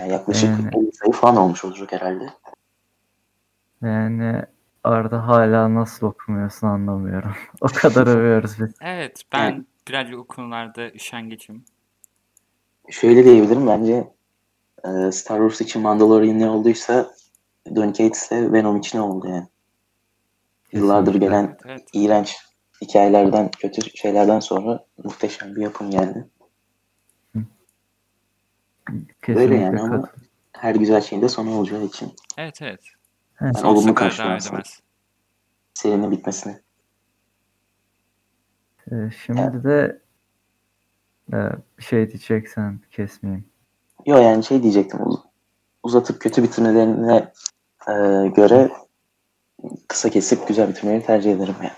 Yani 0.00 0.12
yaklaşık 0.12 0.50
Yani- 0.50 0.86
50 0.86 0.92
sayı 0.92 1.12
falan 1.12 1.36
olmuş 1.36 1.64
olacak 1.64 1.92
herhalde. 1.92 2.24
Yani 3.82 4.42
Arda 4.84 5.26
hala 5.26 5.74
nasıl 5.74 6.06
okumuyorsun 6.06 6.66
anlamıyorum. 6.66 7.32
O 7.60 7.66
kadar 7.66 8.06
övüyoruz 8.06 8.60
biz. 8.60 8.74
Evet 8.80 9.22
ben 9.32 9.66
birazcık 9.88 10.18
o 10.18 10.24
konularda 10.24 10.90
üşengeçim. 10.90 11.64
Şöyle 12.90 13.24
diyebilirim 13.24 13.66
bence 13.66 14.12
e, 14.84 15.12
Star 15.12 15.38
Wars 15.38 15.60
için 15.60 15.82
Mandalorian 15.82 16.38
ne 16.38 16.50
olduysa 16.50 17.14
Don 17.76 17.92
Cates 17.92 18.30
de 18.30 18.52
Venom 18.52 18.76
için 18.76 18.98
oldu 18.98 19.28
yani. 19.28 19.46
Yıllardır 20.72 21.14
gelen 21.14 21.44
Evet, 21.44 21.60
evet. 21.66 21.88
iğrenç 21.92 22.36
hikayelerden, 22.82 23.50
kötü 23.50 23.96
şeylerden 23.96 24.40
sonra 24.40 24.84
muhteşem 25.04 25.56
bir 25.56 25.62
yapım 25.62 25.90
geldi. 25.90 26.28
Kesinlikle 29.22 29.56
yani 29.56 29.80
ama-. 29.80 30.10
Her 30.52 30.74
güzel 30.74 31.00
şeyin 31.00 31.22
de 31.22 31.28
sonu 31.28 31.58
olacağı 31.58 31.84
için 31.84 32.12
Evet 32.38 32.62
evet. 32.62 32.80
Ben 33.40 33.52
Sonsuza 33.52 33.68
olumlu 33.68 34.40
edemez. 34.44 34.80
serinin 35.74 36.10
bitmesini. 36.10 36.60
Ee, 38.92 38.94
şimdi 39.26 39.64
de 39.64 39.84
e, 39.84 40.05
bir 41.32 41.82
şey 41.82 42.08
diyeceksen 42.10 42.80
kesmeyeyim. 42.90 43.44
Yo 44.06 44.16
yani 44.18 44.44
şey 44.44 44.62
diyecektim 44.62 45.00
uz- 45.06 45.20
uzatıp 45.82 46.20
kötü 46.20 46.42
bitirmelerine 46.42 47.32
e, 47.88 47.92
göre 48.28 48.70
kısa 49.88 50.10
kesip 50.10 50.48
güzel 50.48 50.68
bitirmeyi 50.68 51.02
tercih 51.02 51.32
ederim 51.32 51.54
yani. 51.60 51.72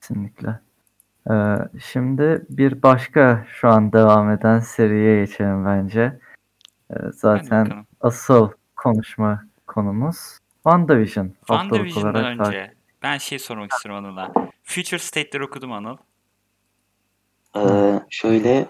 Kesinlikle. 0.00 0.60
Ee, 1.30 1.34
şimdi 1.84 2.46
bir 2.50 2.82
başka 2.82 3.46
şu 3.48 3.68
an 3.68 3.92
devam 3.92 4.30
eden 4.30 4.60
seriye 4.60 5.24
geçelim 5.24 5.66
bence. 5.66 6.18
Ee, 6.90 6.94
zaten 7.12 7.86
asıl 8.00 8.50
konuşma 8.76 9.44
konumuz 9.66 10.38
WandaVision. 10.54 11.28
WandaVision'dan 11.28 12.14
olarak 12.14 12.40
önce 12.40 12.74
ben 13.02 13.18
şey 13.18 13.38
sormak 13.38 13.72
istiyorum 13.72 14.04
Anıl'a. 14.04 14.32
Future 14.62 14.98
State'leri 14.98 15.44
okudum 15.44 15.72
Anıl. 15.72 15.96
E, 17.56 17.60
şöyle 18.10 18.68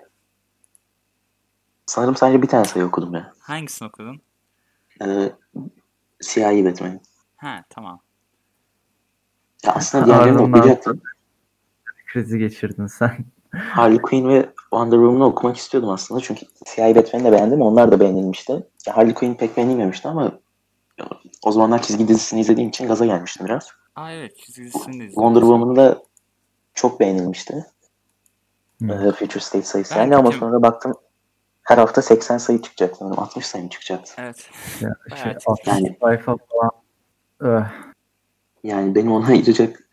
sanırım 1.86 2.16
sadece 2.16 2.42
bir 2.42 2.48
tane 2.48 2.64
sayı 2.64 2.84
okudum 2.86 3.14
ya. 3.14 3.32
Hangisini 3.40 3.88
okudun? 3.88 4.20
E, 5.02 5.32
siyahi 6.20 6.64
Batman. 6.64 7.00
Ha 7.36 7.64
tamam. 7.70 8.00
Ya 9.64 9.72
aslında 9.72 10.06
diğerlerini 10.06 10.38
okuyacaktım. 10.42 11.02
krizi 12.12 12.38
geçirdin 12.38 12.86
sen. 12.86 13.24
Harley 13.50 13.98
Quinn 13.98 14.28
ve 14.28 14.48
Wonder 14.56 14.96
Woman'ı 14.96 15.24
okumak 15.26 15.56
istiyordum 15.56 15.90
aslında. 15.90 16.20
Çünkü 16.20 16.46
siyahi 16.66 16.94
Batman'i 16.94 17.24
de 17.24 17.32
beğendim. 17.32 17.60
Onlar 17.62 17.92
da 17.92 18.00
beğenilmişti. 18.00 18.52
Ya 18.86 18.96
Harley 18.96 19.14
Quinn 19.14 19.34
pek 19.34 19.56
beğenilmemişti 19.56 20.08
ama 20.08 20.32
o 21.42 21.52
zamanlar 21.52 21.82
çizgi 21.82 22.08
dizisini 22.08 22.40
izlediğim 22.40 22.68
için 22.68 22.88
gaza 22.88 23.06
gelmiştim 23.06 23.46
biraz. 23.46 23.68
Aa 23.96 24.12
evet 24.12 24.36
çizgisini 24.36 24.86
de 24.86 24.90
izledim. 24.90 25.08
Wonder 25.08 25.40
Woman 25.40 25.76
da 25.76 26.02
çok 26.74 27.00
beğenilmişti. 27.00 27.66
Ee, 28.82 29.12
Future 29.12 29.40
State 29.40 29.64
sayısı. 29.64 29.94
Ben 29.94 30.00
Yani 30.00 30.16
ama 30.16 30.32
sonra 30.32 30.62
baktım 30.62 30.94
her 31.64 31.78
hafta 31.78 32.02
80 32.02 32.38
sayı 32.38 32.62
çıkacak 32.62 32.96
sanırım. 32.96 33.18
60 33.18 33.46
sayı 33.46 33.64
mı 33.64 33.70
çıkacaktı? 33.70 34.12
Evet. 34.18 34.50
Ya, 34.80 34.90
şey, 35.16 35.32
çok 35.32 35.42
60 35.46 35.66
yani. 35.66 35.96
sayfa 36.00 36.36
falan. 36.36 36.70
Öh, 37.40 37.64
Yani 38.64 38.94
benim 38.94 39.12
ona 39.12 39.26
ayıracak 39.26 39.88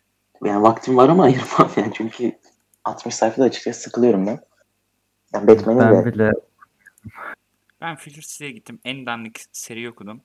yani 0.45 0.63
vaktim 0.63 0.97
var 0.97 1.09
ama 1.09 1.23
ayırmam 1.23 1.71
yani 1.75 1.91
çünkü 1.93 2.39
60 2.85 3.15
sayfada 3.15 3.45
açıkçası 3.45 3.81
sıkılıyorum 3.81 4.27
ben. 4.27 4.39
Yani 5.33 5.47
Batman'in 5.47 5.79
ben 5.79 6.05
de 6.05 6.13
bile 6.13 6.31
Ben 7.81 7.95
Future 7.95 8.21
State'e 8.21 8.51
gittim. 8.51 8.79
En 8.85 9.05
dandik 9.05 9.45
seri 9.51 9.89
okudum. 9.89 10.21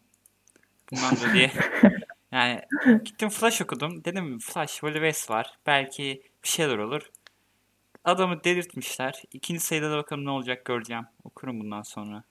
Bundan 0.92 1.16
dolayı 1.16 1.50
yani 2.32 2.62
gittim 3.04 3.28
Flash 3.28 3.62
okudum. 3.62 4.04
Dedim 4.04 4.38
Flash 4.38 4.72
Wally 4.72 4.94
West 4.94 5.30
var. 5.30 5.58
Belki 5.66 6.22
bir 6.44 6.48
şeyler 6.48 6.78
olur. 6.78 7.10
Adamı 8.06 8.44
delirtmişler. 8.44 9.22
İkinci 9.32 9.60
sayıda 9.60 9.90
da 9.90 9.96
bakalım 9.96 10.24
ne 10.24 10.30
olacak 10.30 10.64
göreceğim. 10.64 11.04
Okurum 11.24 11.60
bundan 11.60 11.82
sonra. 11.82 12.24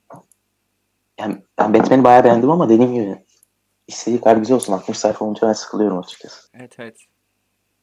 yani 1.19 1.43
ben 1.57 1.73
Batman'i 1.73 2.03
bayağı 2.03 2.23
beğendim 2.23 2.51
ama 2.51 2.69
dediğim 2.69 2.93
gibi 2.93 3.25
istediği 3.87 4.21
kadar 4.21 4.37
güzel 4.37 4.55
olsun. 4.55 4.73
60 4.73 4.97
sayfa 4.97 5.25
olunca 5.25 5.47
ben 5.47 5.53
sıkılıyorum 5.53 5.97
açıkçası. 5.97 6.47
Evet 6.53 6.75
evet. 6.79 6.97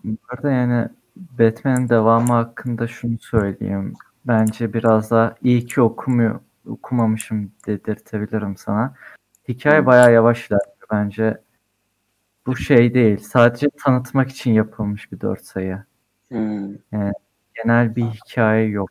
Bu 0.05 0.16
arada 0.28 0.51
yani 0.51 0.88
Batman'in 1.16 1.88
devamı 1.88 2.32
hakkında 2.32 2.88
şunu 2.88 3.18
söyleyeyim. 3.18 3.95
Bence 4.24 4.72
biraz 4.72 5.11
daha 5.11 5.34
iyi 5.43 5.66
ki 5.66 5.80
okumuyor, 5.80 6.40
okumamışım 6.68 7.53
dedirtebilirim 7.66 8.57
sana. 8.57 8.95
Hikaye 9.49 9.86
bayağı 9.86 10.12
yavaş 10.12 10.51
ilerliyor 10.51 10.88
bence. 10.93 11.40
Bu 12.47 12.57
şey 12.57 12.95
değil. 12.95 13.18
Sadece 13.18 13.66
tanıtmak 13.84 14.30
için 14.30 14.53
yapılmış 14.53 15.12
bir 15.12 15.20
dört 15.20 15.45
sayı. 15.45 15.84
Hmm. 16.28 16.74
Genel 17.55 17.96
bir 17.96 18.05
hikaye 18.05 18.68
yok. 18.68 18.90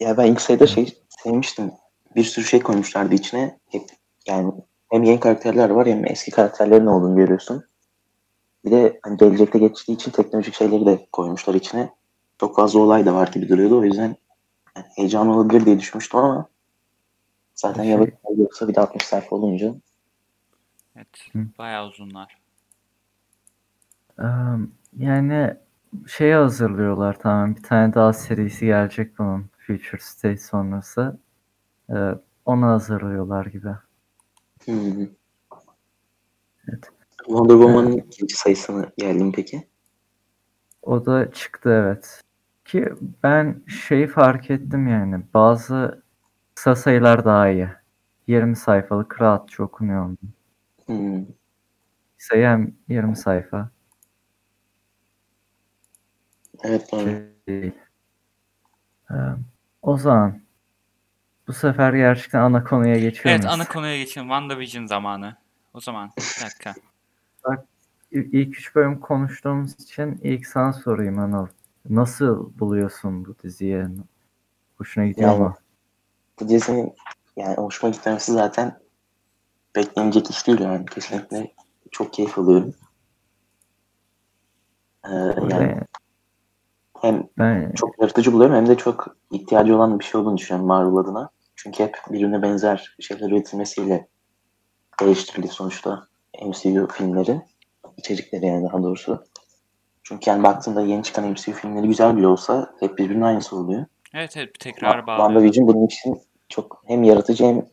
Ya 0.00 0.16
ben 0.16 0.26
ilk 0.26 0.40
sayıda 0.40 0.66
şey 0.66 0.98
sevmiştim. 1.08 1.70
Bir 2.16 2.24
sürü 2.24 2.44
şey 2.44 2.60
koymuşlardı 2.60 3.14
içine. 3.14 3.58
Hep 3.68 3.82
yani 4.26 4.52
hem 4.90 5.02
yeni 5.02 5.20
karakterler 5.20 5.70
var 5.70 5.86
hem 5.86 6.06
eski 6.06 6.30
karakterlerin 6.30 6.86
olduğunu 6.86 7.16
görüyorsun. 7.16 7.64
Bir 8.64 8.70
de 8.70 9.00
hani 9.02 9.16
gelecekte 9.16 9.58
geçtiği 9.58 9.92
için 9.92 10.10
teknolojik 10.10 10.54
şeyleri 10.54 10.86
de 10.86 11.06
koymuşlar 11.12 11.54
içine. 11.54 11.90
Çok 12.40 12.56
fazla 12.56 12.78
olay 12.80 13.06
da 13.06 13.14
var 13.14 13.26
gibi 13.28 13.48
duruyordu. 13.48 13.78
O 13.78 13.84
yüzden 13.84 14.16
yani 14.76 14.86
heyecan 14.96 15.28
olabilir 15.28 15.64
diye 15.66 15.78
düşünmüştüm 15.78 16.20
ama 16.20 16.48
zaten 17.54 17.82
Şey- 17.82 17.92
yavaş 17.92 18.08
yoksa 18.36 18.68
bir 18.68 18.74
de 18.74 18.80
60 18.80 19.02
sayfa 19.02 19.36
olunca 19.36 19.74
Evet. 20.96 21.28
Hı. 21.32 21.38
Bayağı 21.58 21.86
uzunlar. 21.88 22.38
Eee, 24.18 24.26
yani 24.98 25.56
şeye 26.06 26.36
hazırlıyorlar 26.36 27.18
tamam. 27.18 27.56
Bir 27.56 27.62
tane 27.62 27.94
daha 27.94 28.12
serisi 28.12 28.66
gelecek 28.66 29.18
bunun. 29.18 29.50
Future 29.58 30.00
State 30.00 30.38
sonrası. 30.38 31.18
Eee 31.90 32.14
onu 32.44 32.66
hazırlıyorlar 32.66 33.46
gibi. 33.46 33.68
Hmm. 34.64 35.06
Evet. 36.68 36.90
Wonder 37.26 37.54
Woman'ın 37.54 37.92
ikinci 37.92 38.36
sayısını 38.36 38.92
geldim 38.96 39.32
peki. 39.32 39.68
O 40.82 41.06
da 41.06 41.32
çıktı 41.32 41.70
evet. 41.70 42.20
Ki 42.64 42.88
ben 43.22 43.62
şeyi 43.66 44.06
fark 44.06 44.50
ettim 44.50 44.88
yani. 44.88 45.22
Bazı 45.34 46.02
kısa 46.54 46.76
sayılar 46.76 47.24
daha 47.24 47.48
iyi. 47.48 47.68
20 48.26 48.56
sayfalık 48.56 49.20
rahatça 49.20 49.62
okunuyor. 49.62 50.16
Hmm. 50.86 51.26
Sayı 52.18 52.46
hem 52.46 52.74
20 52.88 53.16
sayfa. 53.16 53.70
Evet 56.62 56.92
doğru. 56.92 57.22
Şey. 57.48 57.72
Ee, 59.10 59.14
o 59.82 59.96
zaman 59.96 60.40
bu 61.48 61.52
sefer 61.52 61.92
gerçekten 61.92 62.40
ana 62.40 62.64
konuya 62.64 62.98
geçiyor 62.98 63.26
Evet 63.34 63.44
muyuz? 63.44 63.54
ana 63.60 63.68
konuya 63.68 63.96
geçelim. 63.98 64.26
WandaVision 64.28 64.86
zamanı. 64.86 65.36
O 65.74 65.80
zaman 65.80 66.10
bir 66.18 66.44
dakika. 66.44 66.74
İ- 68.12 68.18
İlk 68.32 68.58
üç 68.58 68.74
bölüm 68.74 69.00
konuştuğumuz 69.00 69.74
için 69.80 70.20
ilk 70.22 70.46
sana 70.46 70.72
sorayım 70.72 71.18
Anıl. 71.18 71.46
Nasıl 71.90 72.58
buluyorsun 72.58 73.24
bu 73.24 73.38
diziyi? 73.42 73.84
Hoşuna 74.78 75.06
gidiyor 75.06 75.28
Yani- 75.30 75.38
mu? 75.40 75.56
Bu 76.40 76.48
dizinin 76.48 76.94
yani 77.36 77.56
hoşuma 77.56 77.92
gitmemesi 77.92 78.32
zaten 78.32 78.78
beklenecek 79.76 80.30
iş 80.30 80.46
değil 80.46 80.60
yani. 80.60 80.86
Kesinlikle 80.86 81.54
çok 81.90 82.12
keyif 82.12 82.38
alıyorum. 82.38 82.74
Ee, 85.04 85.10
yani. 85.50 85.80
Hem 87.00 87.28
Ben 87.38 87.72
çok 87.72 87.98
yaratıcı 88.00 88.32
buluyorum 88.32 88.56
hem 88.56 88.66
de 88.66 88.76
çok 88.76 89.16
ihtiyacı 89.32 89.76
olan 89.76 89.98
bir 89.98 90.04
şey 90.04 90.20
olduğunu 90.20 90.36
düşünüyorum 90.36 90.66
Marvel 90.66 90.96
adına. 90.96 91.30
Çünkü 91.56 91.84
hep 91.84 91.96
birbirine 92.10 92.42
benzer 92.42 92.96
şeyler 93.00 93.30
üretilmesiyle 93.30 94.08
geliştiriliyor 94.98 95.52
sonuçta 95.52 96.06
MCU 96.46 96.88
filmleri. 96.92 97.42
içerikleri 97.96 98.46
yani 98.46 98.64
daha 98.68 98.82
doğrusu. 98.82 99.24
Çünkü 100.02 100.30
yani 100.30 100.42
baktığında 100.42 100.80
yeni 100.80 101.02
çıkan 101.02 101.30
MCU 101.30 101.52
filmleri 101.52 101.86
güzel 101.86 102.16
bile 102.16 102.26
olsa 102.26 102.74
hep 102.80 102.98
birbirinin 102.98 103.22
aynısı 103.22 103.56
oluyor. 103.56 103.86
Evet 104.14 104.36
evet 104.36 104.60
tekrar 104.60 105.06
bağlıyor. 105.06 105.28
WandaVision 105.28 105.68
bunun 105.68 105.86
için 105.86 106.20
çok 106.48 106.82
hem 106.86 107.04
yaratıcı 107.04 107.44
hem 107.44 107.66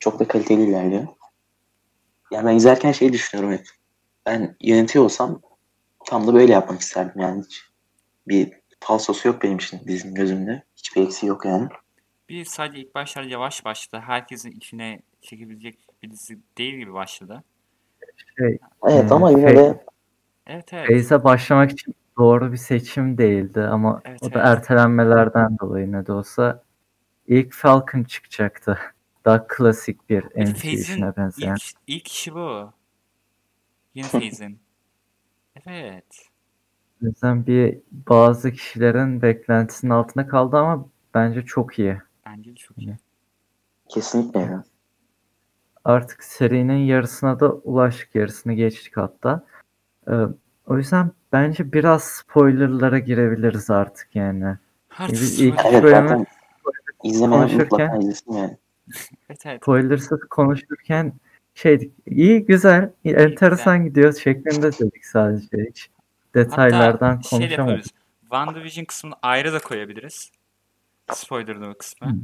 çok 0.00 0.20
da 0.20 0.28
kaliteli 0.28 0.62
ilerliyor. 0.62 1.06
Yani 2.30 2.46
ben 2.46 2.56
izlerken 2.56 2.92
şey 2.92 3.12
düşünüyorum 3.12 3.52
hep. 3.52 3.66
Ben 4.26 4.56
yönetiyor 4.60 5.04
olsam 5.04 5.40
tam 6.06 6.26
da 6.26 6.34
böyle 6.34 6.52
yapmak 6.52 6.80
isterdim 6.80 7.22
yani 7.22 7.42
hiç 7.42 7.65
bir 8.28 8.52
falsosu 8.80 9.28
yok 9.28 9.42
benim 9.42 9.56
için 9.56 9.80
dizinin 9.86 10.14
gözümde. 10.14 10.62
Hiçbir 10.76 11.02
eksiği 11.02 11.28
yok 11.30 11.44
yani. 11.44 11.68
Bir 12.28 12.44
sadece 12.44 12.80
ilk 12.82 12.94
başlar 12.94 13.22
yavaş 13.22 13.64
başladı. 13.64 14.02
Herkesin 14.06 14.50
içine 14.50 15.00
çekebilecek 15.20 15.78
bir 16.02 16.10
dizi 16.10 16.38
değil 16.58 16.74
gibi 16.74 16.92
başladı. 16.92 17.44
şey, 18.38 18.58
Evet 18.88 19.10
Ee, 19.10 19.14
ama 19.14 19.30
yine 19.30 19.56
de 19.56 19.84
Evet 20.46 20.72
evet. 20.72 20.86
Feyz'e 20.86 21.24
başlamak 21.24 21.70
için 21.70 21.94
doğru 22.18 22.52
bir 22.52 22.56
seçim 22.56 23.18
değildi 23.18 23.60
ama 23.60 24.00
Evet, 24.04 24.22
o 24.22 24.32
da 24.32 24.38
evet. 24.38 24.46
ertelenmelerden 24.46 25.58
dolayı 25.58 25.92
ne 25.92 26.06
de 26.06 26.12
olsa 26.12 26.62
ilk 27.26 27.54
Falcon 27.54 28.04
çıkacaktı. 28.04 28.78
Daha 29.24 29.46
klasik 29.46 30.10
bir 30.10 30.22
de 30.22 30.44
MCU 30.44 30.54
Feyz'in 30.54 30.92
işine 30.92 31.16
benzeyen. 31.16 31.54
ilk, 31.54 31.76
ilk 31.86 32.08
işi 32.08 32.34
bu. 32.34 32.72
Yeni 33.94 34.06
Faze'in. 34.08 34.60
Evet. 35.66 36.28
O 37.02 37.06
yüzden 37.06 37.46
bir 37.46 37.78
bazı 38.08 38.52
kişilerin 38.52 39.22
beklentisinin 39.22 39.90
altında 39.90 40.26
kaldı 40.26 40.56
ama 40.56 40.88
bence 41.14 41.42
çok 41.42 41.78
iyi. 41.78 41.96
Bence 42.26 42.50
de 42.50 42.54
çok 42.54 42.78
iyi. 42.78 42.96
Kesinlikle 43.88 44.40
yani. 44.40 44.62
Artık 45.84 46.24
serinin 46.24 46.78
yarısına 46.78 47.40
da 47.40 47.52
ulaştık. 47.52 48.14
Yarısını 48.14 48.52
geçtik 48.52 48.96
hatta. 48.96 49.44
Ee, 50.08 50.12
o 50.66 50.76
yüzden 50.76 51.10
bence 51.32 51.72
biraz 51.72 52.04
spoilerlara 52.04 52.98
girebiliriz 52.98 53.70
artık 53.70 54.16
yani. 54.16 54.56
Artık 54.98 55.12
Biz 55.12 55.40
ilk- 55.40 55.60
Evet 55.66 55.82
bölümü 55.82 56.24
konuşurken- 57.04 58.00
yani. 58.30 58.56
Evet 59.30 59.46
evet. 59.46 59.62
Spoilersız 59.62 60.20
konuşurken 60.30 61.12
şeydik. 61.54 61.92
iyi 62.06 62.46
güzel, 62.46 62.90
enteresan 63.04 63.84
gidiyor 63.84 64.12
şeklinde 64.12 64.72
dedik 64.72 65.06
sadece. 65.06 65.66
Hiç 65.70 65.90
detaylardan 66.36 67.16
Hatta 67.16 67.28
şey 67.28 67.38
konuşamadık. 67.38 67.58
yapabiliriz. 67.58 67.90
WandaVision 68.20 68.84
kısmını 68.84 69.14
ayrı 69.22 69.52
da 69.52 69.58
koyabiliriz. 69.58 70.30
Spoilerlı 71.12 71.68
o 71.68 71.74
kısmı. 71.74 72.10
Hmm. 72.10 72.20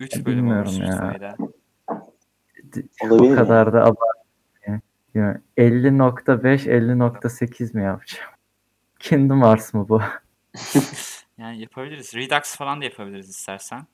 3 0.00 0.26
bölüm 0.26 0.48
olmuş 0.50 0.78
ya. 0.78 1.36
Olabilir 3.02 3.10
O 3.10 3.30
mi? 3.30 3.36
kadar 3.36 3.72
da 3.72 3.84
abartmıyor. 3.84 4.80
Yani 5.14 5.36
50.5 5.56 6.68
50.8 6.68 7.76
mi 7.76 7.84
yapacağım? 7.84 8.30
Kingdom 8.98 9.42
Hearts 9.42 9.74
mı 9.74 9.88
bu? 9.88 10.02
Yani 11.38 11.60
yapabiliriz. 11.60 12.14
Redux 12.14 12.56
falan 12.56 12.80
da 12.80 12.84
yapabiliriz 12.84 13.28
istersen. 13.30 13.86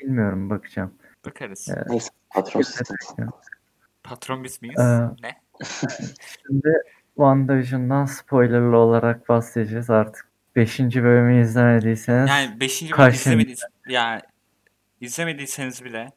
Bilmiyorum 0.00 0.50
bakacağım. 0.50 0.94
Bakarız. 1.26 1.68
Evet. 1.76 1.86
Neyse 1.88 2.10
patron. 2.30 2.62
Patron 4.02 4.44
biz 4.44 4.62
miyiz? 4.62 4.78
Ee, 4.80 5.00
ne? 5.22 5.40
Şimdi 6.46 6.72
WandaVision'dan 7.16 8.04
spoilerlı 8.04 8.76
olarak 8.76 9.28
bahsedeceğiz 9.28 9.90
artık. 9.90 10.28
5. 10.56 10.80
bölümü 10.80 11.42
izlemediyseniz 11.42 12.28
Yani 12.30 12.60
5. 12.60 12.82
bölüm 12.82 12.92
kaç 12.96 13.14
izlemediyseniz 13.14 13.72
yani 13.88 14.20
izlemediyseniz 15.00 15.84
bile 15.84 16.12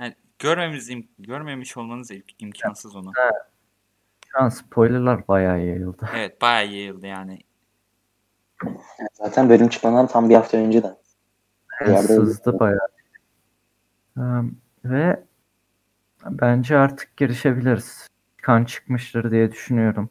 yani 0.00 0.14
görmemiz 0.38 0.90
im- 0.90 1.08
görmemiş 1.18 1.76
olmanız 1.76 2.10
im- 2.10 2.22
imkansız 2.38 2.96
onu. 2.96 3.12
şu 4.26 4.38
an 4.42 4.48
spoilerlar 4.48 5.28
bayağı 5.28 5.60
yayıldı. 5.60 6.08
Evet 6.16 6.42
bayağı 6.42 6.66
yayıldı 6.72 7.06
yani. 7.06 7.38
Zaten 9.12 9.48
bölüm 9.48 9.68
çıkmadan 9.68 10.06
tam 10.06 10.30
bir 10.30 10.34
hafta 10.34 10.56
önceden. 10.58 10.96
Yerde 11.86 12.02
sızdı 12.02 12.58
bayağı. 12.58 12.88
Ee, 14.18 14.22
ve 14.84 15.24
bence 16.24 16.76
artık 16.76 17.16
girişebiliriz. 17.16 18.09
Kan 18.42 18.64
çıkmıştır 18.64 19.30
diye 19.30 19.52
düşünüyorum. 19.52 20.10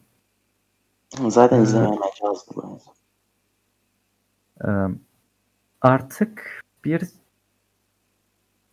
Zaten 1.28 1.66
bu 1.66 1.80
arada. 1.80 2.80
Ee, 4.66 4.96
artık 5.82 6.64
bir 6.86 7.02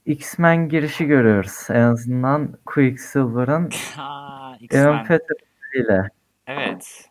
X-Men 0.06 0.68
girişi 0.68 1.06
görüyoruz. 1.06 1.66
En 1.70 1.82
azından 1.82 2.58
Quicksilver'ın 2.66 3.66
X-Men. 4.60 4.98
empatisiyle. 4.98 6.08
Evet. 6.46 7.10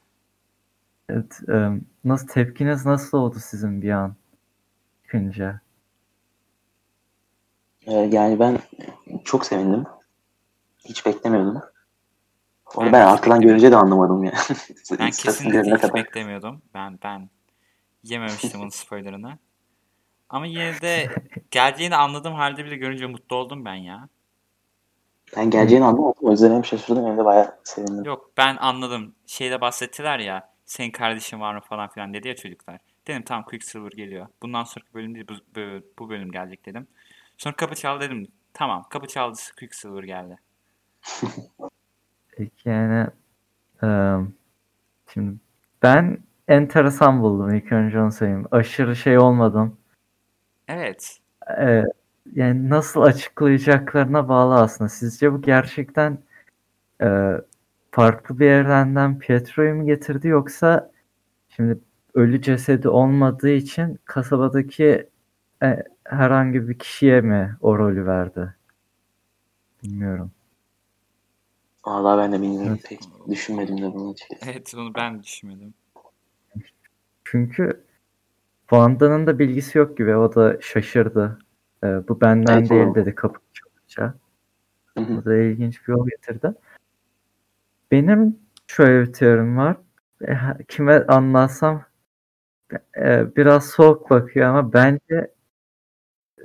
Evet, 1.10 1.40
e, 1.50 1.70
nasıl 2.04 2.28
tepkiniz 2.28 2.86
nasıl 2.86 3.18
oldu 3.18 3.38
sizin 3.40 3.82
bir 3.82 3.92
an 3.92 4.16
çıkınca? 5.04 5.60
Ee, 7.88 7.94
yani 7.94 8.40
ben 8.40 8.60
çok 9.24 9.46
sevindim. 9.46 9.84
Hiç 10.86 11.06
beklemiyordum. 11.06 11.62
Onu 12.76 12.94
Ben 12.94 13.08
arkadan 13.08 13.42
görünce 13.42 13.72
de 13.72 13.76
anlamadım 13.76 14.24
ya. 14.24 14.34
Ben 15.00 15.12
kesinlikle 15.12 15.74
hiç 15.74 15.82
kadar. 15.82 15.94
beklemiyordum. 15.94 16.62
Ben 16.74 17.00
ben 17.04 17.30
yememiştim 18.04 18.62
onun 18.62 18.70
spoilerını. 18.70 19.38
Ama 20.30 20.46
yine 20.46 20.82
de 20.82 21.10
geleceğini 21.52 21.96
anladığım 21.96 22.34
halde 22.34 22.66
bile 22.66 22.76
görünce 22.76 23.06
mutlu 23.06 23.36
oldum 23.36 23.66
ben 23.66 23.76
ya. 23.76 24.10
Ben 25.38 25.50
geleceğini 25.50 25.86
anlamadım. 25.86 26.14
O 26.22 26.32
yüzden 26.32 26.52
hem 26.52 26.66
şaşırdım 26.66 27.06
hem 27.06 27.18
de 27.18 27.26
bayağı 27.26 27.60
sevindim. 27.64 28.04
Yok 28.04 28.32
ben 28.38 28.58
anladım. 28.58 29.16
Şeyde 29.26 29.62
bahsettiler 29.62 30.20
ya. 30.20 30.50
Senin 30.66 30.92
kardeşin 30.92 31.40
var 31.40 31.56
mı 31.56 31.62
falan 31.62 31.90
filan 31.90 32.14
dedi 32.14 32.28
ya 32.28 32.36
çocuklar. 32.36 32.78
Dedim 33.08 33.24
tamam 33.24 33.46
Quicksilver 33.46 33.92
geliyor. 33.92 34.28
Bundan 34.42 34.64
sonraki 34.64 34.94
bölüm 34.94 35.16
değil 35.16 35.28
bu, 35.30 35.34
bu, 35.56 35.82
bu 36.00 36.10
bölüm 36.10 36.32
gelecek 36.32 36.66
dedim. 36.66 36.88
Sonra 37.38 37.56
kapı 37.56 37.76
çaldı 37.76 38.04
dedim. 38.06 38.28
Tamam 38.54 38.86
kapı 38.90 39.08
çaldı 39.08 39.38
Quicksilver 39.60 40.04
geldi. 40.04 40.38
Peki 42.36 42.70
yani 42.70 43.08
e, 43.84 43.88
şimdi 45.14 45.36
ben 45.84 46.18
enteresan 46.48 47.22
buldum 47.22 47.54
ilk 47.54 47.72
önce 47.72 48.02
onu 48.02 48.12
söyleyeyim. 48.12 48.46
Aşırı 48.52 48.96
şey 48.96 49.18
olmadım. 49.18 49.78
Evet. 50.68 51.20
E, 51.60 51.84
yani 52.34 52.70
nasıl 52.70 53.02
açıklayacaklarına 53.02 54.30
bağlı 54.30 54.56
aslında. 54.56 54.90
Sizce 54.90 55.34
bu 55.34 55.42
gerçekten 55.42 56.18
e, 57.02 57.32
farklı 57.92 58.40
bir 58.40 58.50
evrenden 58.50 59.20
Pietro'yu 59.20 59.76
mu 59.76 59.86
getirdi 59.86 60.28
yoksa 60.28 60.92
şimdi 61.50 61.80
ölü 62.14 62.42
cesedi 62.42 62.90
olmadığı 62.90 63.50
için 63.50 64.00
kasabadaki 64.06 65.10
e, 65.64 65.84
herhangi 66.04 66.70
bir 66.70 66.80
kişiye 66.80 67.22
mi 67.22 67.58
o 67.62 67.78
rolü 67.78 68.06
verdi? 68.06 68.56
Bilmiyorum. 69.84 70.32
Valla 71.86 72.18
ben 72.18 72.32
de 72.32 72.42
bilmiyorum. 72.42 72.68
Evet. 72.70 72.90
Pek 72.90 73.00
düşünmedim 73.30 73.82
de 73.82 73.94
bunu 73.94 74.12
hiç. 74.12 74.28
Evet 74.48 74.74
onu 74.78 74.96
ben 74.96 75.24
düşünmedim. 75.24 75.74
Çünkü 77.24 77.84
Wanda'nın 78.70 79.28
da 79.28 79.40
bilgisi 79.40 79.78
yok 79.78 79.98
gibi. 79.98 80.16
O 80.16 80.36
da 80.36 80.58
şaşırdı. 80.62 81.40
E, 81.84 81.88
bu 82.08 82.22
benden 82.22 82.60
Evet, 82.60 82.70
değil 82.70 82.88
o- 82.88 82.96
dedi 82.96 83.16
kapı 83.16 83.40
çalınca. 83.54 84.14
Bu 84.98 85.26
da 85.26 85.36
ilginç 85.36 85.88
bir 85.88 85.94
yol 85.94 86.08
getirdi. 86.10 86.54
Benim 87.92 88.40
şöyle 88.68 89.08
bir 89.08 89.14
teorim 89.14 89.58
var. 89.58 89.78
E, 90.22 90.34
Kime 90.68 91.06
anlatsam 91.08 91.84
e, 92.98 93.36
biraz 93.36 93.70
soğuk 93.70 94.10
bakıyor 94.10 94.48
ama 94.50 94.74
bence 94.74 95.32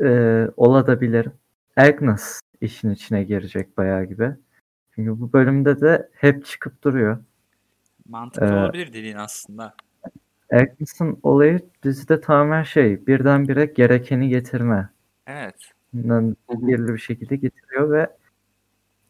e, 0.01 0.09
olabilirim. 0.57 1.33
Agnes 1.77 2.41
işin 2.61 2.91
içine 2.91 3.25
girecek 3.25 3.79
bayağı 3.79 4.05
gibi. 4.05 4.37
Çünkü 4.95 5.21
bu 5.21 5.33
bölümde 5.33 5.81
de 5.81 6.09
hep 6.13 6.45
çıkıp 6.45 6.83
duruyor. 6.83 7.19
Mantıklı 8.09 8.47
Ee, 8.47 8.53
olabilir 8.53 8.93
dediğin 8.93 9.17
aslında. 9.17 9.75
Agnes'ın 10.53 11.19
olayı 11.23 11.61
dizide 11.83 12.21
tamamen 12.21 12.63
şey 12.63 13.07
birdenbire 13.07 13.65
gerekeni 13.65 14.29
getirme. 14.29 14.89
Evet. 15.27 15.73
Belirli 15.95 16.93
bir 16.93 16.99
şekilde 16.99 17.37
getiriyor 17.37 17.91
ve 17.91 18.11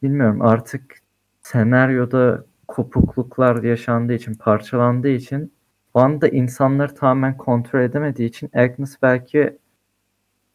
bilmiyorum 0.03 0.43
artık 0.43 0.99
senaryoda 1.43 2.45
kopukluklar 2.69 3.63
yaşandığı 3.63 4.13
için, 4.13 4.35
parçalandığı 4.35 5.09
için 5.09 5.53
Wanda 5.93 6.29
insanları 6.29 6.95
tamamen 6.95 7.37
kontrol 7.37 7.81
edemediği 7.81 8.29
için 8.29 8.51
Agnes 8.55 8.97
belki 9.03 9.59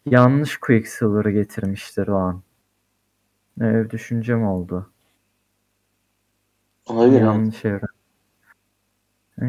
yanlış 0.06 0.58
Quicksilver'ı 0.58 1.32
getirmiştir 1.32 2.08
o 2.08 2.16
an. 2.16 2.42
Bir 3.58 3.90
düşüncem 3.90 4.44
oldu. 4.44 4.92
Olabilir. 6.90 7.22
Yanlış 7.22 7.66
evren. 7.66 7.88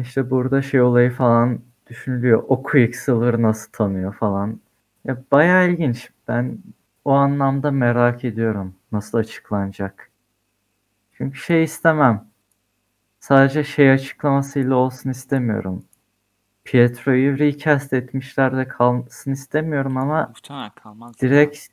İşte 0.01 0.29
burada 0.29 0.61
şey 0.61 0.81
olayı 0.81 1.11
falan 1.11 1.59
düşünülüyor. 1.87 2.43
O 2.47 2.63
Quicksilver'ı 2.63 3.41
nasıl 3.41 3.71
tanıyor 3.71 4.13
falan. 4.15 4.59
Ya 5.05 5.23
bayağı 5.31 5.69
ilginç. 5.69 6.09
Ben 6.27 6.57
o 7.05 7.11
anlamda 7.11 7.71
merak 7.71 8.25
ediyorum 8.25 8.75
nasıl 8.91 9.17
açıklanacak. 9.17 10.11
Çünkü 11.13 11.37
şey 11.37 11.63
istemem. 11.63 12.27
Sadece 13.19 13.63
şey 13.63 13.91
açıklamasıyla 13.91 14.75
olsun 14.75 15.09
istemiyorum. 15.09 15.83
Pietro'yu 16.63 17.39
recast 17.39 17.93
etmişler 17.93 18.57
de 18.57 18.67
kalsın 18.67 19.31
istemiyorum 19.31 19.97
ama 19.97 20.27
Muhtemelen 20.27 20.69
kalmaz. 20.83 21.21
direkt 21.21 21.67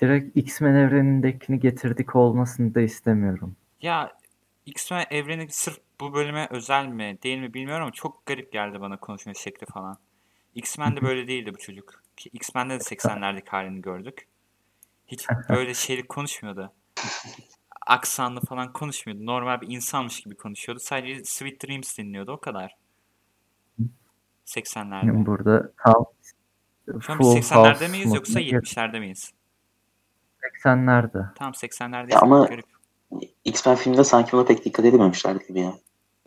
direkt 0.00 0.36
X-Men 0.36 0.74
evrenindekini 0.74 1.60
getirdik 1.60 2.16
olmasını 2.16 2.74
da 2.74 2.80
istemiyorum. 2.80 3.56
Ya 3.82 4.12
X-Men 4.66 5.06
evreni 5.10 5.50
sırf 5.50 5.78
bu 6.00 6.14
bölüme 6.14 6.48
özel 6.50 6.86
mi 6.86 7.18
değil 7.22 7.38
mi 7.38 7.54
bilmiyorum 7.54 7.82
ama 7.82 7.92
çok 7.92 8.26
garip 8.26 8.52
geldi 8.52 8.80
bana 8.80 8.96
konuşma 8.96 9.34
şekli 9.34 9.66
falan. 9.66 9.98
X-Men'de 10.54 11.02
böyle 11.02 11.28
değildi 11.28 11.54
bu 11.54 11.58
çocuk. 11.58 12.02
Ki 12.16 12.30
X-Men'de 12.32 12.74
de 12.74 12.82
80'lerdeki 12.82 13.50
halini 13.50 13.80
gördük. 13.82 14.28
Hiç 15.06 15.26
böyle 15.48 15.74
şeyli 15.74 16.06
konuşmuyordu. 16.06 16.72
Aksanlı 17.86 18.40
falan 18.40 18.72
konuşmuyordu. 18.72 19.26
Normal 19.26 19.60
bir 19.60 19.68
insanmış 19.68 20.20
gibi 20.20 20.36
konuşuyordu. 20.36 20.80
Sadece 20.80 21.24
Sweet 21.24 21.66
Dreams 21.66 21.98
dinliyordu 21.98 22.32
o 22.32 22.40
kadar. 22.40 22.76
80'lerde. 24.46 25.26
Burada 25.26 25.72
tam 25.84 26.04
Şu 27.00 27.12
an 27.12 27.18
biz 27.18 27.26
Full 27.26 27.36
80'lerde 27.36 27.68
House 27.70 27.88
miyiz 27.88 28.14
yoksa 28.14 28.32
moduna 28.38 28.50
girdik. 28.50 28.76
70'lerde 28.76 29.00
miyiz? 29.00 29.32
80'lerde. 30.64 31.34
Tam 31.34 31.52
80'lerde 31.52 32.12
Ya 32.12 32.20
ama- 32.20 32.46
garip. 32.46 32.73
X-Men 33.44 33.76
filminde 33.76 34.04
sanki 34.04 34.32
buna 34.32 34.44
pek 34.44 34.64
dikkat 34.64 34.84
edememişlerdi 34.84 35.46
gibi 35.46 35.60
ya. 35.60 35.78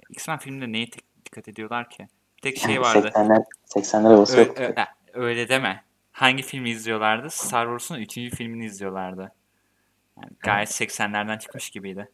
X-Men 0.10 0.38
filminde 0.40 0.72
neye 0.72 0.90
tek- 0.90 1.26
dikkat 1.26 1.48
ediyorlar 1.48 1.90
ki? 1.90 2.08
Bir 2.38 2.42
tek 2.42 2.58
şey 2.58 2.82
vardı. 2.82 3.12
80'ler, 3.14 3.44
80'ler 3.66 4.08
havası 4.14 4.38
Ö- 4.38 4.46
yok. 4.46 4.60
ö- 4.60 4.76
ha, 4.76 4.88
öyle 5.14 5.50
deme. 5.50 5.84
Hangi 6.12 6.44
filmi 6.44 6.70
izliyorlardı? 6.70 7.30
Star 7.30 7.66
Wars'un 7.66 7.96
3. 8.02 8.30
filmini 8.36 8.66
izliyorlardı. 8.66 9.32
Yani 10.18 10.30
gayet 10.40 10.70
80'lerden 10.70 11.38
çıkmış 11.38 11.70
gibiydi. 11.70 12.10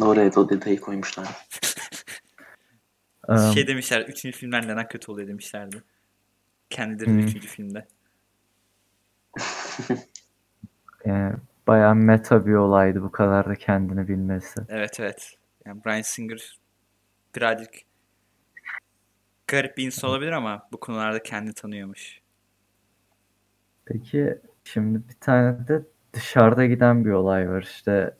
Doğru 0.00 0.20
evet 0.20 0.38
o 0.38 0.48
detayı 0.48 0.80
koymuşlar. 0.80 1.28
Şey 3.54 3.66
demişler 3.66 4.00
3. 4.00 4.32
filmler 4.32 4.68
neden 4.68 4.88
kötü 4.88 5.12
oluyor 5.12 5.28
demişlerdi. 5.28 5.82
Kendileri 6.70 7.10
Hmm. 7.10 7.18
3. 7.18 7.46
filmde. 7.46 7.86
yani 11.04 11.34
bayağı 11.70 11.94
meta 11.94 12.46
bir 12.46 12.54
olaydı 12.54 13.02
bu 13.02 13.12
kadar 13.12 13.48
da 13.48 13.54
kendini 13.54 14.08
bilmesi. 14.08 14.60
Evet 14.68 15.00
evet. 15.00 15.34
Yani 15.66 15.84
Bryan 15.84 16.02
Singer 16.02 16.58
birazcık 17.36 17.70
garip 19.46 19.76
bir 19.76 19.86
insan 19.86 20.10
olabilir 20.10 20.32
ama 20.32 20.68
bu 20.72 20.80
konularda 20.80 21.22
kendini 21.22 21.54
tanıyormuş. 21.54 22.20
Peki 23.84 24.38
şimdi 24.64 25.08
bir 25.08 25.14
tane 25.20 25.68
de 25.68 25.82
dışarıda 26.12 26.66
giden 26.66 27.04
bir 27.04 27.10
olay 27.10 27.50
var. 27.50 27.62
İşte 27.62 28.14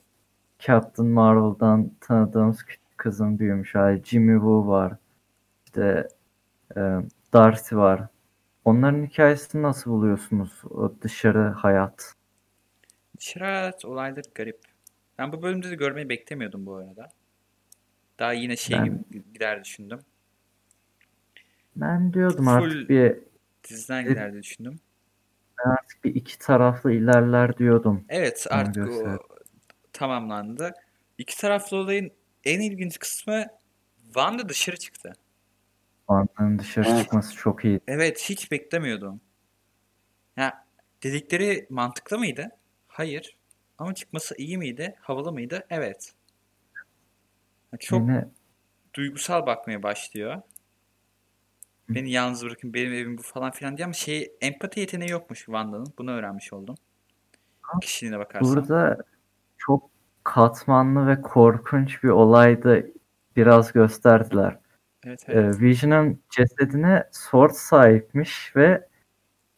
Captain 0.59 1.09
Marvel'dan 1.09 1.91
tanıdığımız 2.01 2.63
küçük 2.63 2.99
kızın 2.99 3.39
büyümüş 3.39 3.75
hali. 3.75 4.05
Jimmy 4.05 4.35
Woo 4.35 4.67
var. 4.67 4.93
İşte 5.67 6.09
e, 6.77 6.81
Darcy 7.33 7.77
var. 7.77 8.07
Onların 8.65 9.07
hikayesini 9.07 9.63
nasıl 9.63 9.91
buluyorsunuz? 9.91 10.63
O 10.71 10.95
dışarı 11.03 11.49
hayat. 11.49 12.20
Şirat 13.21 13.85
olayları 13.85 14.29
garip. 14.35 14.61
Ben 15.19 15.33
bu 15.33 15.43
bölümde 15.43 15.71
de 15.71 15.75
görmeyi 15.75 16.09
beklemiyordum 16.09 16.67
bu 16.67 16.75
arada. 16.75 17.09
Daha 18.19 18.33
yine 18.33 18.57
şey 18.57 18.79
Ben- 18.79 18.85
gibi 18.85 19.33
gider 19.33 19.65
düşündüm. 19.65 20.01
Ben 21.77 22.13
diyordum 22.13 22.45
Full- 22.45 22.51
artık 22.51 22.89
bir 22.91 23.17
Diziden 23.69 24.05
gider 24.09 24.33
diye 24.33 24.43
düşündüm. 24.43 24.81
artık 25.65 26.05
bir 26.05 26.15
iki 26.15 26.39
taraflı 26.39 26.93
ilerler 26.93 27.59
diyordum. 27.59 28.05
Evet 28.09 28.47
artık 28.51 28.89
o 28.89 29.19
tamamlandı. 29.93 30.73
İki 31.19 31.37
taraflı 31.39 31.77
olayın 31.77 32.13
en 32.45 32.61
ilginç 32.61 32.99
kısmı 32.99 33.45
Wanda 34.05 34.49
dışarı 34.49 34.77
çıktı. 34.77 35.13
Wanda'nın 35.99 36.59
dışarı 36.59 36.89
Evet. 36.89 37.03
çıkması 37.03 37.35
çok 37.37 37.65
iyi. 37.65 37.81
Evet 37.87 38.25
hiç 38.29 38.51
beklemiyordum. 38.53 39.21
Ya 40.37 40.67
dedikleri 41.03 41.67
mantıklı 41.71 42.19
mıydı? 42.19 42.49
Hayır. 42.91 43.39
Ama 43.79 43.95
çıkması 43.95 44.35
iyi 44.39 44.59
miydi? 44.59 44.97
Havalı 45.01 45.33
mıydı? 45.33 45.67
Evet. 45.71 46.13
Çok 47.79 48.01
Yine 48.01 48.29
duygusal 48.95 49.47
bakmaya 49.47 49.83
başlıyor. 49.83 50.43
Beni 51.89 52.11
yalnız 52.11 52.45
bırakın 52.45 52.75
benim 52.75 52.93
evim 52.93 53.19
bu 53.19 53.23
falan 53.23 53.51
filan 53.51 53.77
diye 53.77 53.85
ama 53.85 53.93
şey 53.93 54.33
empati 54.41 54.81
yeteneği 54.81 55.11
yokmuş 55.11 55.39
Wanda'nın. 55.39 55.93
Bunu 55.99 56.11
öğrenmiş 56.11 56.53
oldum. 56.53 56.75
Kişiliğine 57.81 58.19
bakarsan. 58.19 58.57
Burada 58.57 58.97
çok 59.59 59.91
katmanlı 60.25 61.07
ve 61.07 61.23
korkunç 61.23 62.03
bir 62.03 62.09
olaydı 62.09 62.87
biraz 63.37 63.73
gösterdiler. 63.73 64.59
Evet 65.05 65.25
evet. 65.29 65.57
Ee, 65.57 65.61
Vision'ın 65.61 66.21
cesedine 66.31 67.09
Sword 67.13 67.51
sahipmiş 67.51 68.57
ve 68.57 68.89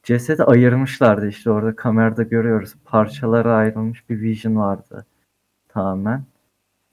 cesedi 0.03 0.45
ayırmışlardı 0.45 1.29
işte 1.29 1.51
orada 1.51 1.77
kamerada 1.77 2.23
görüyoruz. 2.23 2.75
Parçalara 2.85 3.55
ayrılmış 3.55 4.11
bir 4.11 4.21
Vision 4.21 4.57
vardı 4.57 5.07
tamamen. 5.69 6.25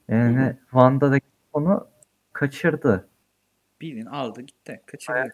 Yani 0.08 0.58
Wanda 0.64 1.12
da 1.12 1.18
onu 1.54 1.88
kaçırdı. 2.34 3.08
Bildiğin 3.82 4.06
aldı 4.06 4.42
gitti. 4.42 4.82
Kaçırdı. 4.86 5.30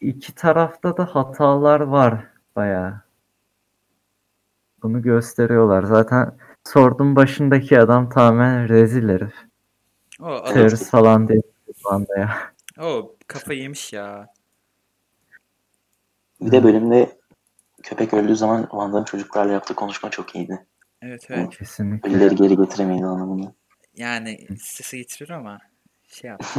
İki 0.00 0.34
tarafta 0.34 0.96
da 0.96 1.14
hatalar 1.14 1.80
var 1.80 2.24
bayağı. 2.56 3.00
Bunu 4.82 5.02
gösteriyorlar. 5.02 5.82
Zaten 5.82 6.38
Sword'un 6.64 7.16
başındaki 7.16 7.80
adam 7.80 8.08
tamamen 8.08 8.68
rezil 8.68 9.08
herif. 9.08 9.34
O 10.20 10.26
adam 10.26 10.54
Terörist 10.54 10.90
falan 10.90 11.28
değil 11.28 11.42
Wanda'ya. 11.66 12.30
o 12.80 13.16
kafa 13.26 13.52
yemiş 13.52 13.92
ya. 13.92 14.33
Bir 16.44 16.52
de 16.52 16.64
bölümde 16.64 17.18
köpek 17.82 18.14
öldüğü 18.14 18.36
zaman 18.36 18.62
Wanda'nın 18.62 19.04
çocuklarla 19.04 19.52
yaptığı 19.52 19.74
konuşma 19.74 20.10
çok 20.10 20.34
iyiydi. 20.34 20.66
Evet 21.02 21.26
evet. 21.30 21.58
Kesinlikle. 21.58 22.10
Ölüleri 22.10 22.34
geri 22.34 22.56
getiremeydi 22.56 23.04
anlamında. 23.06 23.54
Yani 23.96 24.46
sesi 24.58 24.98
getirir 24.98 25.30
ama 25.30 25.58
şey 26.08 26.30
yap. 26.30 26.42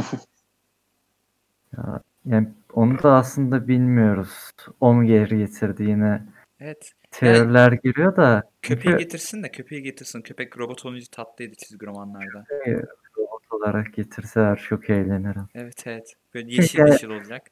Yani 2.26 2.48
onu 2.72 3.02
da 3.02 3.12
aslında 3.12 3.68
bilmiyoruz. 3.68 4.50
O 4.80 4.94
mu 4.94 5.04
geri 5.04 5.38
getirdi 5.38 5.82
yine? 5.82 6.22
Evet. 6.60 6.92
Teoriler 7.10 7.72
giriyor 7.72 8.16
da 8.16 8.42
Köpeği 8.62 8.84
çünkü 8.84 8.98
getirsin 9.04 9.42
de 9.42 9.50
köpeği 9.50 9.82
getirsin. 9.82 10.22
Köpek 10.22 10.58
robot 10.58 10.86
olunca 10.86 11.06
tatlıydı 11.12 11.54
çizgi 11.54 11.86
romanlarda. 11.86 12.44
robot 13.16 13.42
olarak 13.50 13.94
getirseler 13.94 14.56
çok 14.56 14.90
eğlenirim. 14.90 15.48
Evet 15.54 15.86
evet. 15.86 16.14
Böyle 16.34 16.54
yeşil 16.54 16.78
Yani- 16.78 16.90
yeşil 16.90 17.08
olacak. 17.08 17.42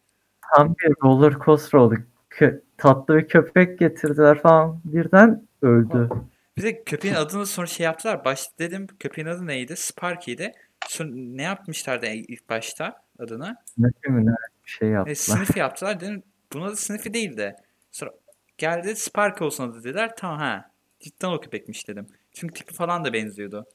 Tam 0.56 0.74
bir 0.74 0.94
roller 1.02 1.32
coaster 1.32 1.78
oldu. 1.78 1.96
Kö- 2.38 2.60
tatlı 2.78 3.16
bir 3.18 3.28
köpek 3.28 3.78
getirdiler 3.78 4.42
falan. 4.42 4.80
Birden 4.84 5.46
öldü. 5.62 6.08
Bir 6.56 6.62
de 6.62 6.84
köpeğin 6.84 7.14
adını 7.14 7.46
sonra 7.46 7.66
şey 7.66 7.84
yaptılar. 7.84 8.24
Baş 8.24 8.58
dedim 8.58 8.86
köpeğin 8.98 9.28
adı 9.28 9.46
neydi? 9.46 9.76
Sparky'ydi. 9.76 10.52
Sonra 10.88 11.10
ne 11.14 11.42
yapmışlardı 11.42 12.06
ilk 12.06 12.50
başta 12.50 13.02
adını? 13.18 13.56
Ne 13.78 13.88
mi 14.08 14.26
ne 14.26 14.34
şey 14.64 14.88
E, 14.88 14.92
yaptılar. 14.92 15.14
sınıfı 15.14 15.58
yaptılar. 15.58 16.00
Dedim 16.00 16.22
bunun 16.52 16.66
adı 16.66 16.76
sınıfı 16.76 17.14
değildi. 17.14 17.56
Sonra 17.92 18.10
geldi 18.58 18.96
Sparky 18.96 19.46
olsun 19.46 19.70
adı 19.70 19.84
dediler. 19.84 20.12
Tamam 20.16 20.38
ha. 20.38 20.70
Cidden 21.00 21.28
o 21.28 21.40
köpekmiş 21.40 21.88
dedim. 21.88 22.06
Çünkü 22.32 22.54
tipi 22.54 22.74
falan 22.74 23.04
da 23.04 23.12
benziyordu. 23.12 23.66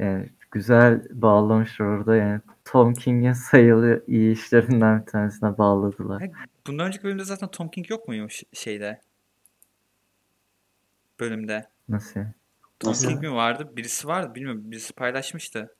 Yani 0.00 0.28
güzel 0.50 1.02
bağlamışlar 1.10 1.86
orada 1.86 2.16
yani. 2.16 2.40
Tom 2.64 2.94
King'in 2.94 3.32
sayılı 3.32 4.04
iyi 4.06 4.32
işlerinden 4.32 5.00
bir 5.00 5.06
tanesine 5.06 5.58
bağladılar. 5.58 6.22
Bundan 6.66 6.86
önceki 6.86 7.04
bölümde 7.04 7.24
zaten 7.24 7.48
Tom 7.50 7.68
King 7.68 7.90
yok 7.90 8.08
muymuş 8.08 8.42
şeyde? 8.52 9.00
Bölümde. 11.20 11.68
Nasıl? 11.88 12.20
Tom 12.80 12.90
Nasıl? 12.90 13.08
King 13.08 13.22
mi 13.22 13.32
vardı? 13.34 13.72
Birisi 13.76 14.08
vardı. 14.08 14.34
Bilmiyorum. 14.34 14.62
Birisi 14.70 14.92
paylaşmıştı. 14.92 15.74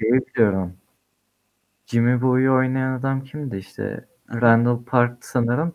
Şeyi 0.00 0.12
biliyorum. 0.26 0.76
Jimmy 1.86 2.12
Woo'yu 2.12 2.52
oynayan 2.54 2.98
adam 2.98 3.24
kimdi 3.24 3.56
işte? 3.56 4.04
Randall 4.32 4.84
Park 4.84 5.24
sanırım. 5.24 5.74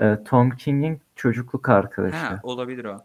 Ee, 0.00 0.18
Tom 0.24 0.50
King'in 0.50 1.00
çocukluk 1.16 1.68
arkadaşı. 1.68 2.16
Ha 2.16 2.40
olabilir 2.42 2.84
o. 2.84 3.04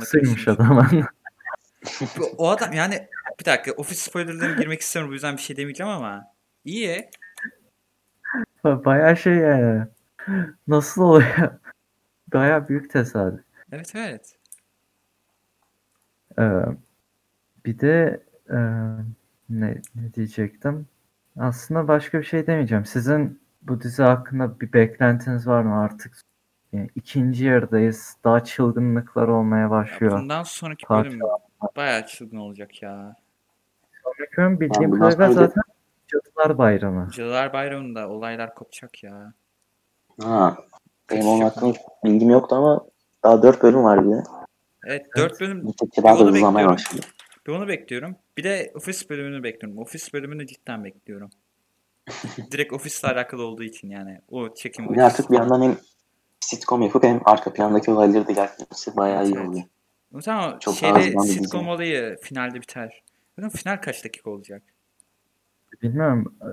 Kısaymış. 0.00 0.46
Bu- 2.18 2.30
O 2.38 2.48
adam 2.48 2.72
yani 2.72 3.08
bir 3.40 3.44
dakika 3.44 3.72
ofis 3.72 3.98
spoilerlarına 3.98 4.60
girmek 4.60 4.80
istemiyorum 4.80 5.10
bu 5.10 5.14
yüzden 5.14 5.36
bir 5.36 5.42
şey 5.42 5.56
demeyeceğim 5.56 5.92
ama 5.92 6.24
iyi. 6.64 7.10
Bayağı 8.64 9.16
şey 9.16 9.34
yani. 9.34 9.86
Nasıl 10.68 11.02
oluyor? 11.02 11.50
Bayağı 12.32 12.68
büyük 12.68 12.90
tesadüf. 12.90 13.40
Evet 13.72 13.92
evet. 13.96 14.36
Ee, 16.38 16.62
bir 17.66 17.78
de 17.78 18.22
e, 18.50 18.56
ne, 19.50 19.82
ne 19.94 20.14
diyecektim? 20.14 20.86
Aslında 21.38 21.88
başka 21.88 22.18
bir 22.18 22.24
şey 22.24 22.46
demeyeceğim. 22.46 22.84
Sizin 22.84 23.40
bu 23.62 23.80
dizi 23.80 24.02
hakkında 24.02 24.60
bir 24.60 24.72
beklentiniz 24.72 25.46
var 25.46 25.62
mı 25.62 25.80
artık? 25.80 26.16
Yani 26.72 26.88
ikinci 26.94 27.44
yarıdayız. 27.44 28.16
Daha 28.24 28.44
çılgınlıklar 28.44 29.28
olmaya 29.28 29.62
Ya 29.62 29.70
başlıyor. 29.70 30.20
bundan 30.20 30.42
sonraki 30.42 30.88
bölüm 30.90 31.20
bayağı 31.76 32.06
çılgın 32.06 32.36
olacak 32.36 32.82
ya. 32.82 33.16
Sonraki 34.02 34.36
bölüm 34.36 34.60
bildiğim 34.60 34.90
kadarıyla 34.98 35.32
zaten 35.32 35.62
Cadılar 36.14 36.58
Bayramı. 36.58 37.10
Cadılar 37.10 37.52
Bayramı'nda 37.52 38.08
olaylar 38.08 38.54
kopacak 38.54 39.02
ya. 39.02 39.32
Ha, 40.20 40.56
benim 41.10 41.26
onun 41.26 41.40
hakkında 41.40 41.78
bilgim 42.04 42.30
yoktu 42.30 42.56
ama 42.56 42.86
daha 43.22 43.42
4 43.42 43.62
bölüm 43.62 43.84
var 43.84 44.06
bir 44.06 44.12
de. 44.12 44.22
Evet 44.86 45.06
4 45.16 45.40
bölüm 45.40 45.66
hızlanmaya 45.66 46.34
bekliyorum. 46.44 46.72
başladı. 46.72 47.06
bir 47.46 47.52
onu 47.52 47.68
bekliyorum. 47.68 48.16
Bir 48.36 48.44
de 48.44 48.72
ofis 48.74 49.10
bölümünü 49.10 49.42
bekliyorum. 49.42 49.78
Ofis 49.78 50.14
bölümünü 50.14 50.46
cidden 50.46 50.84
bekliyorum. 50.84 51.30
Direkt 52.50 52.72
ofisle 52.72 53.08
alakalı 53.08 53.42
olduğu 53.42 53.62
için 53.62 53.90
yani. 53.90 54.20
O 54.28 54.54
çekim 54.54 54.94
Bir 54.94 54.98
artık 54.98 55.30
bir 55.30 55.36
yandan 55.36 55.62
hem 55.62 55.76
sitcom 56.40 56.82
yapıp 56.82 57.04
hem 57.04 57.20
arka 57.24 57.52
plandaki 57.52 57.90
olayları 57.90 58.28
da 58.28 58.32
ilerletmesi 58.32 58.96
bayağı 58.96 59.24
iyi 59.24 59.34
Evet, 59.36 59.48
oluyor. 59.48 59.64
Tamam 60.24 60.58
Çok 60.58 60.74
şeyde 60.74 61.12
bir 61.12 61.18
sitcom 61.18 61.68
olayı 61.68 62.18
finalde 62.22 62.60
biter. 62.60 63.02
Bakın 63.38 63.48
final 63.48 63.76
kaç 63.76 64.04
dakika 64.04 64.30
olacak? 64.30 64.62
Bilmiyorum. 65.82 66.34
Ee, 66.42 66.46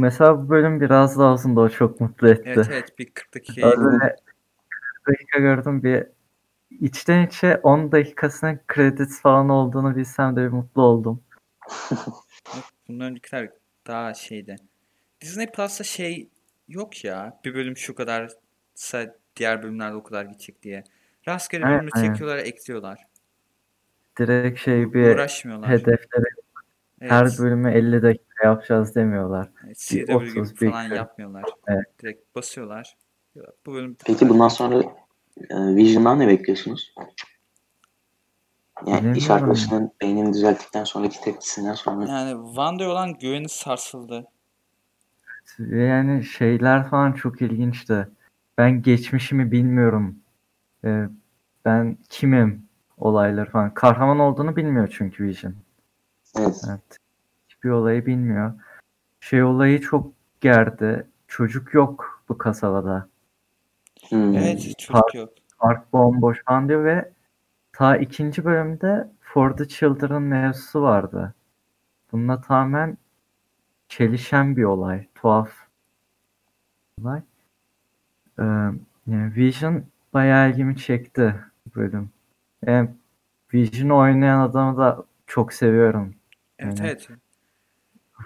Mesela 0.00 0.38
bu 0.38 0.50
bölüm 0.50 0.80
biraz 0.80 1.18
daha 1.18 1.34
uzun 1.34 1.56
da 1.56 1.60
o 1.60 1.68
çok 1.68 2.00
mutlu 2.00 2.28
etti. 2.28 2.42
Evet 2.46 2.66
evet 2.70 2.98
bir 2.98 3.10
40 3.10 3.34
dakika 3.34 3.66
Öyle 3.66 4.16
40 5.04 5.08
dakika 5.08 5.38
gördüm 5.38 5.82
bir 5.82 6.06
içten 6.70 7.26
içe 7.26 7.56
10 7.56 7.92
dakikasının 7.92 8.60
kredisi 8.66 9.20
falan 9.20 9.48
olduğunu 9.48 9.96
bilsem 9.96 10.36
de 10.36 10.42
bir 10.42 10.48
mutlu 10.48 10.82
oldum. 10.82 11.22
Bundan 12.88 13.10
öncekiler 13.10 13.50
daha 13.86 14.14
şeydi. 14.14 14.56
Disney 15.20 15.46
Plus'ta 15.46 15.84
şey 15.84 16.28
yok 16.68 17.04
ya. 17.04 17.40
Bir 17.44 17.54
bölüm 17.54 17.76
şu 17.76 17.94
kadar 17.94 18.30
diğer 19.36 19.62
bölümlerde 19.62 19.94
o 19.94 20.02
kadar 20.02 20.24
gidecek 20.24 20.62
diye. 20.62 20.84
Rastgele 21.28 21.66
bölümü 21.66 21.90
çekiyorlar, 21.90 22.38
ekliyorlar. 22.38 23.06
Direkt 24.18 24.60
şey 24.60 24.92
bir 24.92 25.14
Uğraşmıyorlar. 25.14 25.84
Evet. 27.00 27.12
her 27.12 27.28
bölümü 27.38 27.70
50 27.70 28.02
dakika 28.02 28.46
yapacağız 28.46 28.94
demiyorlar. 28.94 29.50
Evet, 29.66 29.78
CW 29.78 30.02
gibi 30.02 30.40
30, 30.40 30.60
bir 30.60 30.70
falan 30.70 30.88
40. 30.88 30.96
yapmıyorlar. 30.96 31.44
Evet. 31.66 31.84
Direkt 32.02 32.34
basıyorlar. 32.34 32.96
Bu 33.66 33.74
bölüm 33.74 33.96
Peki 34.06 34.28
bundan 34.28 34.48
sonra 34.48 34.82
e, 35.50 35.56
Vision'dan 35.76 36.18
ne 36.18 36.28
bekliyorsunuz? 36.28 36.94
Yani 38.86 38.98
iş 38.98 39.04
Bilemiyorum. 39.04 39.32
arkadaşının 39.32 39.92
beynini 40.02 40.32
düzelttikten 40.32 40.84
sonraki 40.84 41.20
tepkisinden 41.20 41.74
sonra 41.74 42.06
yani 42.06 42.46
Wanda'ya 42.46 42.90
olan 42.90 43.18
güveni 43.18 43.48
sarsıldı. 43.48 44.26
Yani 45.58 46.24
şeyler 46.24 46.88
falan 46.88 47.12
çok 47.12 47.42
ilginçti. 47.42 48.08
Ben 48.58 48.82
geçmişimi 48.82 49.52
bilmiyorum. 49.52 50.18
Ee, 50.84 51.04
ben 51.64 51.98
kimim 52.08 52.68
olayları 52.98 53.50
falan. 53.50 53.74
Kahraman 53.74 54.18
olduğunu 54.18 54.56
bilmiyor 54.56 54.88
çünkü 54.92 55.24
Vision. 55.24 55.54
Evet. 56.38 56.60
Evet. 56.68 56.98
Hiçbir 57.48 57.70
olayı 57.70 58.06
bilmiyor. 58.06 58.52
Şey 59.20 59.42
olayı 59.42 59.80
çok 59.80 60.12
gerdi. 60.40 61.06
Çocuk 61.28 61.74
yok 61.74 62.22
bu 62.28 62.38
kasabada. 62.38 63.08
Hmm. 64.08 64.34
Evet, 64.34 64.78
çocuk 64.78 65.14
yok. 65.14 65.32
Park 65.58 65.92
bomboş 65.92 66.44
falan 66.44 66.68
diyor 66.68 66.84
ve 66.84 67.12
ta 67.72 67.96
ikinci 67.96 68.44
bölümde 68.44 69.08
For 69.20 69.56
the 69.56 69.68
Children 69.68 70.22
mevzusu 70.22 70.82
vardı. 70.82 71.34
Bununla 72.12 72.40
tamamen 72.40 72.98
çelişen 73.88 74.56
bir 74.56 74.64
olay. 74.64 75.06
Tuhaf 75.14 75.52
olay. 77.00 77.20
Ee, 78.38 78.42
yani 79.06 79.34
Vision 79.36 79.84
bayağı 80.12 80.50
ilgimi 80.50 80.76
çekti 80.76 81.34
bu 81.66 81.80
bölüm. 81.80 82.10
Yani 82.66 82.90
Vision'ı 83.54 83.96
oynayan 83.96 84.40
adamı 84.40 84.76
da 84.76 85.04
çok 85.26 85.52
seviyorum. 85.52 86.14
Evet, 86.60 86.78
Yani 86.80 86.88
evet. 86.88 87.08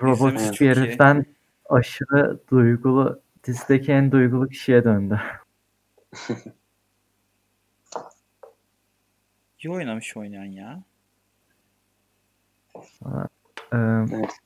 Robotik 0.02 0.60
bir 0.60 0.66
iyi. 0.66 0.70
heriften 0.70 1.26
aşırı 1.68 2.40
duygulu, 2.50 3.20
dizideki 3.44 3.92
en 3.92 4.12
duygulu 4.12 4.48
kişiye 4.48 4.84
döndü. 4.84 5.20
İyi 9.58 9.70
oynamış 9.70 10.16
oynayan 10.16 10.44
ya. 10.44 10.82
Ee, 13.06 13.76
Evet. 13.76 14.38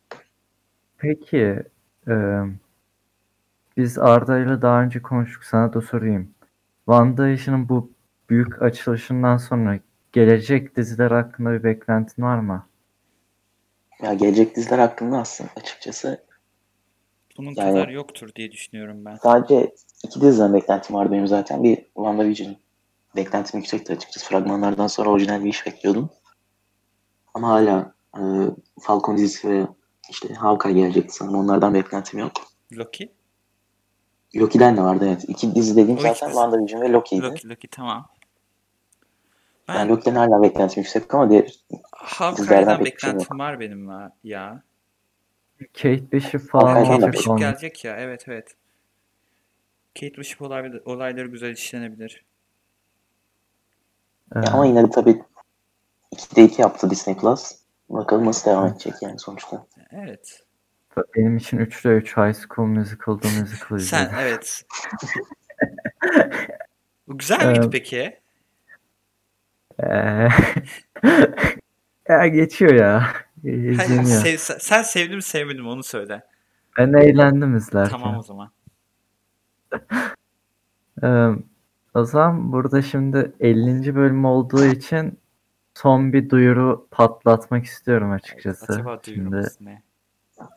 peki, 0.98 1.62
e, 2.08 2.42
biz 3.76 3.98
Arda 3.98 4.38
ile 4.38 4.62
daha 4.62 4.82
önce 4.82 5.02
konuştuk. 5.02 5.44
Sana 5.44 5.72
da 5.72 5.80
sorayım. 5.80 6.34
WandaVision'ın 6.86 7.68
bu 7.68 7.92
büyük 8.30 8.62
açılışından 8.62 9.36
sonra 9.36 9.78
gelecek 10.12 10.76
diziler 10.76 11.10
hakkında 11.10 11.52
bir 11.52 11.62
beklentin 11.64 12.22
var 12.22 12.38
mı? 12.38 12.67
Ya 14.02 14.14
gelecek 14.14 14.56
diziler 14.56 14.78
hakkında 14.78 15.18
aslında 15.18 15.50
açıkçası 15.56 16.24
Bunun 17.38 17.54
Yani- 17.56 17.72
kadar 17.72 17.88
yoktur 17.88 18.34
diye 18.34 18.52
düşünüyorum 18.52 19.04
ben. 19.04 19.16
sadece 19.16 19.74
iki 20.04 20.20
diziden 20.20 20.54
beklentim 20.54 20.96
vardı 20.96 21.12
benim 21.12 21.26
zaten. 21.26 21.62
Bir 21.64 21.76
WandaVision 21.76 22.56
beklentim 23.16 23.60
yüksekti 23.60 23.92
açıkçası. 23.92 24.26
Fragmanlardan 24.26 24.86
sonra 24.86 25.10
orijinal 25.10 25.44
bir 25.44 25.48
iş 25.50 25.66
bekliyordum. 25.66 26.10
Ama 27.34 27.48
hala 27.48 27.94
e, 28.16 28.20
Falcon 28.80 29.16
dizisi 29.16 29.48
ve 29.48 29.66
işte 30.10 30.34
Hawkeye 30.34 30.74
gelecekti 30.74 31.14
sanırım. 31.14 31.34
Onlardan 31.38 31.74
beklentim 31.74 32.18
yok. 32.20 32.32
Loki? 32.72 33.12
Loki'den 34.36 34.76
de 34.76 34.82
vardı 34.82 35.04
evet. 35.08 35.24
İki 35.28 35.54
dizi 35.54 35.76
dediğim 35.76 35.98
O 35.98 36.02
zaten. 36.02 36.26
WandaVision 36.26 36.80
ve 36.80 36.92
Loki'ydi. 36.92 37.22
Loki, 37.22 37.48
Loki 37.48 37.68
tamam. 37.68 38.06
Yani 39.68 39.78
Ben 39.78 39.88
Loki'den 39.88 40.14
hala 40.14 40.42
beklentim 40.42 40.80
yüksek 40.82 41.14
ama 41.14 41.30
diğer 41.30 41.52
Hawkeye'den 41.92 42.76
şey 42.76 42.84
beklentim 42.84 43.38
var 43.38 43.60
benim 43.60 43.88
ya. 44.24 44.62
Kate 45.74 46.12
Bishop 46.12 46.42
falan 46.42 46.84
Kate 46.84 47.12
Bishop 47.12 47.38
gelecek 47.38 47.84
ya. 47.84 47.96
Evet 47.96 48.24
evet. 48.28 48.54
Kate 49.94 50.16
Bishop 50.16 50.42
olay- 50.42 50.82
olayları 50.84 51.26
güzel 51.26 51.52
işlenebilir. 51.52 52.24
Ee, 54.36 54.38
ama 54.38 54.66
yine 54.66 54.84
de 54.86 54.90
tabii 54.90 55.22
2'de 56.12 56.44
2 56.44 56.62
yaptı 56.62 56.90
Disney 56.90 57.16
Plus. 57.16 57.52
Bakalım 57.88 58.26
nasıl 58.26 58.50
devam 58.50 58.66
edecek 58.66 58.94
yani 59.00 59.18
sonuçta. 59.18 59.66
Evet. 59.92 60.42
benim 61.16 61.36
için 61.36 61.58
3'te 61.58 61.88
3 61.88 62.16
High 62.16 62.34
School 62.34 62.68
Musical, 62.68 63.18
The 63.18 63.40
Musical 63.40 63.78
Sen 63.78 64.10
evet. 64.20 64.64
Bu 67.08 67.18
güzel 67.18 67.46
miydi 67.46 67.66
Ee, 67.66 67.70
peki? 67.70 68.20
Ee, 69.82 70.28
ya 72.08 72.26
geçiyor 72.26 72.72
ya. 72.74 73.06
Hayır, 73.44 74.04
sev- 74.04 74.58
sen- 74.58 74.82
sevdin 74.82 75.16
mi 75.16 75.22
sevmedin 75.22 75.62
mi 75.62 75.68
onu 75.68 75.82
söyle. 75.82 76.22
Ben 76.78 76.92
eğlendim 76.92 77.56
izlerken. 77.56 77.90
Tamam 77.98 78.18
o 78.18 78.22
zaman. 78.22 78.50
Ee, 81.02 81.28
o 81.94 82.04
zaman 82.04 82.52
burada 82.52 82.82
şimdi 82.82 83.32
50. 83.40 83.94
bölüm 83.94 84.24
olduğu 84.24 84.64
için 84.64 85.18
son 85.74 86.12
bir 86.12 86.30
duyuru 86.30 86.86
patlatmak 86.90 87.64
istiyorum 87.64 88.10
açıkçası. 88.10 88.72
Acaba 88.72 88.98
Şimdi 89.04 89.16
duyurumuz 89.30 89.60
ne? 89.60 89.82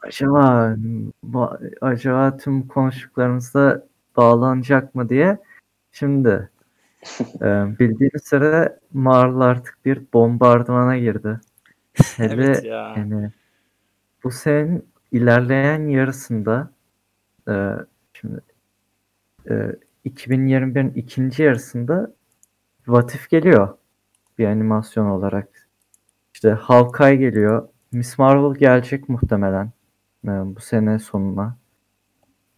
acaba 0.02 0.76
bu- 1.24 1.58
acaba 1.82 2.38
tüm 2.38 2.68
konuştuklarımızda 2.68 3.88
bağlanacak 4.18 4.96
mı 4.96 5.10
diye 5.10 5.38
şimdi 5.92 6.50
e, 7.41 7.80
bildiğiniz 7.80 8.26
üzere 8.26 8.80
Marvel 8.93 9.39
artık 9.39 9.86
bir 9.86 10.02
bombardımana 10.14 10.97
girdi. 10.97 11.39
Hele 12.16 12.34
Evet 12.34 12.64
ya. 12.64 12.93
yani 12.97 13.32
bu 14.24 14.32
senenin 14.32 14.86
ilerleyen 15.12 15.88
yarısında 15.88 16.72
e, 17.47 17.54
şimdi 18.14 18.41
e, 19.49 19.76
2021'in 20.06 20.93
ikinci 20.93 21.43
yarısında 21.43 22.14
What 22.86 23.16
If 23.16 23.30
geliyor 23.30 23.78
bir 24.38 24.45
animasyon 24.45 25.06
olarak. 25.06 25.68
İşte 26.34 26.49
Hawkeye 26.52 27.16
geliyor. 27.16 27.68
Miss 27.91 28.20
Marvel 28.20 28.60
gelecek 28.60 29.10
muhtemelen 29.10 29.72
e, 30.26 30.30
bu 30.30 30.60
sene 30.60 30.99
sonuna. 30.99 31.58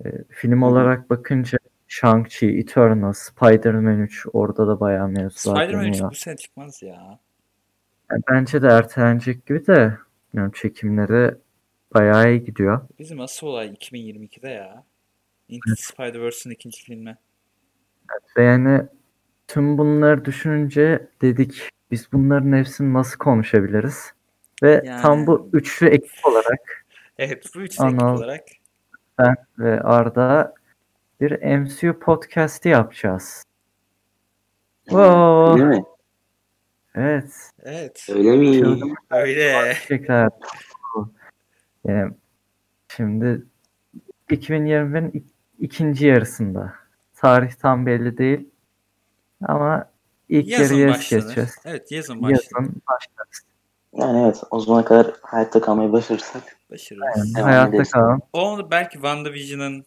E, 0.05 0.23
film 0.29 0.61
olarak 0.61 1.09
bakınca 1.09 1.57
Shang-Chi, 1.93 2.59
Eternals, 2.59 3.17
Spider-Man 3.17 3.99
3 3.99 4.25
orada 4.33 4.67
da 4.67 4.79
bayağı 4.79 5.07
mevzular 5.07 5.63
Spider-Man 5.63 5.85
3 5.85 5.93
dönüyor. 5.93 6.11
bu 6.11 6.15
sene 6.15 6.37
çıkmaz 6.37 6.83
ya. 6.83 7.19
Yani 8.11 8.21
bence 8.31 8.61
de 8.61 8.67
ertelenecek 8.67 9.45
gibi 9.45 9.67
de 9.67 9.97
yani 10.33 10.53
çekimleri 10.53 11.35
bayağı 11.93 12.31
iyi 12.31 12.45
gidiyor. 12.45 12.81
Bizim 12.99 13.19
asıl 13.21 13.47
olay 13.47 13.67
2022'de 13.67 14.49
ya. 14.49 14.83
Into 15.49 15.75
the 15.75 15.81
Spider-Verse'ın 15.81 16.53
ikinci 16.53 16.83
filmi. 16.83 17.17
Ve 18.37 18.43
yani 18.43 18.81
tüm 19.47 19.77
bunları 19.77 20.25
düşününce 20.25 21.07
dedik 21.21 21.69
biz 21.91 22.11
bunların 22.13 22.57
hepsini 22.57 22.93
nasıl 22.93 23.17
konuşabiliriz? 23.17 24.13
Ve 24.63 24.81
Yani- 24.85 25.01
tam 25.01 25.27
bu 25.27 25.49
üçlü 25.53 25.87
ekip 25.87 26.25
olarak 26.25 26.85
Evet 27.17 27.45
bu 27.55 27.61
üçlü 27.61 27.85
ekip 27.85 28.03
olarak 28.03 28.43
ben 29.19 29.35
ve 29.59 29.81
Arda 29.81 30.53
bir 31.21 31.57
MCU 31.57 31.99
podcast'i 31.99 32.69
yapacağız. 32.69 33.43
Wow. 34.85 35.63
Öyle 35.63 35.65
mi? 35.65 35.83
Evet. 36.95 37.51
evet 37.63 38.07
Öyle 38.09 38.37
mi? 38.37 38.93
Öyle. 39.11 39.73
Teşekkürler. 39.73 40.29
Yani 41.83 42.13
şimdi 42.87 43.45
2021'in 44.29 45.11
ik- 45.11 45.33
ikinci 45.59 46.07
yarısında. 46.07 46.73
Tarih 47.15 47.51
tam 47.51 47.85
belli 47.85 48.17
değil. 48.17 48.49
Ama 49.47 49.89
ilk 50.29 50.47
Yazın 50.47 50.75
yarıya 50.75 50.97
geçeceğiz. 50.97 51.55
Evet 51.65 51.91
yazın 51.91 52.21
başlanır. 52.21 52.35
Yazın 52.35 52.81
başlarız. 52.87 53.41
Yani 53.93 54.23
evet 54.23 54.43
o 54.51 54.59
zamana 54.59 54.85
kadar 54.85 55.13
hayatta 55.21 55.61
kalmayı 55.61 55.91
başarırsak 55.91 56.57
Başarırız. 56.71 57.35
Devam 57.35 57.47
Hayatta 57.47 57.83
kalan. 57.83 58.21
O 58.33 58.71
belki 58.71 58.93
WandaVision'ın 58.93 59.85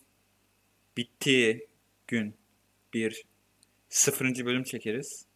bittiği 0.96 1.66
gün 2.06 2.34
bir 2.94 3.24
sıfırıncı 3.88 4.46
bölüm 4.46 4.62
çekeriz. 4.62 5.26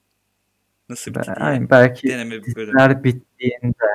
Nasıl 0.88 1.10
bitti 1.14 1.26
diye. 1.26 1.46
Yani 1.48 1.70
belki 1.70 2.08
Deneme 2.08 2.30
bir 2.42 2.54
bölüm. 2.54 2.66
diziler 2.68 3.04
bittiğinde 3.04 3.86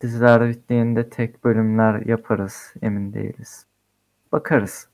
diziler 0.00 0.48
bittiğinde 0.48 1.10
tek 1.10 1.44
bölümler 1.44 2.06
yaparız. 2.06 2.74
Emin 2.82 3.12
değiliz. 3.12 3.66
Bakarız. 4.32 4.88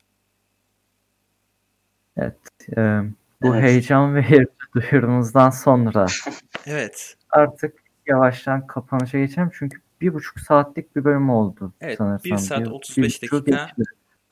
Evet. 2.16 2.36
e, 2.76 3.00
Bu 3.42 3.54
Evet. 3.54 3.62
heyecan 3.64 4.14
ve 4.14 4.46
duyurumuzdan 4.74 5.50
sonra 5.50 6.06
Evet. 6.66 7.16
artık 7.30 7.74
yavaştan 8.06 8.66
kapanışa 8.66 9.18
geçelim. 9.18 9.50
Çünkü 9.58 9.78
bir 10.00 10.14
buçuk 10.14 10.40
saatlik 10.40 10.96
bir 10.96 11.04
bölüm 11.04 11.30
oldu 11.30 11.72
Evet, 11.80 11.98
sanırsam. 11.98 12.24
bir 12.32 12.36
saat 12.36 12.60
Bir- 12.60 12.70
35 12.70 13.22
bir 13.22 13.30
dakika. 13.30 13.68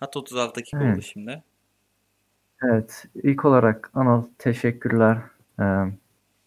Hatta 0.00 0.18
36 0.20 0.54
dakika 0.60 0.82
Evet. 0.84 0.94
oldu 0.96 1.02
şimdi. 1.02 1.42
Evet. 2.64 3.04
İlk 3.14 3.44
olarak 3.44 3.90
Anıl 3.94 4.28
teşekkürler. 4.38 5.18
Ee, 5.60 5.64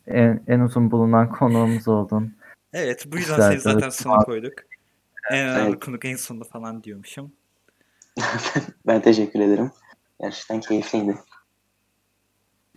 en, 0.07 0.43
en 0.47 0.59
uzun 0.59 0.91
bulunan 0.91 1.29
konuğumuz 1.29 1.87
oldun. 1.87 2.35
Evet 2.73 3.05
bu 3.11 3.17
yüzden 3.17 3.35
Güzel, 3.35 3.51
seni 3.51 3.59
zaten 3.59 3.79
evet. 3.81 3.93
sona 3.93 4.17
koyduk. 4.17 4.53
En 5.31 5.47
önemli 5.47 5.69
Evet. 5.69 5.85
konuk 5.85 6.05
en 6.05 6.15
sonunda 6.15 6.45
falan 6.45 6.83
diyormuşum. 6.83 7.31
Ben 8.87 9.01
teşekkür 9.01 9.39
ederim. 9.39 9.71
Gerçekten 10.21 10.59
keyifliydi. 10.59 11.17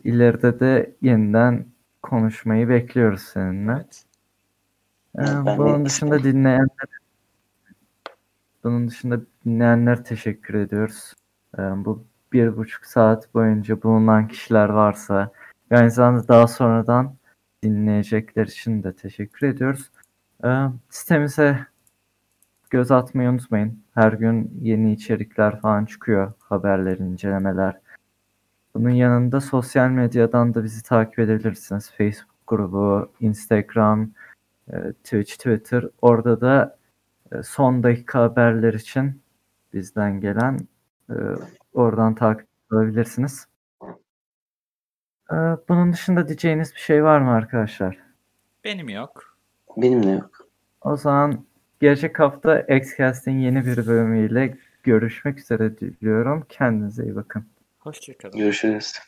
İleride 0.05 0.61
de 0.61 0.97
yeniden 1.03 1.67
konuşmayı 2.03 2.69
bekliyoruz 2.69 3.23
seninle. 3.23 3.73
Evet. 3.73 4.05
Ee, 5.19 5.47
de 5.47 5.59
bunun 5.59 5.85
dışında 5.87 6.17
isterim. 6.17 6.37
dinleyenler 6.37 6.69
bunun 8.65 8.89
dışında 8.89 9.21
dinleyenler 9.45 10.05
teşekkür 10.05 10.55
ediyoruz. 10.55 11.15
Ee, 11.59 11.63
bu 11.63 12.05
bir 12.33 12.57
buçuk 12.57 12.87
saat 12.87 13.35
boyunca 13.35 13.83
bulunan 13.83 14.29
kişiler 14.29 14.69
varsa 14.69 15.31
ve 15.71 15.79
aynı 15.79 15.91
zamanda 15.91 16.29
daha 16.29 16.49
sonradan 16.49 17.15
dinleyecekler 17.63 18.47
için 18.47 18.83
de 18.83 18.93
teşekkür 18.93 19.47
ediyoruz. 19.47 19.91
Ee, 20.45 20.49
sitemize 20.91 21.67
göz 22.71 22.91
atmayı 22.91 23.31
unutmayın. 23.31 23.83
Her 23.95 24.13
gün 24.13 24.59
yeni 24.61 24.93
içerikler 24.93 25.61
falan 25.61 25.85
çıkıyor. 25.85 26.33
Haberler, 26.39 26.99
incelemeler. 26.99 27.81
Bunun 28.75 28.91
yanında 28.91 29.41
sosyal 29.41 29.89
medyadan 29.89 30.55
da 30.55 30.65
bizi 30.65 30.83
takip 30.83 31.19
edebilirsiniz. 31.19 31.91
Facebook 31.91 32.47
grubu, 32.47 33.13
Instagram, 33.21 34.11
e, 34.73 34.93
Twitch, 34.93 35.33
Twitter. 35.33 35.85
Orada 36.03 36.41
da 36.41 36.79
e, 37.33 37.43
son 37.43 37.83
dakika 37.83 38.21
haberler 38.21 38.75
için 38.75 39.23
bizden 39.73 40.21
gelen 40.21 40.59
e, 41.11 41.15
oradan 41.79 42.15
takip 42.15 42.47
edebilirsiniz. 42.73 43.47
E, 45.33 45.37
Bunun 45.69 45.93
dışında 45.93 46.29
diyeceğiniz 46.29 46.75
bir 46.75 46.81
şey 46.81 47.05
var 47.05 47.21
mı 47.21 47.31
arkadaşlar? 47.31 47.99
Benim 48.65 48.89
yok. 48.89 49.37
Benim 49.77 50.03
de 50.03 50.11
yok. 50.11 50.49
O 50.81 50.97
zaman 50.97 51.45
gelecek 51.81 52.19
hafta 52.21 52.61
Xcast'in 52.61 53.39
yeni 53.39 53.67
bir 53.67 53.87
bölümüyle 53.87 54.59
görüşmek 54.83 55.39
üzere 55.39 55.79
diliyorum. 55.79 56.47
Kendinize 56.49 57.05
iyi 57.05 57.17
bakın. 57.17 57.45
Hoşçakalın. 57.79 58.39
Görüşürüz. 58.39 58.99